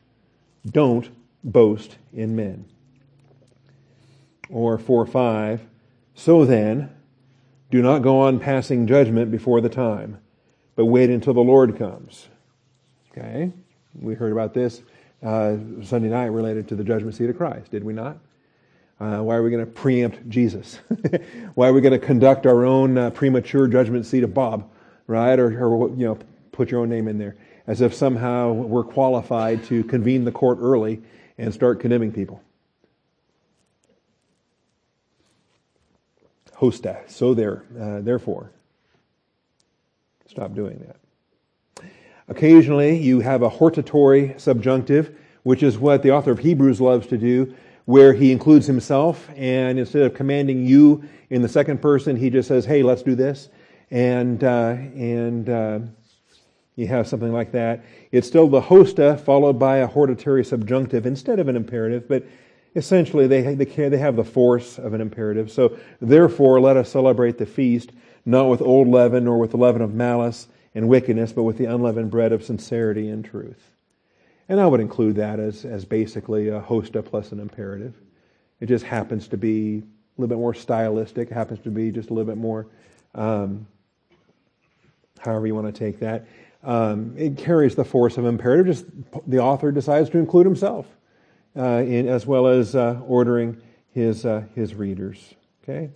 Don't 0.63 1.09
boast 1.43 1.97
in 2.13 2.35
men. 2.35 2.65
Or 4.51 4.77
4 4.77 5.07
5 5.07 5.65
so 6.13 6.45
then, 6.45 6.95
do 7.71 7.81
not 7.81 8.03
go 8.03 8.19
on 8.19 8.39
passing 8.39 8.85
judgment 8.85 9.31
before 9.31 9.61
the 9.61 9.69
time, 9.69 10.19
but 10.75 10.85
wait 10.85 11.09
until 11.09 11.33
the 11.33 11.41
Lord 11.41 11.75
comes. 11.75 12.27
Okay? 13.11 13.51
We 13.99 14.13
heard 14.13 14.31
about 14.31 14.53
this 14.53 14.83
uh, 15.23 15.55
Sunday 15.81 16.09
night 16.09 16.27
related 16.27 16.67
to 16.67 16.75
the 16.75 16.83
judgment 16.83 17.15
seat 17.15 17.31
of 17.31 17.35
Christ, 17.35 17.71
did 17.71 17.83
we 17.83 17.93
not? 17.93 18.19
Uh, 18.99 19.19
why 19.19 19.35
are 19.35 19.43
we 19.43 19.49
going 19.49 19.65
to 19.65 19.71
preempt 19.71 20.29
Jesus? 20.29 20.79
why 21.55 21.67
are 21.67 21.73
we 21.73 21.81
going 21.81 21.99
to 21.99 22.05
conduct 22.05 22.45
our 22.45 22.65
own 22.65 22.97
uh, 22.97 23.09
premature 23.09 23.67
judgment 23.67 24.05
seat 24.05 24.23
of 24.23 24.33
Bob, 24.33 24.69
right? 25.07 25.37
Or, 25.37 25.65
or, 25.65 25.89
you 25.89 26.05
know, 26.05 26.17
put 26.51 26.71
your 26.71 26.81
own 26.81 26.89
name 26.89 27.07
in 27.07 27.17
there, 27.17 27.35
as 27.67 27.81
if 27.81 27.93
somehow 27.93 28.53
we're 28.53 28.83
qualified 28.83 29.65
to 29.65 29.83
convene 29.83 30.23
the 30.23 30.31
court 30.31 30.59
early 30.61 31.01
and 31.37 31.53
start 31.53 31.81
condemning 31.81 32.13
people. 32.13 32.41
hoste. 36.55 36.87
So 37.07 37.33
there, 37.33 37.63
uh, 37.79 38.01
therefore, 38.01 38.51
stop 40.27 40.53
doing 40.53 40.83
that. 40.87 41.85
Occasionally, 42.27 42.97
you 42.97 43.19
have 43.19 43.43
a 43.43 43.49
hortatory 43.49 44.33
subjunctive, 44.37 45.15
which 45.43 45.61
is 45.61 45.77
what 45.77 46.01
the 46.01 46.11
author 46.11 46.31
of 46.31 46.39
Hebrews 46.39 46.81
loves 46.81 47.07
to 47.07 47.17
do, 47.17 47.53
where 47.85 48.13
he 48.13 48.31
includes 48.31 48.67
himself, 48.67 49.29
and 49.35 49.79
instead 49.79 50.01
of 50.01 50.13
commanding 50.13 50.65
you 50.65 51.03
in 51.29 51.41
the 51.41 51.49
second 51.49 51.81
person, 51.81 52.15
he 52.15 52.29
just 52.29 52.47
says, 52.47 52.65
"Hey, 52.65 52.83
let's 52.83 53.03
do 53.03 53.15
this," 53.15 53.49
and 53.91 54.43
uh, 54.43 54.75
and 54.95 55.49
uh, 55.49 55.79
you 56.75 56.87
have 56.87 57.07
something 57.07 57.31
like 57.31 57.51
that. 57.53 57.83
It's 58.11 58.27
still 58.27 58.47
the 58.47 58.61
hoste 58.61 58.99
followed 59.23 59.57
by 59.59 59.77
a 59.77 59.87
hortatory 59.87 60.43
subjunctive 60.43 61.05
instead 61.05 61.39
of 61.39 61.47
an 61.47 61.55
imperative, 61.55 62.07
but 62.07 62.25
essentially 62.75 63.27
they, 63.27 63.55
they, 63.55 63.65
they 63.65 63.97
have 63.97 64.15
the 64.15 64.23
force 64.23 64.77
of 64.77 64.93
an 64.93 65.01
imperative. 65.01 65.51
So, 65.51 65.77
therefore, 66.01 66.59
let 66.59 66.77
us 66.77 66.89
celebrate 66.89 67.37
the 67.37 67.45
feast, 67.45 67.91
not 68.25 68.49
with 68.49 68.61
old 68.61 68.87
leaven 68.87 69.25
nor 69.25 69.37
with 69.37 69.51
the 69.51 69.57
leaven 69.57 69.81
of 69.81 69.93
malice 69.93 70.47
and 70.73 70.89
wickedness, 70.89 71.31
but 71.31 71.43
with 71.43 71.57
the 71.57 71.65
unleavened 71.65 72.11
bread 72.11 72.33
of 72.33 72.43
sincerity 72.43 73.07
and 73.07 73.23
truth. 73.23 73.71
And 74.47 74.59
I 74.59 74.67
would 74.67 74.79
include 74.79 75.15
that 75.15 75.39
as, 75.39 75.65
as 75.65 75.85
basically 75.85 76.49
a 76.49 76.59
hoste 76.59 76.95
plus 77.05 77.31
an 77.31 77.39
imperative. 77.39 77.95
It 78.59 78.67
just 78.67 78.85
happens 78.85 79.27
to 79.29 79.37
be 79.37 79.77
a 79.77 80.21
little 80.21 80.29
bit 80.29 80.39
more 80.39 80.53
stylistic, 80.53 81.29
happens 81.29 81.59
to 81.61 81.71
be 81.71 81.91
just 81.91 82.09
a 82.09 82.13
little 82.13 82.31
bit 82.31 82.37
more, 82.37 82.67
um, 83.15 83.67
however 85.19 85.47
you 85.47 85.55
want 85.55 85.73
to 85.73 85.77
take 85.77 85.99
that. 85.99 86.25
Um, 86.63 87.13
it 87.17 87.37
carries 87.37 87.75
the 87.75 87.85
force 87.85 88.17
of 88.17 88.25
imperative, 88.25 88.65
just 88.65 88.85
the 89.27 89.39
author 89.39 89.71
decides 89.71 90.09
to 90.11 90.17
include 90.17 90.45
himself 90.45 90.85
uh, 91.57 91.83
in, 91.85 92.07
as 92.07 92.25
well 92.25 92.47
as 92.47 92.75
uh, 92.75 92.99
ordering 93.05 93.61
his, 93.93 94.25
uh, 94.25 94.43
his 94.55 94.73
readers. 94.73 95.35
Okay? 95.63 95.89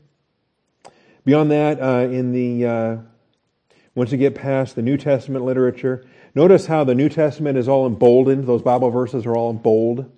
Beyond 1.26 1.52
that, 1.52 1.82
uh, 1.82 2.08
in 2.12 2.32
the, 2.32 2.66
uh, 2.66 2.97
once 3.95 4.12
you 4.12 4.18
get 4.18 4.36
past 4.36 4.76
the 4.76 4.82
New 4.82 4.97
Testament 4.97 5.45
literature, 5.45 6.06
notice 6.36 6.66
how 6.66 6.84
the 6.84 6.96
New 6.96 7.10
Testament 7.10 7.58
is 7.58 7.68
all 7.68 7.88
emboldened. 7.88 8.46
Those 8.46 8.62
Bible 8.62 8.90
verses 8.90 9.26
are 9.26 9.36
all 9.36 9.50
in 9.50 9.58
bold. 9.58 10.10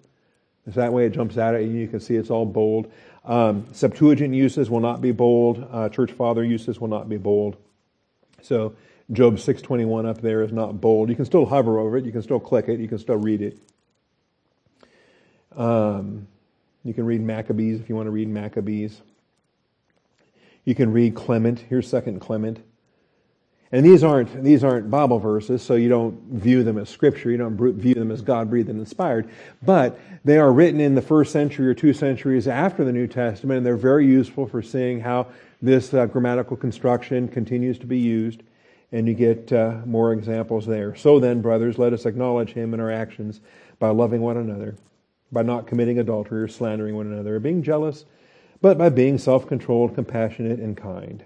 It's 0.68 0.76
that 0.76 0.94
way 0.94 1.06
it 1.06 1.12
jumps 1.12 1.38
out 1.38 1.56
at 1.56 1.64
you. 1.64 1.72
You 1.72 1.88
can 1.88 2.00
see 2.00 2.16
it's 2.16 2.30
all 2.30 2.46
bold. 2.46 2.92
Um, 3.26 3.66
Septuagint 3.72 4.34
uses 4.34 4.70
will 4.70 4.80
not 4.80 5.02
be 5.02 5.12
bold. 5.12 5.68
Uh, 5.72 5.90
church 5.90 6.12
father 6.12 6.44
uses 6.44 6.80
will 6.80 6.88
not 6.88 7.10
be 7.10 7.18
bold. 7.18 7.58
So 8.42 8.76
Job 9.12 9.40
621 9.40 10.06
up 10.06 10.22
there 10.22 10.42
is 10.42 10.52
not 10.52 10.80
bold. 10.80 11.10
You 11.10 11.16
can 11.16 11.26
still 11.26 11.46
hover 11.46 11.80
over 11.80 11.98
it. 11.98 12.06
You 12.06 12.12
can 12.12 12.22
still 12.22 12.40
click 12.40 12.70
it. 12.70 12.80
You 12.80 12.88
can 12.88 13.00
still 13.00 13.18
read 13.18 13.42
it. 13.42 13.58
Um, 15.56 16.28
you 16.84 16.94
can 16.94 17.06
read 17.06 17.22
Maccabees 17.22 17.80
if 17.80 17.90
you 17.90 17.96
want 17.96 18.08
to 18.08 18.12
read 18.12 18.30
Maccabees. 18.30 19.02
You 20.64 20.76
can 20.76 20.92
read 20.94 21.16
Clement. 21.16 21.60
Here's 21.60 21.88
Second 21.88 22.20
Clement. 22.20 22.64
And 23.72 23.86
these 23.86 24.04
aren't 24.04 24.44
these 24.44 24.64
aren't 24.64 24.92
Bible 24.92 25.20
verses, 25.20 25.62
so 25.62 25.76
you 25.76 25.88
don't 25.88 26.20
view 26.30 26.64
them 26.64 26.78
as 26.78 26.90
scripture. 26.90 27.32
You 27.32 27.38
don't 27.38 27.56
view 27.56 27.94
them 27.94 28.12
as 28.12 28.22
God 28.22 28.50
breathed 28.50 28.70
and 28.70 28.80
inspired. 28.80 29.30
But 29.62 30.00
they 30.26 30.38
are 30.38 30.52
written 30.52 30.82
in 30.82 30.96
the 30.96 31.02
first 31.02 31.32
century 31.32 31.68
or 31.68 31.74
two 31.74 31.94
centuries 31.94 32.48
after 32.48 32.84
the 32.84 32.92
New 32.92 33.08
Testament, 33.08 33.58
and 33.58 33.66
they're 33.66 33.78
very 33.78 34.06
useful 34.06 34.46
for 34.46 34.62
seeing 34.62 35.00
how 35.00 35.28
this 35.62 35.94
uh, 35.94 36.06
grammatical 36.06 36.58
construction 36.58 37.28
continues 37.28 37.80
to 37.80 37.86
be 37.86 37.98
used. 37.98 38.44
And 38.92 39.08
you 39.08 39.14
get 39.14 39.54
uh, 39.54 39.78
more 39.86 40.12
examples 40.12 40.66
there. 40.66 40.96
So 40.96 41.20
then, 41.22 41.42
brothers, 41.42 41.78
let 41.78 41.94
us 41.94 42.06
acknowledge 42.06 42.52
Him 42.52 42.74
in 42.74 42.82
our 42.82 42.92
actions 42.92 43.40
by 43.80 43.90
loving 43.90 44.20
one 44.20 44.36
another 44.36 44.76
by 45.32 45.42
not 45.42 45.68
committing 45.68 46.00
adultery 46.00 46.42
or 46.42 46.48
slandering 46.48 46.96
one 46.96 47.08
another 47.08 47.38
or 47.38 47.40
being 47.40 47.64
jealous, 47.64 48.06
but 48.62 48.78
by 48.78 48.90
being 48.90 49.18
self 49.18 49.48
controlled, 49.48 49.96
compassionate, 49.96 50.60
and 50.60 50.76
kind. 50.76 51.24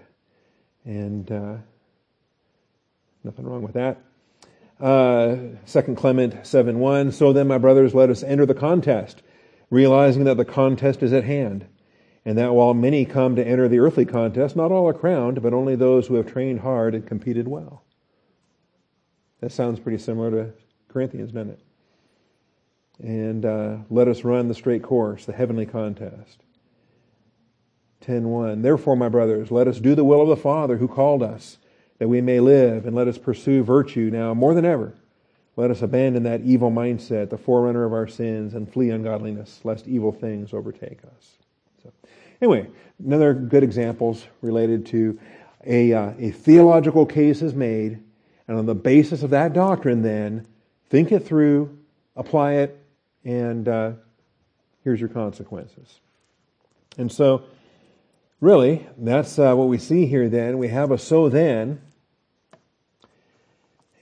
And 0.84 1.30
uh, 1.30 1.56
nothing 3.26 3.44
wrong 3.44 3.62
with 3.62 3.74
that. 3.74 3.98
Uh, 4.80 5.36
2 5.66 5.94
Clement 5.94 6.46
7 6.46 6.78
1. 6.78 7.12
So 7.12 7.32
then, 7.32 7.46
my 7.46 7.58
brothers, 7.58 7.94
let 7.94 8.10
us 8.10 8.22
enter 8.22 8.46
the 8.46 8.54
contest, 8.54 9.22
realizing 9.70 10.24
that 10.24 10.36
the 10.36 10.44
contest 10.44 11.02
is 11.02 11.12
at 11.12 11.24
hand, 11.24 11.66
and 12.24 12.38
that 12.38 12.54
while 12.54 12.72
many 12.72 13.04
come 13.04 13.36
to 13.36 13.46
enter 13.46 13.68
the 13.68 13.80
earthly 13.80 14.04
contest, 14.04 14.56
not 14.56 14.72
all 14.72 14.88
are 14.88 14.94
crowned, 14.94 15.42
but 15.42 15.52
only 15.52 15.76
those 15.76 16.06
who 16.06 16.14
have 16.14 16.26
trained 16.26 16.60
hard 16.60 16.94
and 16.94 17.06
competed 17.06 17.48
well. 17.48 17.82
That 19.40 19.52
sounds 19.52 19.80
pretty 19.80 19.98
similar 19.98 20.30
to 20.30 20.52
Corinthians, 20.88 21.32
doesn't 21.32 21.50
it? 21.50 21.60
and 23.02 23.44
uh, 23.44 23.76
let 23.90 24.08
us 24.08 24.24
run 24.24 24.48
the 24.48 24.54
straight 24.54 24.82
course, 24.82 25.26
the 25.26 25.32
heavenly 25.32 25.66
contest. 25.66 26.42
10.1. 28.02 28.62
Therefore, 28.62 28.96
my 28.96 29.08
brothers, 29.08 29.50
let 29.50 29.68
us 29.68 29.80
do 29.80 29.94
the 29.94 30.04
will 30.04 30.22
of 30.22 30.28
the 30.28 30.36
Father 30.36 30.76
who 30.76 30.88
called 30.88 31.22
us, 31.22 31.58
that 31.98 32.08
we 32.08 32.20
may 32.20 32.40
live, 32.40 32.86
and 32.86 32.94
let 32.94 33.08
us 33.08 33.18
pursue 33.18 33.62
virtue 33.62 34.10
now 34.12 34.34
more 34.34 34.54
than 34.54 34.64
ever. 34.64 34.92
Let 35.56 35.70
us 35.70 35.80
abandon 35.80 36.24
that 36.24 36.42
evil 36.42 36.70
mindset, 36.70 37.30
the 37.30 37.38
forerunner 37.38 37.84
of 37.84 37.94
our 37.94 38.06
sins, 38.06 38.54
and 38.54 38.70
flee 38.70 38.90
ungodliness, 38.90 39.60
lest 39.64 39.88
evil 39.88 40.12
things 40.12 40.52
overtake 40.52 40.98
us. 41.04 41.36
So, 41.82 41.90
anyway, 42.42 42.68
another 43.02 43.32
good 43.32 43.62
examples 43.62 44.26
related 44.42 44.84
to 44.86 45.18
a, 45.64 45.92
uh, 45.94 46.12
a 46.18 46.30
theological 46.30 47.06
case 47.06 47.40
is 47.40 47.54
made, 47.54 47.98
and 48.46 48.58
on 48.58 48.66
the 48.66 48.74
basis 48.74 49.22
of 49.22 49.30
that 49.30 49.54
doctrine, 49.54 50.02
then 50.02 50.46
think 50.90 51.10
it 51.10 51.20
through, 51.20 51.78
apply 52.14 52.52
it, 52.54 52.78
and 53.24 53.66
uh, 53.66 53.92
here's 54.84 55.00
your 55.00 55.08
consequences. 55.08 56.00
And 56.98 57.10
so, 57.10 57.44
really, 58.42 58.86
that's 58.98 59.38
uh, 59.38 59.54
what 59.54 59.68
we 59.68 59.78
see 59.78 60.04
here. 60.04 60.28
Then 60.28 60.58
we 60.58 60.68
have 60.68 60.90
a 60.90 60.98
so 60.98 61.30
then 61.30 61.80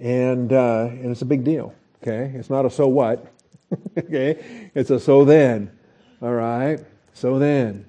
and 0.05 0.53
uh, 0.53 0.89
and 0.91 1.11
it's 1.11 1.23
a 1.23 1.27
big 1.27 1.43
deal. 1.43 1.75
Okay, 2.03 2.31
it's 2.39 2.51
not 2.51 2.67
a 2.67 2.71
so 2.71 2.87
what. 2.87 3.27
okay, 3.99 4.71
it's 4.75 4.91
a 4.91 5.01
so 5.01 5.25
then. 5.25 5.73
All 6.23 6.33
right, 6.33 6.79
so 7.15 7.39
then, 7.39 7.87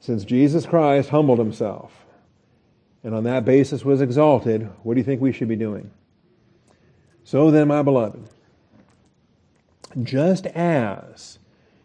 since 0.00 0.24
Jesus 0.24 0.64
Christ 0.64 1.10
humbled 1.10 1.38
himself, 1.38 1.92
and 3.02 3.14
on 3.14 3.24
that 3.24 3.44
basis 3.44 3.84
was 3.84 4.00
exalted, 4.00 4.70
what 4.82 4.94
do 4.94 5.00
you 5.00 5.04
think 5.04 5.20
we 5.20 5.32
should 5.32 5.48
be 5.48 5.56
doing? 5.56 5.90
So 7.24 7.50
then, 7.50 7.68
my 7.68 7.82
beloved, 7.82 8.28
just 10.02 10.46
as 10.46 11.40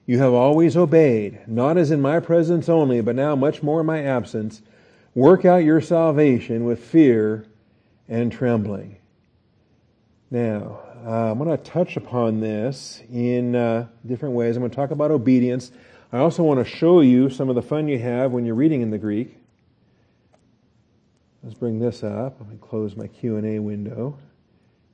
you 0.05 0.19
have 0.19 0.33
always 0.33 0.77
obeyed, 0.77 1.39
not 1.47 1.77
as 1.77 1.89
in 1.89 2.01
my 2.01 2.19
presence 2.19 2.69
only, 2.69 3.01
but 3.01 3.15
now 3.15 3.35
much 3.35 3.63
more 3.63 3.79
in 3.81 3.87
my 3.87 4.03
absence, 4.03 4.61
work 5.15 5.43
out 5.43 5.63
your 5.63 5.81
salvation 5.81 6.65
with 6.65 6.83
fear 6.83 7.47
and 8.11 8.29
trembling. 8.29 8.97
Now, 10.29 10.81
uh, 11.05 11.31
I'm 11.31 11.39
going 11.39 11.49
to 11.49 11.63
touch 11.63 11.95
upon 11.95 12.41
this 12.41 13.01
in 13.11 13.55
uh, 13.55 13.87
different 14.05 14.35
ways. 14.35 14.55
I'm 14.55 14.61
going 14.61 14.69
to 14.69 14.75
talk 14.75 14.91
about 14.91 15.11
obedience. 15.11 15.71
I 16.11 16.17
also 16.17 16.43
want 16.43 16.59
to 16.59 16.65
show 16.65 16.99
you 16.99 17.29
some 17.29 17.47
of 17.47 17.55
the 17.55 17.61
fun 17.61 17.87
you 17.87 17.97
have 17.99 18.33
when 18.33 18.45
you're 18.45 18.55
reading 18.55 18.81
in 18.81 18.91
the 18.91 18.97
Greek. 18.97 19.37
Let's 21.41 21.55
bring 21.55 21.79
this 21.79 22.03
up. 22.03 22.35
Let 22.39 22.49
me 22.49 22.57
close 22.61 22.95
my 22.97 23.07
Q&A 23.07 23.59
window 23.59 24.19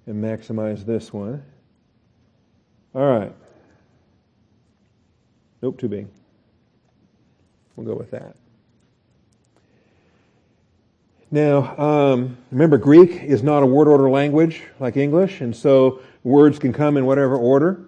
and 0.06 0.24
maximize 0.24 0.86
this 0.86 1.12
one. 1.12 1.44
All 2.94 3.02
right. 3.02 3.34
Nope, 5.62 5.80
too 5.80 5.90
big. 5.90 6.08
We'll 7.76 7.88
go 7.88 7.96
with 7.96 8.12
that. 8.12 8.36
Now, 11.30 11.78
um, 11.78 12.38
remember, 12.52 12.78
Greek 12.78 13.22
is 13.22 13.44
not 13.44 13.62
a 13.62 13.66
word 13.66 13.90
order 13.90 14.10
language 14.10 14.64
like 14.80 14.96
English, 14.96 15.42
and 15.42 15.54
so 15.54 16.00
words 16.24 16.58
can 16.58 16.72
come 16.72 16.96
in 16.96 17.06
whatever 17.06 17.36
order. 17.36 17.82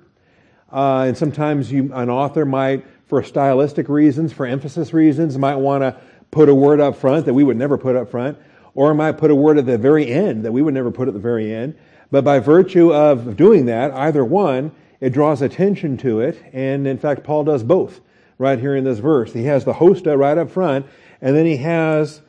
Uh, 0.72 1.06
and 1.08 1.18
sometimes 1.18 1.72
you, 1.72 1.90
an 1.94 2.10
author 2.10 2.46
might, 2.46 2.86
for 3.06 3.24
stylistic 3.24 3.88
reasons, 3.88 4.34
for 4.34 4.46
emphasis 4.46 4.94
reasons, 4.94 5.38
might 5.38 5.56
want 5.56 5.84
to 5.84 5.96
put 6.32 6.50
a 6.50 6.54
word 6.54 6.82
up 6.82 6.98
front 6.98 7.26
that 7.26 7.34
we 7.34 7.46
would 7.46 7.56
never 7.56 7.78
put 7.78 7.96
up 7.96 8.12
front, 8.12 8.38
or 8.76 8.94
might 8.94 9.14
put 9.14 9.32
a 9.32 9.36
word 9.36 9.58
at 9.58 9.66
the 9.66 9.78
very 9.78 10.12
end 10.12 10.44
that 10.44 10.52
we 10.52 10.62
would 10.62 10.74
never 10.74 10.92
put 10.92 11.08
at 11.08 11.14
the 11.14 11.20
very 11.20 11.54
end. 11.54 11.78
But 12.12 12.26
by 12.26 12.40
virtue 12.40 12.94
of 12.94 13.38
doing 13.38 13.66
that, 13.68 13.92
either 13.92 14.26
one, 14.26 14.74
it 15.00 15.12
draws 15.12 15.42
attention 15.42 15.96
to 16.00 16.20
it, 16.20 16.44
and 16.52 16.86
in 16.86 16.98
fact, 16.98 17.24
Paul 17.24 17.46
does 17.46 17.64
both 17.64 18.02
right 18.38 18.60
here 18.60 18.76
in 18.76 18.84
this 18.84 19.00
verse. 19.00 19.32
He 19.32 19.46
has 19.46 19.64
the 19.64 19.74
hoste 19.74 20.06
right 20.06 20.38
up 20.38 20.52
front, 20.52 20.86
and 21.22 21.36
then 21.36 21.46
he 21.46 21.58
has 21.58 22.22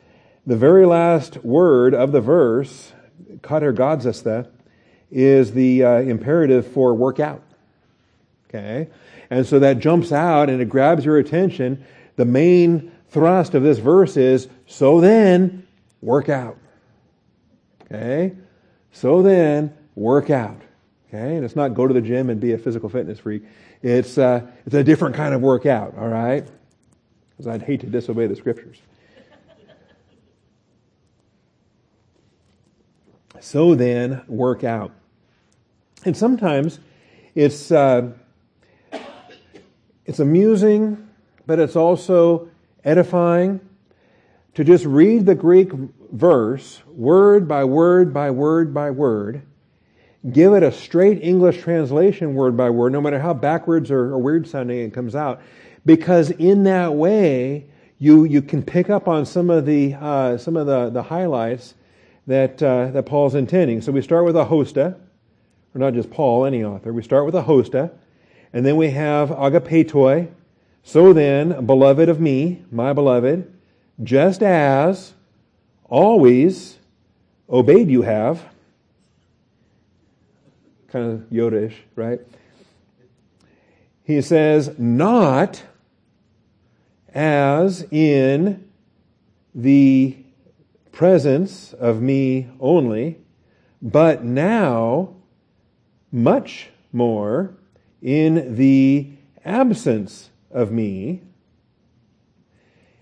the 0.47 0.57
very 0.57 0.86
last 0.86 1.45
word 1.45 1.95
of 1.95 2.12
the 2.12 2.20
verse, 2.20 2.93
katergazesthe, 3.41 4.49
is 5.11 5.53
the 5.53 5.84
uh, 5.84 5.91
imperative 5.99 6.66
for 6.66 6.95
work 6.95 7.20
out. 7.20 7.43
Okay? 8.49 8.88
And 9.28 9.47
so 9.47 9.59
that 9.59 9.78
jumps 9.78 10.12
out 10.12 10.51
and 10.51 10.61
it 10.61 10.68
grabs 10.68 11.05
your 11.05 11.18
attention. 11.18 11.84
The 12.16 12.24
main 12.24 12.93
thrust 13.09 13.55
of 13.55 13.62
this 13.62 13.78
verse 13.78 14.16
is, 14.16 14.49
so 14.66 15.01
then, 15.01 15.66
work 16.01 16.28
out. 16.28 16.57
Okay? 17.84 18.36
So 18.93 19.22
then, 19.22 19.76
work 19.95 20.30
out. 20.30 20.61
Okay? 21.09 21.36
And 21.36 21.45
it's 21.45 21.57
not 21.57 21.74
go 21.74 21.86
to 21.86 21.95
the 21.95 22.01
gym 22.01 22.30
and 22.30 22.41
be 22.41 22.53
a 22.53 22.59
physical 22.59 22.88
fitness 22.88 23.18
freak. 23.18 23.43
It's, 23.82 24.18
uh, 24.18 24.47
it's 24.66 24.74
a 24.74 24.84
different 24.84 25.16
kind 25.16 25.34
of 25.34 25.41
workout, 25.41 25.97
all 25.97 26.09
right? 26.09 26.47
Because 27.30 27.47
I'd 27.47 27.62
hate 27.62 27.80
to 27.80 27.86
disobey 27.86 28.26
the 28.26 28.36
scriptures. 28.36 28.78
So 33.41 33.74
then, 33.74 34.22
work 34.28 34.64
out. 34.64 34.93
And 36.05 36.16
sometimes 36.16 36.78
it's, 37.34 37.72
uh, 37.72 38.12
it's 40.07 40.18
amusing, 40.18 41.09
but 41.47 41.59
it's 41.59 41.76
also 41.76 42.49
edifying 42.84 43.61
to 44.55 44.64
just 44.64 44.84
read 44.84 45.26
the 45.26 45.34
Greek 45.34 45.70
verse 46.12 46.82
word 46.86 47.47
by 47.47 47.64
word 47.64 48.12
by 48.12 48.30
word 48.30 48.74
by 48.74 48.91
word, 48.91 49.43
give 50.32 50.53
it 50.53 50.62
a 50.62 50.72
straight 50.72 51.22
English 51.22 51.62
translation 51.62 52.34
word 52.34 52.57
by 52.57 52.68
word, 52.68 52.93
no 52.93 53.01
matter 53.01 53.18
how 53.18 53.32
backwards 53.32 53.91
or, 53.91 54.12
or 54.12 54.18
weird 54.18 54.47
sounding 54.47 54.78
it 54.78 54.93
comes 54.93 55.14
out, 55.14 55.41
because 55.86 56.30
in 56.32 56.64
that 56.64 56.95
way 56.95 57.66
you 57.99 58.24
you 58.24 58.43
can 58.43 58.62
pick 58.62 58.91
up 58.91 59.09
on 59.09 59.24
some 59.24 59.51
of 59.51 59.66
the 59.66 59.95
uh, 59.95 60.36
some 60.36 60.57
of 60.57 60.66
the, 60.66 60.91
the 60.91 61.03
highlights 61.03 61.74
that, 62.31 62.62
uh, 62.62 62.87
that 62.93 63.07
Paul's 63.07 63.35
intending. 63.35 63.81
So 63.81 63.91
we 63.91 64.03
start 64.03 64.24
with 64.24 64.37
a 64.37 64.45
hoste, 64.45 64.76
or 64.76 64.97
not 65.74 65.95
just 65.95 66.12
Paul, 66.12 66.45
any 66.45 66.62
author. 66.62 66.93
We 66.93 67.03
start 67.03 67.26
with 67.26 67.35
a 67.35 67.43
hoste, 67.43 67.74
and 67.74 68.64
then 68.64 68.76
we 68.76 68.91
have 68.91 69.31
agapetoi. 69.31 70.28
So 70.85 71.12
then, 71.12 71.66
beloved 71.66 72.09
of 72.09 72.20
me, 72.20 72.62
my 72.70 72.93
beloved, 72.93 73.53
just 74.05 74.45
as 74.45 75.14
always 75.87 76.78
obeyed 77.49 77.91
you 77.91 78.03
have, 78.03 78.45
kind 80.87 81.12
of 81.12 81.20
Yoda-ish, 81.31 81.78
right? 81.97 82.20
He 84.05 84.22
says, 84.22 84.78
not 84.78 85.64
as 87.12 87.83
in 87.91 88.68
the 89.53 90.16
presence 90.93 91.72
of 91.74 92.01
me 92.03 92.49
only, 92.61 93.18
but 93.80 94.24
now 94.24 95.14
much 96.12 96.70
more 96.93 97.55
in 98.03 98.57
the 98.57 99.11
absence 99.45 100.30
of 100.51 100.72
me. 100.72 101.22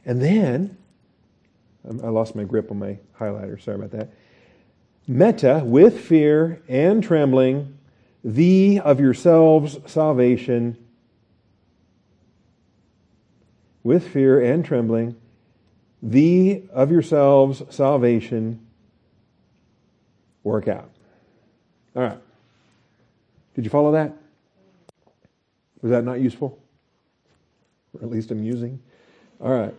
And 0.05 0.23
then, 0.23 0.77
um, 1.89 2.01
I 2.03 2.09
lost 2.09 2.35
my 2.35 2.45
grip 2.45 2.71
on 2.71 2.79
my 2.79 2.99
highlighter, 3.19 3.61
sorry 3.63 3.77
about 3.77 3.91
that. 3.93 4.11
Meta, 5.07 5.63
with 5.65 6.01
fear 6.01 6.63
and 6.69 7.03
trembling, 7.03 7.79
the 8.23 8.81
of 8.81 9.01
yourselves 9.01 9.79
salvation, 9.87 10.77
with 13.83 14.07
fear 14.07 14.41
and 14.41 14.65
trembling, 14.65 15.17
the 16.03 16.65
of 16.73 16.91
yourselves 16.91 17.63
salvation 17.71 18.67
work 20.43 20.69
out. 20.69 20.91
All 21.97 22.03
right. 22.03 22.19
Did 23.55 23.65
you 23.65 23.71
follow 23.71 23.93
that? 23.93 24.15
Was 25.83 25.91
that 25.91 26.05
not 26.05 26.21
useful? 26.21 26.59
Or 27.95 28.05
at 28.05 28.11
least 28.11 28.31
amusing? 28.31 28.81
All 29.41 29.51
right. 29.51 29.75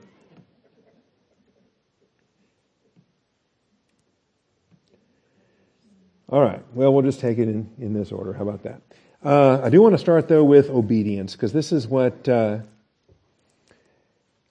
All 6.30 6.42
right. 6.42 6.62
Well, 6.76 6.94
we'll 6.94 7.04
just 7.04 7.20
take 7.20 7.40
it 7.40 7.48
in, 7.48 7.70
in 7.80 7.94
this 7.94 8.12
order. 8.12 8.34
How 8.34 8.44
about 8.44 8.64
that? 8.64 8.82
Uh, 9.24 9.62
I 9.64 9.70
do 9.70 9.82
want 9.82 9.94
to 9.94 9.98
start, 9.98 10.28
though, 10.28 10.44
with 10.44 10.70
obedience, 10.70 11.34
because 11.34 11.52
this 11.52 11.72
is 11.72 11.88
what 11.88 12.30
uh, 12.30 12.60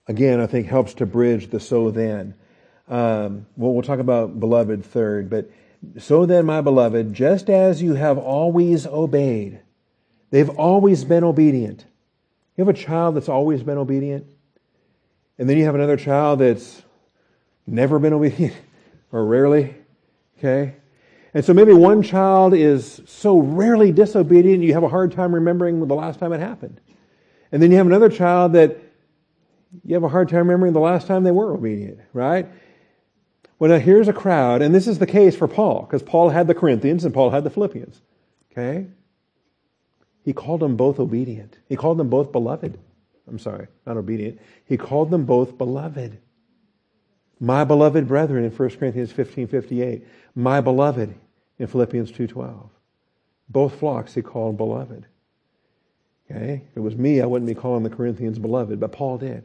again, 0.08 0.40
I 0.40 0.46
think 0.46 0.66
helps 0.66 0.94
to 0.94 1.06
bridge 1.06 1.50
the 1.50 1.60
so 1.60 1.90
then. 1.90 2.34
Um, 2.88 3.46
well, 3.56 3.72
we'll 3.74 3.82
talk 3.82 3.98
about 3.98 4.40
beloved 4.40 4.84
third, 4.84 5.28
but 5.28 5.50
so 5.98 6.26
then, 6.26 6.46
my 6.46 6.60
beloved, 6.60 7.14
just 7.14 7.48
as 7.48 7.82
you 7.82 7.94
have 7.94 8.18
always 8.18 8.86
obeyed, 8.86 9.60
they've 10.30 10.50
always 10.50 11.04
been 11.04 11.22
obedient. 11.22 11.84
You 12.56 12.64
have 12.64 12.74
a 12.74 12.78
child 12.78 13.14
that's 13.14 13.28
always 13.28 13.62
been 13.62 13.78
obedient, 13.78 14.26
and 15.38 15.48
then 15.48 15.56
you 15.56 15.64
have 15.66 15.76
another 15.76 15.96
child 15.96 16.40
that's 16.40 16.82
never 17.66 17.98
been 17.98 18.12
obedient, 18.14 18.56
or 19.12 19.24
rarely, 19.24 19.76
okay? 20.38 20.74
And 21.34 21.44
so 21.44 21.52
maybe 21.52 21.74
one 21.74 22.02
child 22.02 22.54
is 22.54 23.02
so 23.06 23.38
rarely 23.38 23.92
disobedient, 23.92 24.64
you 24.64 24.72
have 24.72 24.82
a 24.82 24.88
hard 24.88 25.12
time 25.12 25.34
remembering 25.34 25.86
the 25.86 25.94
last 25.94 26.18
time 26.18 26.32
it 26.32 26.40
happened. 26.40 26.80
And 27.52 27.62
then 27.62 27.70
you 27.70 27.76
have 27.76 27.86
another 27.86 28.08
child 28.08 28.54
that 28.54 28.78
you 29.84 29.94
have 29.94 30.04
a 30.04 30.08
hard 30.08 30.28
time 30.28 30.40
remembering 30.40 30.72
the 30.72 30.80
last 30.80 31.06
time 31.06 31.24
they 31.24 31.30
were 31.30 31.54
obedient, 31.54 32.00
right? 32.12 32.48
Well, 33.58 33.78
here's 33.78 34.08
a 34.08 34.12
crowd, 34.12 34.62
and 34.62 34.74
this 34.74 34.86
is 34.86 34.98
the 34.98 35.06
case 35.06 35.34
for 35.34 35.48
Paul, 35.48 35.82
because 35.82 36.02
Paul 36.02 36.30
had 36.30 36.46
the 36.46 36.54
Corinthians 36.54 37.04
and 37.04 37.12
Paul 37.12 37.30
had 37.30 37.44
the 37.44 37.50
Philippians. 37.50 38.00
Okay? 38.52 38.86
He 40.24 40.32
called 40.32 40.60
them 40.60 40.76
both 40.76 41.00
obedient. 41.00 41.58
He 41.68 41.76
called 41.76 41.98
them 41.98 42.08
both 42.08 42.32
beloved. 42.32 42.78
I'm 43.26 43.38
sorry, 43.38 43.66
not 43.86 43.96
obedient. 43.96 44.40
He 44.64 44.76
called 44.76 45.10
them 45.10 45.24
both 45.24 45.58
beloved. 45.58 46.18
My 47.40 47.64
beloved 47.64 48.08
brethren 48.08 48.44
in 48.44 48.50
1 48.50 48.70
Corinthians 48.70 49.12
15 49.12 49.46
58. 49.46 50.06
My 50.34 50.60
beloved 50.60 51.14
in 51.58 51.66
Philippians 51.66 52.12
2.12. 52.12 52.70
Both 53.48 53.78
flocks 53.78 54.14
he 54.14 54.22
called 54.22 54.56
beloved. 54.56 55.06
Okay? 56.30 56.62
If 56.70 56.76
it 56.76 56.80
was 56.80 56.96
me, 56.96 57.20
I 57.20 57.26
wouldn't 57.26 57.48
be 57.48 57.54
calling 57.54 57.82
the 57.82 57.90
Corinthians 57.90 58.38
beloved, 58.38 58.78
but 58.78 58.92
Paul 58.92 59.18
did. 59.18 59.44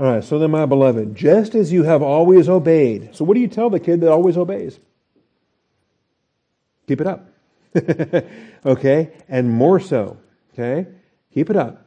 All 0.00 0.06
right, 0.06 0.24
so 0.24 0.38
then, 0.38 0.50
my 0.50 0.64
beloved, 0.64 1.14
just 1.14 1.54
as 1.54 1.70
you 1.70 1.82
have 1.82 2.00
always 2.00 2.48
obeyed. 2.48 3.14
So, 3.14 3.22
what 3.22 3.34
do 3.34 3.40
you 3.40 3.48
tell 3.48 3.68
the 3.68 3.78
kid 3.78 4.00
that 4.00 4.10
always 4.10 4.38
obeys? 4.38 4.80
Keep 6.88 7.02
it 7.02 7.06
up. 7.06 7.28
okay? 8.64 9.12
And 9.28 9.50
more 9.50 9.78
so. 9.78 10.16
Okay? 10.54 10.88
Keep 11.34 11.50
it 11.50 11.56
up. 11.56 11.86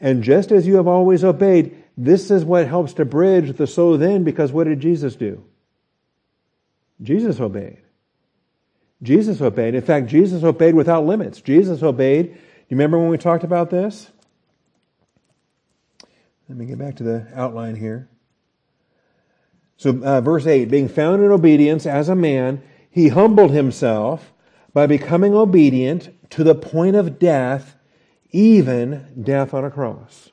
And 0.00 0.24
just 0.24 0.50
as 0.50 0.66
you 0.66 0.74
have 0.74 0.88
always 0.88 1.22
obeyed, 1.22 1.80
this 1.96 2.32
is 2.32 2.44
what 2.44 2.66
helps 2.66 2.94
to 2.94 3.04
bridge 3.04 3.56
the 3.56 3.68
so 3.68 3.96
then, 3.96 4.24
because 4.24 4.50
what 4.50 4.64
did 4.64 4.80
Jesus 4.80 5.14
do? 5.14 5.44
Jesus 7.02 7.38
obeyed. 7.38 7.78
Jesus 9.00 9.40
obeyed. 9.40 9.76
In 9.76 9.82
fact, 9.82 10.08
Jesus 10.08 10.42
obeyed 10.42 10.74
without 10.74 11.06
limits. 11.06 11.40
Jesus 11.40 11.84
obeyed. 11.84 12.30
You 12.30 12.76
remember 12.76 12.98
when 12.98 13.10
we 13.10 13.18
talked 13.18 13.44
about 13.44 13.70
this? 13.70 14.10
Let 16.48 16.58
me 16.58 16.66
get 16.66 16.78
back 16.78 16.96
to 16.96 17.02
the 17.02 17.26
outline 17.34 17.76
here. 17.76 18.08
So, 19.76 20.00
uh, 20.02 20.20
verse 20.20 20.46
8 20.46 20.66
being 20.66 20.88
found 20.88 21.22
in 21.22 21.30
obedience 21.30 21.86
as 21.86 22.08
a 22.08 22.14
man, 22.14 22.62
he 22.90 23.08
humbled 23.08 23.50
himself 23.50 24.32
by 24.72 24.86
becoming 24.86 25.34
obedient 25.34 26.10
to 26.30 26.44
the 26.44 26.54
point 26.54 26.96
of 26.96 27.18
death, 27.18 27.76
even 28.30 29.06
death 29.22 29.54
on 29.54 29.64
a 29.64 29.70
cross. 29.70 30.30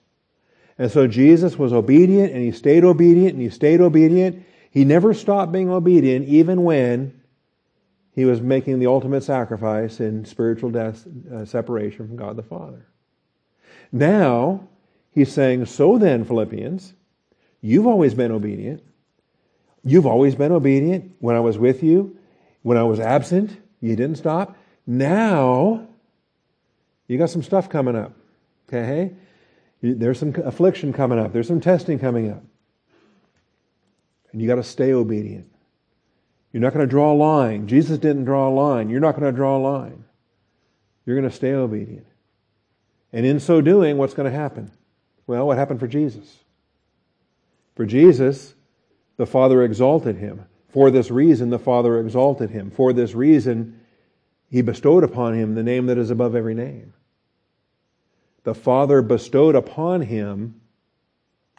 And 0.78 0.92
so 0.92 1.08
Jesus 1.08 1.58
was 1.58 1.74
obedient 1.74 2.34
and 2.34 2.42
he 2.42 2.52
stayed 2.52 2.84
obedient 2.84 3.34
and 3.34 3.42
he 3.42 3.50
stayed 3.50 3.82
obedient. 3.82 4.44
He 4.72 4.84
never 4.84 5.14
stopped 5.14 5.52
being 5.52 5.70
obedient 5.70 6.28
even 6.28 6.64
when 6.64 7.22
he 8.14 8.26
was 8.26 8.42
making 8.42 8.80
the 8.80 8.88
ultimate 8.88 9.24
sacrifice 9.24 10.00
in 10.00 10.26
spiritual 10.26 10.72
death, 10.72 11.06
uh, 11.32 11.46
separation 11.46 12.08
from 12.08 12.16
God 12.16 12.36
the 12.36 12.44
Father. 12.44 12.88
Now, 13.92 14.68
he's 15.12 15.32
saying, 15.32 15.66
So 15.66 15.98
then, 15.98 16.26
Philippians, 16.26 16.94
you've 17.62 17.88
always 17.88 18.14
been 18.14 18.32
obedient. 18.32 18.84
You've 19.84 20.06
always 20.06 20.36
been 20.36 20.52
obedient 20.52 21.16
when 21.20 21.36
I 21.36 21.40
was 21.40 21.58
with 21.58 21.84
you. 21.84 22.18
When 22.62 22.78
I 22.78 22.84
was 22.84 23.00
absent, 23.00 23.58
you 23.80 23.96
didn't 23.96 24.18
stop. 24.18 24.56
Now, 24.86 25.88
you 27.08 27.18
got 27.18 27.30
some 27.30 27.44
stuff 27.44 27.70
coming 27.70 27.96
up. 27.96 28.14
Okay? 28.70 29.12
There's 29.82 30.20
some 30.20 30.36
affliction 30.46 30.94
coming 30.94 31.18
up. 31.18 31.34
There's 31.34 31.48
some 31.48 31.60
testing 31.60 31.98
coming 31.98 32.32
up. 32.32 32.44
And 34.32 34.42
you 34.42 34.48
got 34.48 34.56
to 34.56 34.64
stay 34.64 34.94
obedient. 34.94 35.48
You're 36.54 36.62
not 36.62 36.74
going 36.74 36.86
to 36.86 36.90
draw 36.90 37.12
a 37.12 37.16
line. 37.16 37.68
Jesus 37.68 37.98
didn't 37.98 38.26
draw 38.26 38.50
a 38.50 38.54
line. 38.54 38.90
You're 38.90 39.00
not 39.00 39.16
going 39.16 39.30
to 39.30 39.36
draw 39.36 39.58
a 39.58 39.60
line. 39.60 40.04
You're 41.06 41.16
going 41.16 41.30
to 41.30 41.36
stay 41.36 41.54
obedient. 41.54 42.06
And 43.12 43.26
in 43.26 43.40
so 43.40 43.62
doing, 43.62 43.98
what's 43.98 44.14
going 44.14 44.32
to 44.32 44.38
happen? 44.38 44.72
Well, 45.32 45.48
what 45.48 45.58
happened 45.58 45.80
for 45.80 45.88
Jesus? 45.88 46.40
For 47.76 47.86
Jesus, 47.86 48.54
the 49.16 49.26
Father 49.26 49.64
exalted 49.64 50.18
him. 50.18 50.44
For 50.74 50.92
this 50.92 51.10
reason, 51.10 51.50
the 51.50 51.58
Father 51.58 52.02
exalted 52.02 52.50
him. 52.50 52.70
For 52.70 52.92
this 52.92 53.16
reason, 53.16 53.80
he 54.50 54.62
bestowed 54.62 55.06
upon 55.06 55.36
him 55.36 55.56
the 55.56 55.64
name 55.64 55.86
that 55.86 55.98
is 55.98 56.12
above 56.12 56.36
every 56.36 56.54
name. 56.54 56.92
The 58.44 58.54
Father 58.54 59.02
bestowed 59.02 59.56
upon 59.56 60.02
him, 60.02 60.60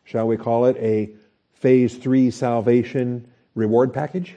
shall 0.04 0.26
we 0.26 0.36
call 0.36 0.66
it, 0.66 0.76
a 0.76 1.08
phase 1.54 1.96
three 1.96 2.30
salvation 2.30 3.26
reward 3.54 3.94
package? 3.94 4.36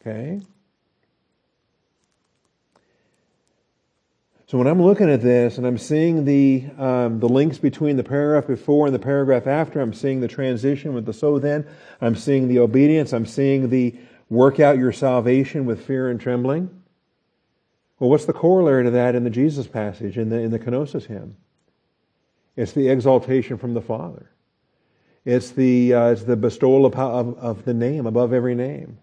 Okay? 0.00 0.40
So 4.50 4.58
when 4.58 4.66
I'm 4.66 4.82
looking 4.82 5.08
at 5.08 5.22
this 5.22 5.58
and 5.58 5.64
I'm 5.64 5.78
seeing 5.78 6.24
the 6.24 6.64
um, 6.76 7.20
the 7.20 7.28
links 7.28 7.58
between 7.58 7.96
the 7.96 8.02
paragraph 8.02 8.48
before 8.48 8.86
and 8.86 8.92
the 8.92 8.98
paragraph 8.98 9.46
after, 9.46 9.80
I'm 9.80 9.92
seeing 9.92 10.20
the 10.20 10.26
transition 10.26 10.92
with 10.92 11.06
the 11.06 11.12
so 11.12 11.38
then, 11.38 11.64
I'm 12.00 12.16
seeing 12.16 12.48
the 12.48 12.58
obedience, 12.58 13.12
I'm 13.12 13.26
seeing 13.26 13.70
the 13.70 13.94
work 14.28 14.58
out 14.58 14.76
your 14.76 14.90
salvation 14.90 15.66
with 15.66 15.86
fear 15.86 16.10
and 16.10 16.20
trembling. 16.20 16.68
Well, 18.00 18.10
what's 18.10 18.24
the 18.24 18.32
corollary 18.32 18.82
to 18.82 18.90
that 18.90 19.14
in 19.14 19.22
the 19.22 19.30
Jesus 19.30 19.68
passage 19.68 20.18
in 20.18 20.30
the 20.30 20.40
in 20.40 20.50
the 20.50 20.58
kenosis 20.58 21.06
hymn? 21.06 21.36
It's 22.56 22.72
the 22.72 22.88
exaltation 22.88 23.56
from 23.56 23.74
the 23.74 23.80
Father. 23.80 24.32
It's 25.24 25.50
the 25.50 25.94
uh, 25.94 26.06
it's 26.06 26.24
the 26.24 26.34
bestowal 26.34 26.86
of, 26.86 26.96
of, 26.96 27.38
of 27.38 27.64
the 27.64 27.74
name 27.74 28.04
above 28.04 28.32
every 28.32 28.56
name. 28.56 28.98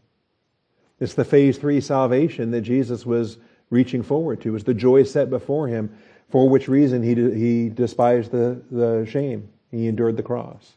It's 1.00 1.14
the 1.14 1.24
phase 1.24 1.58
three 1.58 1.80
salvation 1.80 2.52
that 2.52 2.62
Jesus 2.64 3.06
was 3.06 3.38
reaching 3.70 4.04
forward 4.04 4.42
to. 4.42 4.56
It's 4.56 4.64
the 4.64 4.74
joy 4.74 5.04
set 5.04 5.30
before 5.30 5.68
him, 5.68 5.96
for 6.30 6.50
which 6.50 6.68
reason 6.68 7.04
he, 7.04 7.16
he 7.16 7.70
despised 7.70 8.32
the, 8.32 8.62
the 8.72 9.06
shame. 9.10 9.50
He 9.72 9.88
endured 9.88 10.18
the 10.18 10.24
cross 10.24 10.74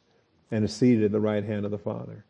and 0.50 0.64
is 0.64 0.74
seated 0.74 1.04
at 1.04 1.12
the 1.12 1.20
right 1.20 1.44
hand 1.44 1.64
of 1.64 1.70
the 1.70 1.78
Father. 1.78 2.24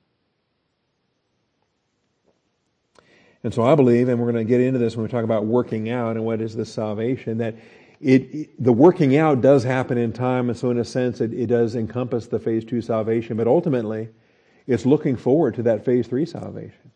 And 3.42 3.54
so 3.54 3.62
I 3.62 3.74
believe, 3.74 4.08
and 4.08 4.18
we're 4.18 4.30
going 4.30 4.44
to 4.44 4.48
get 4.48 4.60
into 4.60 4.78
this 4.78 4.96
when 4.96 5.04
we 5.04 5.10
talk 5.10 5.24
about 5.24 5.46
working 5.46 5.88
out 5.88 6.16
and 6.16 6.24
what 6.24 6.42
is 6.42 6.54
this 6.54 6.72
salvation, 6.72 7.38
that 7.38 7.56
it, 8.00 8.62
the 8.62 8.72
working 8.72 9.16
out 9.16 9.40
does 9.40 9.64
happen 9.64 9.98
in 9.98 10.12
time, 10.12 10.48
and 10.48 10.58
so 10.58 10.70
in 10.70 10.78
a 10.78 10.84
sense 10.84 11.20
it, 11.20 11.32
it 11.32 11.46
does 11.46 11.74
encompass 11.74 12.26
the 12.26 12.38
phase 12.38 12.64
two 12.64 12.80
salvation, 12.80 13.36
but 13.36 13.46
ultimately 13.46 14.08
it's 14.66 14.86
looking 14.86 15.16
forward 15.16 15.54
to 15.54 15.62
that 15.64 15.84
phase 15.84 16.06
three 16.06 16.26
salvation 16.26 16.90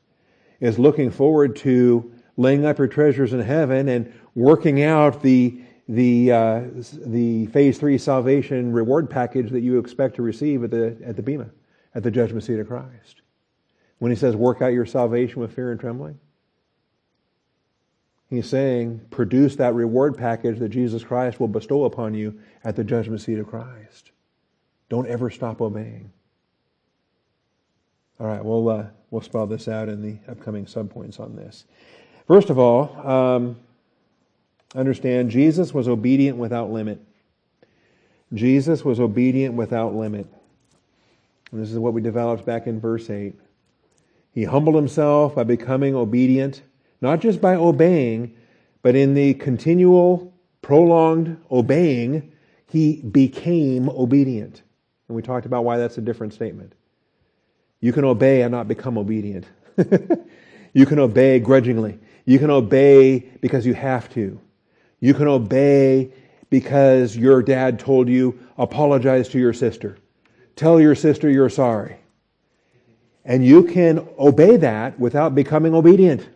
It's 0.60 0.78
looking 0.78 1.10
forward 1.10 1.56
to 1.56 2.13
laying 2.36 2.64
up 2.64 2.78
your 2.78 2.88
treasures 2.88 3.32
in 3.32 3.40
heaven 3.40 3.88
and 3.88 4.12
working 4.34 4.82
out 4.82 5.22
the 5.22 5.60
the 5.88 6.32
uh, 6.32 6.62
the 7.04 7.46
phase 7.46 7.78
three 7.78 7.98
salvation 7.98 8.72
reward 8.72 9.10
package 9.10 9.50
that 9.50 9.60
you 9.60 9.78
expect 9.78 10.16
to 10.16 10.22
receive 10.22 10.64
at 10.64 10.70
the 10.70 10.96
at 11.04 11.16
the 11.16 11.22
bema, 11.22 11.50
at 11.94 12.02
the 12.02 12.10
judgment 12.10 12.44
seat 12.44 12.58
of 12.58 12.66
Christ. 12.66 13.20
When 13.98 14.10
he 14.10 14.16
says, 14.16 14.34
"Work 14.34 14.62
out 14.62 14.72
your 14.72 14.86
salvation 14.86 15.40
with 15.40 15.52
fear 15.52 15.70
and 15.70 15.78
trembling," 15.78 16.18
he's 18.30 18.48
saying, 18.48 19.02
"Produce 19.10 19.56
that 19.56 19.74
reward 19.74 20.16
package 20.16 20.58
that 20.58 20.70
Jesus 20.70 21.04
Christ 21.04 21.38
will 21.38 21.48
bestow 21.48 21.84
upon 21.84 22.14
you 22.14 22.40
at 22.64 22.76
the 22.76 22.84
judgment 22.84 23.20
seat 23.20 23.38
of 23.38 23.46
Christ." 23.46 24.10
Don't 24.88 25.08
ever 25.08 25.30
stop 25.30 25.60
obeying. 25.60 26.12
All 28.20 28.26
right, 28.26 28.44
we'll, 28.44 28.68
uh, 28.68 28.86
we'll 29.10 29.22
spell 29.22 29.46
this 29.46 29.66
out 29.66 29.88
in 29.88 30.00
the 30.00 30.18
upcoming 30.30 30.66
subpoints 30.66 31.18
on 31.18 31.34
this. 31.34 31.64
First 32.26 32.50
of 32.50 32.58
all, 32.58 33.06
um, 33.06 33.56
understand 34.74 35.30
Jesus 35.30 35.74
was 35.74 35.88
obedient 35.88 36.38
without 36.38 36.70
limit. 36.70 37.00
Jesus 38.32 38.84
was 38.84 38.98
obedient 38.98 39.54
without 39.54 39.94
limit. 39.94 40.26
And 41.52 41.62
this 41.62 41.70
is 41.70 41.78
what 41.78 41.92
we 41.92 42.00
developed 42.00 42.44
back 42.44 42.66
in 42.66 42.80
verse 42.80 43.08
8. 43.10 43.34
He 44.32 44.44
humbled 44.44 44.74
himself 44.74 45.34
by 45.36 45.44
becoming 45.44 45.94
obedient, 45.94 46.62
not 47.00 47.20
just 47.20 47.40
by 47.40 47.54
obeying, 47.54 48.34
but 48.82 48.96
in 48.96 49.14
the 49.14 49.34
continual, 49.34 50.34
prolonged 50.62 51.36
obeying, 51.50 52.32
he 52.66 53.02
became 53.02 53.88
obedient. 53.88 54.62
And 55.08 55.14
we 55.14 55.22
talked 55.22 55.46
about 55.46 55.64
why 55.64 55.76
that's 55.76 55.98
a 55.98 56.00
different 56.00 56.34
statement. 56.34 56.72
You 57.80 57.92
can 57.92 58.04
obey 58.04 58.42
and 58.42 58.50
not 58.50 58.66
become 58.66 58.98
obedient. 58.98 59.46
you 60.72 60.86
can 60.86 60.98
obey 60.98 61.38
grudgingly. 61.38 62.00
You 62.24 62.38
can 62.38 62.50
obey 62.50 63.18
because 63.40 63.66
you 63.66 63.74
have 63.74 64.12
to. 64.14 64.40
You 65.00 65.14
can 65.14 65.28
obey 65.28 66.12
because 66.50 67.16
your 67.16 67.42
dad 67.42 67.78
told 67.78 68.08
you, 68.08 68.38
apologize 68.56 69.28
to 69.30 69.38
your 69.38 69.52
sister. 69.52 69.98
Tell 70.56 70.80
your 70.80 70.94
sister 70.94 71.28
you're 71.28 71.48
sorry. 71.48 71.96
And 73.24 73.44
you 73.44 73.64
can 73.64 74.06
obey 74.18 74.56
that 74.58 74.98
without 74.98 75.34
becoming 75.34 75.74
obedient. 75.74 76.28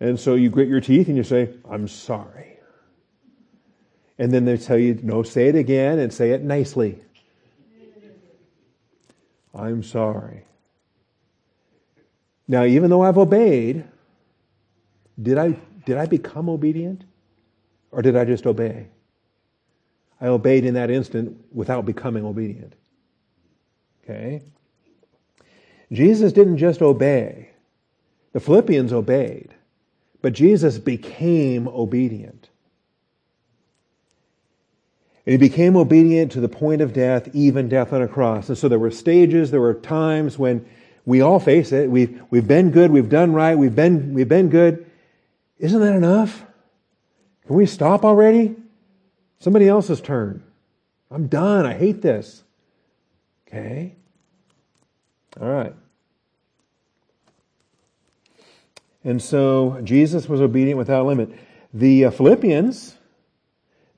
and 0.00 0.18
so 0.18 0.34
you 0.34 0.50
grit 0.50 0.68
your 0.68 0.80
teeth 0.80 1.08
and 1.08 1.16
you 1.16 1.24
say, 1.24 1.50
I'm 1.70 1.88
sorry. 1.88 2.58
And 4.18 4.30
then 4.32 4.44
they 4.44 4.56
tell 4.56 4.78
you, 4.78 4.98
no, 5.02 5.22
say 5.22 5.48
it 5.48 5.56
again 5.56 5.98
and 5.98 6.12
say 6.12 6.30
it 6.30 6.42
nicely. 6.42 7.00
I'm 9.54 9.82
sorry. 9.82 10.44
Now, 12.46 12.64
even 12.64 12.90
though 12.90 13.02
I've 13.02 13.18
obeyed, 13.18 13.84
did 15.20 15.38
I, 15.38 15.56
did 15.86 15.96
I 15.96 16.06
become 16.06 16.48
obedient? 16.48 17.04
Or 17.90 18.02
did 18.02 18.16
I 18.16 18.24
just 18.24 18.46
obey? 18.46 18.88
I 20.20 20.26
obeyed 20.26 20.64
in 20.64 20.74
that 20.74 20.90
instant 20.90 21.38
without 21.52 21.86
becoming 21.86 22.24
obedient. 22.24 22.74
Okay? 24.02 24.42
Jesus 25.92 26.32
didn't 26.32 26.58
just 26.58 26.82
obey. 26.82 27.50
The 28.32 28.40
Philippians 28.40 28.92
obeyed, 28.92 29.54
but 30.20 30.32
Jesus 30.32 30.78
became 30.78 31.68
obedient. 31.68 32.48
And 35.26 35.32
he 35.32 35.36
became 35.38 35.76
obedient 35.76 36.32
to 36.32 36.40
the 36.40 36.48
point 36.48 36.82
of 36.82 36.92
death, 36.92 37.28
even 37.32 37.68
death 37.68 37.92
on 37.92 38.02
a 38.02 38.08
cross. 38.08 38.48
And 38.48 38.58
so 38.58 38.68
there 38.68 38.78
were 38.78 38.90
stages, 38.90 39.50
there 39.50 39.60
were 39.60 39.74
times 39.74 40.38
when 40.38 40.66
we 41.06 41.20
all 41.20 41.38
face 41.38 41.72
it. 41.72 41.90
We've, 41.90 42.22
we've 42.30 42.46
been 42.46 42.70
good, 42.70 42.90
we've 42.90 43.08
done 43.08 43.32
right, 43.32 43.56
we've 43.56 43.74
been, 43.74 44.14
we've 44.14 44.28
been 44.28 44.48
good. 44.48 44.90
Isn't 45.58 45.80
that 45.80 45.94
enough? 45.94 46.44
Can 47.46 47.56
we 47.56 47.66
stop 47.66 48.04
already? 48.04 48.56
Somebody 49.38 49.68
else's 49.68 50.00
turn. 50.00 50.42
I'm 51.10 51.26
done. 51.26 51.66
I 51.66 51.74
hate 51.74 52.00
this. 52.00 52.42
Okay? 53.46 53.94
All 55.40 55.48
right. 55.48 55.74
And 59.04 59.22
so 59.22 59.80
Jesus 59.84 60.28
was 60.28 60.40
obedient 60.40 60.78
without 60.78 61.06
limit. 61.06 61.30
The 61.74 62.06
uh, 62.06 62.10
Philippians, 62.10 62.96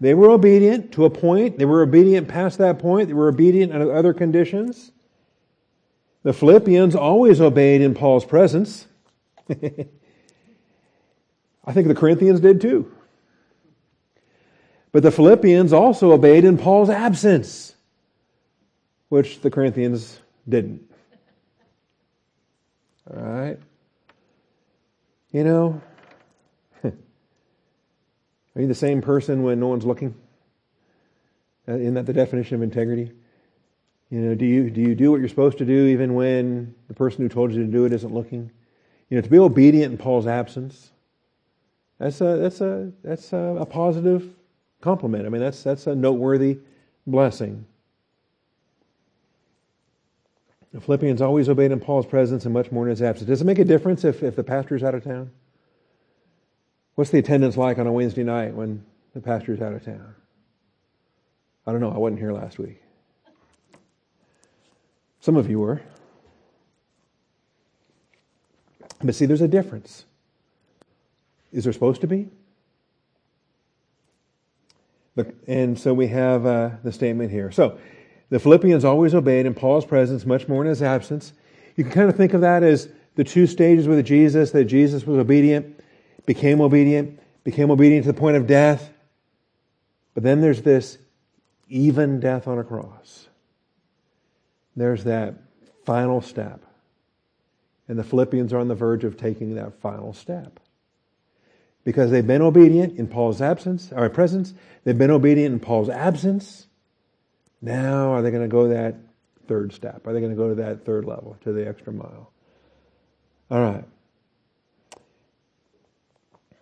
they 0.01 0.15
were 0.15 0.31
obedient 0.31 0.93
to 0.93 1.05
a 1.05 1.11
point. 1.11 1.59
They 1.59 1.65
were 1.65 1.83
obedient 1.83 2.27
past 2.27 2.59
that 2.59 2.81
point. 2.81 3.09
They 3.09 3.15
were 3.15 3.29
obedient 3.29 3.73
under 3.73 3.95
other 3.95 4.13
conditions. 4.13 4.91
The 6.27 6.33
Philippians 6.33 6.97
always 6.97 7.41
obeyed 7.41 7.81
in 7.81 7.95
Paul's 7.95 8.25
presence. 8.25 8.89
I 9.49 9.87
think 11.73 11.87
the 11.87 11.95
Corinthians 11.95 12.41
did 12.41 12.61
too. 12.61 12.93
But 14.91 15.05
the 15.05 15.13
Philippians 15.13 15.73
also 15.73 16.11
obeyed 16.11 16.45
in 16.45 16.59
Paul's 16.59 16.91
absence, 16.91 17.77
which 19.09 19.41
the 19.41 19.53
Corinthians 19.53 20.19
didn't. 20.49 20.91
All 23.09 23.23
right? 23.23 23.61
You 25.31 25.45
know, 25.45 25.81
are 26.83 26.93
you 28.57 28.67
the 28.67 28.75
same 28.75 29.01
person 29.01 29.45
when 29.45 29.61
no 29.61 29.69
one's 29.69 29.87
looking? 29.87 30.13
Uh, 31.69 31.75
isn't 31.75 31.95
that 31.95 32.07
the 32.07 32.13
definition 32.13 32.57
of 32.57 32.63
integrity? 32.63 33.13
You 34.11 34.21
know, 34.21 34.35
do 34.35 34.45
you 34.45 34.71
do 34.71 34.81
you 34.81 34.95
do 34.95 35.11
what 35.11 35.19
you're 35.19 35.29
supposed 35.29 35.59
to 35.59 35.65
do 35.65 35.87
even 35.87 36.15
when 36.15 36.75
the 36.89 36.95
person 36.95 37.23
who 37.23 37.29
told 37.29 37.53
you 37.53 37.65
to 37.65 37.71
do 37.71 37.85
it 37.85 37.93
isn't 37.93 38.15
looking? 38.15 38.51
You 39.09 39.17
know, 39.17 39.21
to 39.21 39.29
be 39.29 39.39
obedient 39.39 39.93
in 39.93 39.99
Paul's 39.99 40.27
absence. 40.27 40.91
That's 41.99 42.21
a 42.21 42.37
that's 42.37 42.61
a 42.61 42.93
that's 43.03 43.33
a, 43.33 43.57
a 43.61 43.67
positive 43.67 44.35
compliment. 44.81 45.27
I 45.27 45.29
mean, 45.29 45.41
that's 45.41 45.63
that's 45.63 45.87
a 45.87 45.95
noteworthy 45.95 46.59
blessing. 47.07 47.67
The 50.73 50.81
Philippians 50.81 51.23
always 51.23 51.49
obeyed 51.49 51.73
in 51.73 51.81
Paul's 51.81 52.07
presence 52.07 52.45
and 52.45 52.53
much 52.53 52.71
more 52.71 52.85
in 52.85 52.91
his 52.91 53.01
absence. 53.01 53.29
Does 53.29 53.41
it 53.41 53.47
make 53.47 53.59
a 53.59 53.65
difference 53.65 54.05
if, 54.05 54.23
if 54.23 54.37
the 54.37 54.45
pastor's 54.45 54.83
out 54.83 54.95
of 54.95 55.03
town? 55.03 55.31
What's 56.97 57.11
the 57.11 57.19
attendance 57.19 57.57
like 57.57 57.79
on 57.79 57.87
a 57.87 57.93
Wednesday 57.93 58.25
night 58.25 58.55
when 58.55 58.85
the 59.15 59.21
pastor's 59.21 59.63
out 59.63 59.73
of 59.73 59.83
town? 59.83 60.15
I 61.67 61.73
don't 61.73 61.81
know. 61.81 61.91
I 61.91 61.97
wasn't 61.97 62.21
here 62.21 62.33
last 62.33 62.59
week. 62.59 62.83
Some 65.27 65.37
of 65.37 65.51
you 65.51 65.59
were. 65.59 65.81
But 69.03 69.13
see, 69.17 69.27
there's 69.27 69.41
a 69.41 69.49
difference. 69.49 70.05
Is 71.53 71.65
there 71.65 71.73
supposed 71.73 72.01
to 72.03 72.07
be? 72.07 72.29
And 75.49 75.77
so 75.77 75.93
we 75.93 76.07
have 76.07 76.47
uh, 76.47 76.71
the 76.85 76.93
statement 76.93 77.33
here. 77.33 77.51
So 77.51 77.77
the 78.31 78.39
Philippians 78.39 78.85
always 78.85 79.17
obeyed 79.17 79.47
in 79.47 79.55
Paul's 79.55 79.85
presence, 79.85 80.25
much 80.25 80.47
more 80.47 80.63
in 80.63 80.69
his 80.69 80.81
absence. 80.81 81.33
You 81.75 81.83
can 81.83 81.93
kind 81.93 82.09
of 82.09 82.15
think 82.15 82.33
of 82.33 82.43
that 82.43 82.63
as 82.63 82.89
the 83.17 83.25
two 83.25 83.49
stages 83.49 83.89
with 83.89 84.07
Jesus, 84.07 84.53
that 84.53 84.67
Jesus 84.67 85.09
was 85.09 85.19
obedient, 85.19 85.83
became 86.25 86.61
obedient, 86.61 87.19
became 87.43 87.73
obedient 87.73 88.05
to 88.05 88.13
the 88.13 88.21
point 88.21 88.37
of 88.37 88.47
death. 88.47 88.93
But 90.15 90.23
then 90.23 90.41
there's 90.41 90.63
this 90.63 90.99
even 91.69 92.21
death 92.21 92.47
on 92.47 92.61
a 92.61 92.63
cross. 92.63 93.26
There's 94.77 95.05
that 95.05 95.35
final 95.85 96.21
step. 96.21 96.63
And 97.89 97.99
the 97.99 98.05
Philippians 98.05 98.53
are 98.53 98.59
on 98.59 98.69
the 98.69 98.75
verge 98.75 99.05
of 99.05 99.17
taking 99.17 99.55
that 99.55 99.81
final 99.81 100.13
step. 100.13 100.61
Because 101.85 102.11
they've 102.11 102.27
been 102.27 102.43
obedient 102.43 102.99
in 102.99 103.07
Paul's 103.07 103.41
absence, 103.41 103.93
or 103.95 104.09
presence, 104.09 104.55
they've 104.85 104.99
been 104.99 105.11
obedient 105.11 105.55
in 105.55 105.61
Paul's 105.61 105.89
absence, 105.89 106.67
now, 107.63 108.13
are 108.13 108.23
they 108.23 108.31
going 108.31 108.43
to 108.43 108.49
go 108.49 108.69
that 108.69 108.97
third 109.49 109.73
step? 109.73 110.07
Are 110.07 110.13
they 110.13 110.21
going 110.21 110.33
to 110.33 110.37
go 110.37 110.49
to 110.49 110.55
that 110.57 110.85
third 110.85 111.05
level, 111.05 111.37
to 111.43 111.53
the 111.53 111.67
extra 111.67 111.93
mile? 111.93 112.31
All 113.51 113.61
right. 113.61 113.85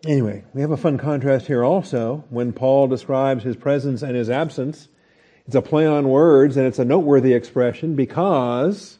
Anyway, 0.07 0.45
we 0.53 0.61
have 0.61 0.71
a 0.71 0.77
fun 0.77 0.99
contrast 0.99 1.47
here 1.47 1.65
also 1.65 2.25
when 2.29 2.53
Paul 2.53 2.89
describes 2.89 3.43
his 3.43 3.57
presence 3.57 4.03
and 4.03 4.15
his 4.15 4.29
absence. 4.29 4.89
It's 5.47 5.55
a 5.55 5.63
play 5.63 5.87
on 5.87 6.09
words 6.09 6.57
and 6.57 6.67
it's 6.67 6.79
a 6.79 6.85
noteworthy 6.85 7.35
expression 7.35 7.97
because 7.97 8.99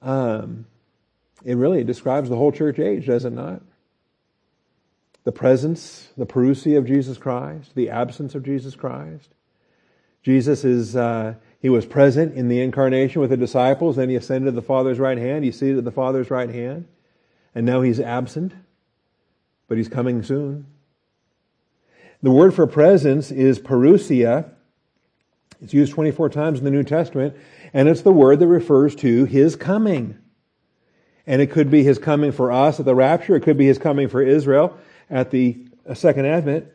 um, 0.00 0.66
it 1.44 1.56
really 1.56 1.84
describes 1.84 2.28
the 2.28 2.36
whole 2.36 2.52
church 2.52 2.78
age, 2.78 3.06
does 3.06 3.24
it 3.24 3.32
not? 3.32 3.62
The 5.24 5.32
presence, 5.32 6.08
the 6.16 6.26
parousia 6.26 6.78
of 6.78 6.86
Jesus 6.86 7.18
Christ, 7.18 7.74
the 7.74 7.90
absence 7.90 8.34
of 8.34 8.44
Jesus 8.44 8.74
Christ. 8.74 9.28
Jesus 10.22 10.64
is, 10.64 10.96
uh, 10.96 11.34
he 11.60 11.68
was 11.68 11.84
present 11.84 12.34
in 12.34 12.48
the 12.48 12.60
incarnation 12.60 13.20
with 13.20 13.30
the 13.30 13.36
disciples, 13.36 13.96
then 13.96 14.08
he 14.08 14.16
ascended 14.16 14.46
to 14.46 14.52
the 14.52 14.62
Father's 14.62 14.98
right 14.98 15.18
hand, 15.18 15.44
he's 15.44 15.58
seated 15.58 15.78
at 15.78 15.84
the 15.84 15.90
Father's 15.90 16.30
right 16.30 16.50
hand, 16.50 16.86
and 17.54 17.66
now 17.66 17.82
he's 17.82 18.00
absent, 18.00 18.54
but 19.66 19.76
he's 19.76 19.88
coming 19.88 20.22
soon. 20.22 20.66
The 22.22 22.30
word 22.30 22.54
for 22.54 22.66
presence 22.66 23.30
is 23.30 23.58
parousia. 23.58 24.50
It's 25.62 25.74
used 25.74 25.92
24 25.92 26.28
times 26.28 26.58
in 26.58 26.64
the 26.64 26.70
New 26.70 26.84
Testament, 26.84 27.36
and 27.72 27.88
it's 27.88 28.02
the 28.02 28.12
word 28.12 28.38
that 28.38 28.46
refers 28.46 28.94
to 28.96 29.24
his 29.24 29.56
coming. 29.56 30.16
And 31.26 31.42
it 31.42 31.50
could 31.50 31.70
be 31.70 31.82
his 31.82 31.98
coming 31.98 32.32
for 32.32 32.52
us 32.52 32.78
at 32.78 32.86
the 32.86 32.94
rapture, 32.94 33.36
it 33.36 33.42
could 33.42 33.58
be 33.58 33.66
his 33.66 33.78
coming 33.78 34.08
for 34.08 34.22
Israel 34.22 34.78
at 35.10 35.30
the 35.30 35.58
second 35.94 36.26
advent. 36.26 36.66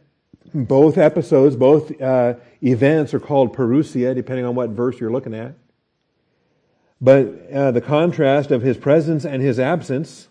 Both 0.53 0.97
episodes, 0.97 1.55
both 1.55 1.99
uh, 2.01 2.36
events 2.61 3.13
are 3.13 3.19
called 3.19 3.55
parousia, 3.55 4.13
depending 4.13 4.45
on 4.45 4.55
what 4.55 4.69
verse 4.71 4.99
you're 4.99 5.11
looking 5.11 5.34
at. 5.34 5.55
But 7.01 7.49
uh, 7.51 7.71
the 7.71 7.81
contrast 7.81 8.51
of 8.51 8.61
his 8.61 8.77
presence 8.77 9.25
and 9.25 9.41
his 9.41 9.59
absence, 9.59 10.29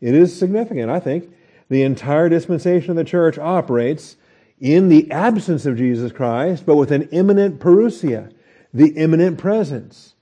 it 0.00 0.14
is 0.14 0.38
significant, 0.38 0.90
I 0.90 1.00
think. 1.00 1.32
The 1.68 1.82
entire 1.82 2.28
dispensation 2.28 2.90
of 2.90 2.96
the 2.96 3.04
church 3.04 3.38
operates 3.38 4.16
in 4.60 4.88
the 4.88 5.10
absence 5.10 5.66
of 5.66 5.76
Jesus 5.76 6.12
Christ, 6.12 6.66
but 6.66 6.76
with 6.76 6.90
an 6.90 7.08
imminent 7.10 7.60
parousia, 7.60 8.32
the 8.72 8.90
imminent 8.90 9.38
presence. 9.38 10.14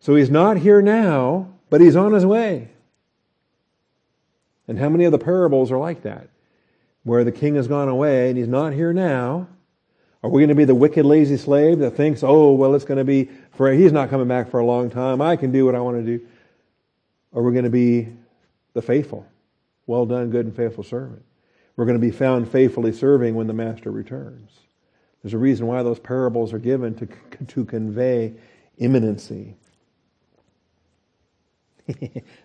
So 0.00 0.14
he's 0.14 0.30
not 0.30 0.58
here 0.58 0.82
now, 0.82 1.54
but 1.70 1.80
he's 1.80 1.96
on 1.96 2.12
his 2.12 2.26
way. 2.26 2.68
And 4.68 4.78
how 4.78 4.88
many 4.88 5.04
of 5.04 5.12
the 5.12 5.18
parables 5.18 5.72
are 5.72 5.78
like 5.78 6.02
that? 6.02 6.28
where 7.04 7.24
the 7.24 7.32
king 7.32 7.56
has 7.56 7.68
gone 7.68 7.88
away 7.88 8.28
and 8.28 8.38
he's 8.38 8.48
not 8.48 8.72
here 8.72 8.92
now? 8.92 9.48
Are 10.22 10.30
we 10.30 10.40
going 10.40 10.50
to 10.50 10.54
be 10.54 10.64
the 10.64 10.74
wicked, 10.74 11.04
lazy 11.04 11.36
slave 11.36 11.80
that 11.80 11.92
thinks, 11.92 12.22
oh, 12.22 12.52
well, 12.52 12.74
it's 12.74 12.84
going 12.84 12.98
to 12.98 13.04
be 13.04 13.28
for, 13.52 13.72
he's 13.72 13.90
not 13.90 14.08
coming 14.08 14.28
back 14.28 14.50
for 14.50 14.60
a 14.60 14.64
long 14.64 14.88
time. 14.88 15.20
I 15.20 15.34
can 15.34 15.50
do 15.50 15.66
what 15.66 15.74
I 15.74 15.80
want 15.80 15.96
to 15.96 16.18
do. 16.18 16.24
Or 17.32 17.42
we're 17.42 17.52
going 17.52 17.64
to 17.64 17.70
be 17.70 18.08
the 18.74 18.82
faithful. 18.82 19.26
Well 19.86 20.06
done, 20.06 20.30
good 20.30 20.46
and 20.46 20.54
faithful 20.54 20.84
servant. 20.84 21.24
We're 21.76 21.86
going 21.86 21.98
to 21.98 22.06
be 22.06 22.10
found 22.10 22.50
faithfully 22.50 22.92
serving 22.92 23.34
when 23.34 23.46
the 23.46 23.54
master 23.54 23.90
returns. 23.90 24.50
There's 25.22 25.34
a 25.34 25.38
reason 25.38 25.66
why 25.66 25.82
those 25.82 25.98
parables 25.98 26.52
are 26.52 26.58
given 26.58 26.94
to, 26.96 27.08
to 27.46 27.64
convey 27.64 28.34
imminency. 28.78 29.54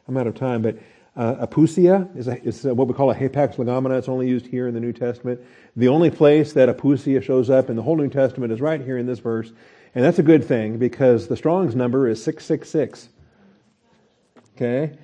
I'm 0.07 0.17
out 0.17 0.28
of 0.28 0.36
time, 0.36 0.61
but 0.61 0.78
uh, 1.15 1.47
apousia 1.47 2.15
is, 2.15 2.28
a, 2.28 2.41
is 2.43 2.63
what 2.63 2.88
we 2.88 2.93
call 2.93 3.09
a 3.09 3.15
hapax 3.15 3.55
legomena. 3.55 3.97
It's 3.97 4.07
only 4.07 4.28
used 4.28 4.45
here 4.45 4.67
in 4.67 4.75
the 4.75 4.80
New 4.80 4.93
Testament. 4.93 5.41
The 5.75 5.88
only 5.88 6.11
place 6.11 6.53
that 6.53 6.69
apousia 6.69 7.23
shows 7.23 7.49
up 7.49 7.69
in 7.69 7.75
the 7.75 7.82
whole 7.82 7.95
New 7.95 8.09
Testament 8.09 8.53
is 8.53 8.61
right 8.61 8.80
here 8.80 8.99
in 8.99 9.07
this 9.07 9.19
verse. 9.19 9.51
And 9.95 10.05
that's 10.05 10.19
a 10.19 10.23
good 10.23 10.45
thing 10.45 10.78
because 10.78 11.28
the 11.28 11.36
Strong's 11.36 11.75
number 11.75 12.07
is 12.07 12.23
666. 12.23 13.09
Okay? 14.55 14.95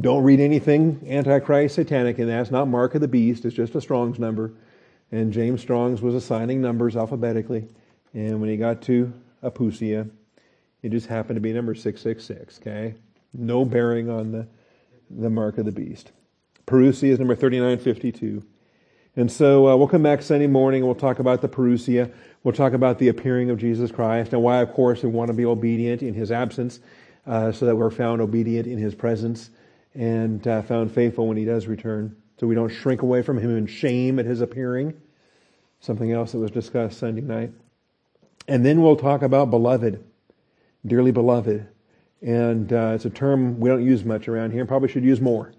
Don't 0.00 0.22
read 0.22 0.40
anything 0.40 1.06
antichrist 1.08 1.74
satanic 1.74 2.18
in 2.18 2.28
that. 2.28 2.42
It's 2.42 2.50
not 2.50 2.68
mark 2.68 2.94
of 2.94 3.00
the 3.00 3.08
beast. 3.08 3.44
It's 3.44 3.56
just 3.56 3.74
a 3.74 3.80
Strong's 3.80 4.18
number. 4.18 4.52
And 5.10 5.32
James 5.32 5.60
Strong's 5.60 6.02
was 6.02 6.14
assigning 6.14 6.60
numbers 6.60 6.96
alphabetically. 6.96 7.68
And 8.12 8.40
when 8.40 8.50
he 8.50 8.56
got 8.56 8.82
to 8.82 9.12
apousia, 9.42 10.10
it 10.82 10.90
just 10.90 11.06
happened 11.06 11.36
to 11.36 11.40
be 11.40 11.52
number 11.52 11.74
666. 11.74 12.58
Okay? 12.60 12.94
No 13.32 13.64
bearing 13.64 14.10
on 14.10 14.32
the 14.32 14.46
the 15.10 15.30
mark 15.30 15.58
of 15.58 15.64
the 15.64 15.72
beast. 15.72 16.12
Parousia 16.66 17.10
is 17.10 17.18
number 17.18 17.34
3952. 17.34 18.42
And 19.16 19.30
so 19.30 19.68
uh, 19.68 19.76
we'll 19.76 19.88
come 19.88 20.02
back 20.02 20.20
Sunday 20.20 20.46
morning 20.46 20.82
and 20.82 20.88
we'll 20.88 20.94
talk 20.94 21.20
about 21.20 21.40
the 21.40 21.48
Parousia. 21.48 22.12
We'll 22.42 22.54
talk 22.54 22.74
about 22.74 22.98
the 22.98 23.08
appearing 23.08 23.50
of 23.50 23.58
Jesus 23.58 23.90
Christ 23.90 24.32
and 24.32 24.42
why, 24.42 24.60
of 24.60 24.72
course, 24.72 25.02
we 25.02 25.08
want 25.08 25.28
to 25.28 25.34
be 25.34 25.46
obedient 25.46 26.02
in 26.02 26.12
his 26.12 26.30
absence 26.30 26.80
uh, 27.26 27.50
so 27.50 27.66
that 27.66 27.76
we're 27.76 27.90
found 27.90 28.20
obedient 28.20 28.66
in 28.66 28.78
his 28.78 28.94
presence 28.94 29.50
and 29.96 30.46
uh, 30.46 30.62
found 30.62 30.92
faithful 30.92 31.26
when 31.26 31.36
he 31.36 31.44
does 31.44 31.66
return. 31.66 32.14
So 32.38 32.46
we 32.46 32.54
don't 32.54 32.68
shrink 32.68 33.02
away 33.02 33.22
from 33.22 33.38
him 33.38 33.56
in 33.56 33.66
shame 33.66 34.18
at 34.18 34.26
his 34.26 34.42
appearing. 34.42 34.94
Something 35.80 36.12
else 36.12 36.32
that 36.32 36.38
was 36.38 36.50
discussed 36.50 36.98
Sunday 36.98 37.22
night. 37.22 37.52
And 38.46 38.64
then 38.64 38.82
we'll 38.82 38.96
talk 38.96 39.22
about 39.22 39.50
beloved, 39.50 40.04
dearly 40.86 41.12
beloved. 41.12 41.66
And 42.20 42.72
uh, 42.72 42.92
it's 42.94 43.06
a 43.06 43.10
term 43.10 43.58
we 43.58 43.70
don't 43.70 43.84
use 43.84 44.04
much 44.04 44.28
around 44.28 44.52
here, 44.52 44.66
probably 44.66 44.88
should 44.88 45.04
use 45.04 45.20
more. 45.20 45.52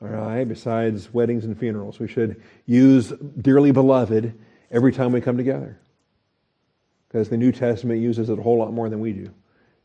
All 0.00 0.08
right, 0.08 0.44
besides 0.44 1.12
weddings 1.12 1.44
and 1.44 1.58
funerals, 1.58 1.98
we 1.98 2.08
should 2.08 2.42
use 2.66 3.12
dearly 3.40 3.72
beloved 3.72 4.38
every 4.70 4.92
time 4.92 5.12
we 5.12 5.20
come 5.20 5.36
together. 5.36 5.78
Because 7.08 7.28
the 7.28 7.36
New 7.36 7.52
Testament 7.52 8.00
uses 8.00 8.28
it 8.28 8.38
a 8.38 8.42
whole 8.42 8.58
lot 8.58 8.72
more 8.72 8.88
than 8.88 9.00
we 9.00 9.12
do. 9.12 9.30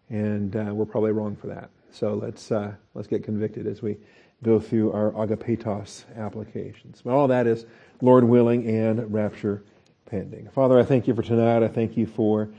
And 0.10 0.56
uh, 0.56 0.74
we're 0.74 0.86
probably 0.86 1.12
wrong 1.12 1.36
for 1.36 1.48
that. 1.48 1.70
So 1.92 2.14
let's, 2.14 2.52
uh, 2.52 2.74
let's 2.94 3.08
get 3.08 3.24
convicted 3.24 3.68
as 3.68 3.82
we 3.82 3.98
go 4.44 4.60
through 4.60 4.94
our 4.94 5.12
agapetos 5.12 6.06
applications. 6.18 7.02
But 7.04 7.12
all 7.12 7.28
that 7.28 7.48
is 7.48 7.66
Lord 8.02 8.24
willing 8.24 8.68
and 8.68 9.14
rapture 9.14 9.64
pending. 10.06 10.50
Father, 10.50 10.80
I 10.80 10.84
thank 10.84 11.08
you 11.08 11.14
for 11.14 11.22
tonight. 11.22 11.64
I 11.64 11.68
thank 11.68 11.98
you 11.98 12.06
for 12.06 12.50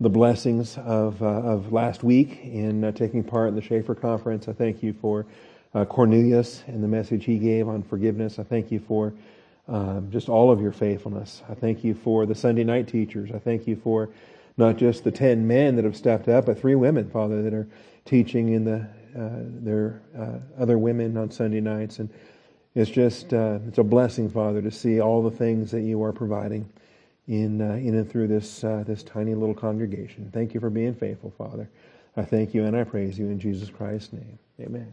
the 0.00 0.10
blessings 0.10 0.76
of, 0.78 1.22
uh, 1.22 1.26
of 1.26 1.72
last 1.72 2.02
week 2.02 2.40
in 2.42 2.84
uh, 2.84 2.92
taking 2.92 3.22
part 3.24 3.48
in 3.48 3.54
the 3.54 3.62
Schaefer 3.62 3.94
conference. 3.94 4.48
I 4.48 4.52
thank 4.52 4.82
you 4.82 4.92
for 4.92 5.26
uh, 5.74 5.84
Cornelius 5.84 6.62
and 6.66 6.82
the 6.82 6.88
message 6.88 7.24
he 7.24 7.38
gave 7.38 7.68
on 7.68 7.82
forgiveness. 7.82 8.38
I 8.38 8.42
thank 8.42 8.70
you 8.70 8.80
for 8.80 9.12
um, 9.68 10.10
just 10.10 10.28
all 10.28 10.50
of 10.50 10.60
your 10.60 10.72
faithfulness. 10.72 11.42
I 11.48 11.54
thank 11.54 11.84
you 11.84 11.94
for 11.94 12.24
the 12.24 12.34
Sunday 12.34 12.64
night 12.64 12.88
teachers. 12.88 13.30
I 13.34 13.38
thank 13.38 13.66
you 13.66 13.76
for 13.76 14.08
not 14.56 14.76
just 14.76 15.04
the 15.04 15.10
ten 15.10 15.46
men 15.46 15.76
that 15.76 15.84
have 15.84 15.96
stepped 15.96 16.28
up, 16.28 16.46
but 16.46 16.58
three 16.58 16.74
women, 16.74 17.10
Father, 17.10 17.42
that 17.42 17.52
are 17.52 17.68
teaching 18.06 18.54
in 18.54 18.64
the 18.64 18.86
uh, 19.18 19.42
their 19.62 20.02
uh, 20.18 20.38
other 20.58 20.78
women 20.78 21.16
on 21.16 21.30
Sunday 21.30 21.60
nights, 21.60 21.98
and 21.98 22.08
it's 22.74 22.90
just 22.90 23.32
uh, 23.34 23.58
it's 23.66 23.78
a 23.78 23.84
blessing, 23.84 24.30
Father, 24.30 24.62
to 24.62 24.70
see 24.70 25.00
all 25.00 25.22
the 25.22 25.30
things 25.30 25.70
that 25.70 25.82
you 25.82 26.02
are 26.02 26.12
providing 26.12 26.68
in 27.28 27.60
uh, 27.60 27.74
in 27.74 27.94
and 27.94 28.10
through 28.10 28.28
this 28.28 28.64
uh, 28.64 28.84
this 28.86 29.02
tiny 29.02 29.34
little 29.34 29.54
congregation. 29.54 30.30
Thank 30.32 30.54
you 30.54 30.60
for 30.60 30.70
being 30.70 30.94
faithful, 30.94 31.32
Father. 31.36 31.68
I 32.16 32.22
thank 32.22 32.54
you 32.54 32.64
and 32.64 32.76
I 32.76 32.84
praise 32.84 33.18
you 33.18 33.26
in 33.26 33.38
Jesus 33.38 33.68
Christ's 33.68 34.14
name. 34.14 34.38
Amen. 34.60 34.92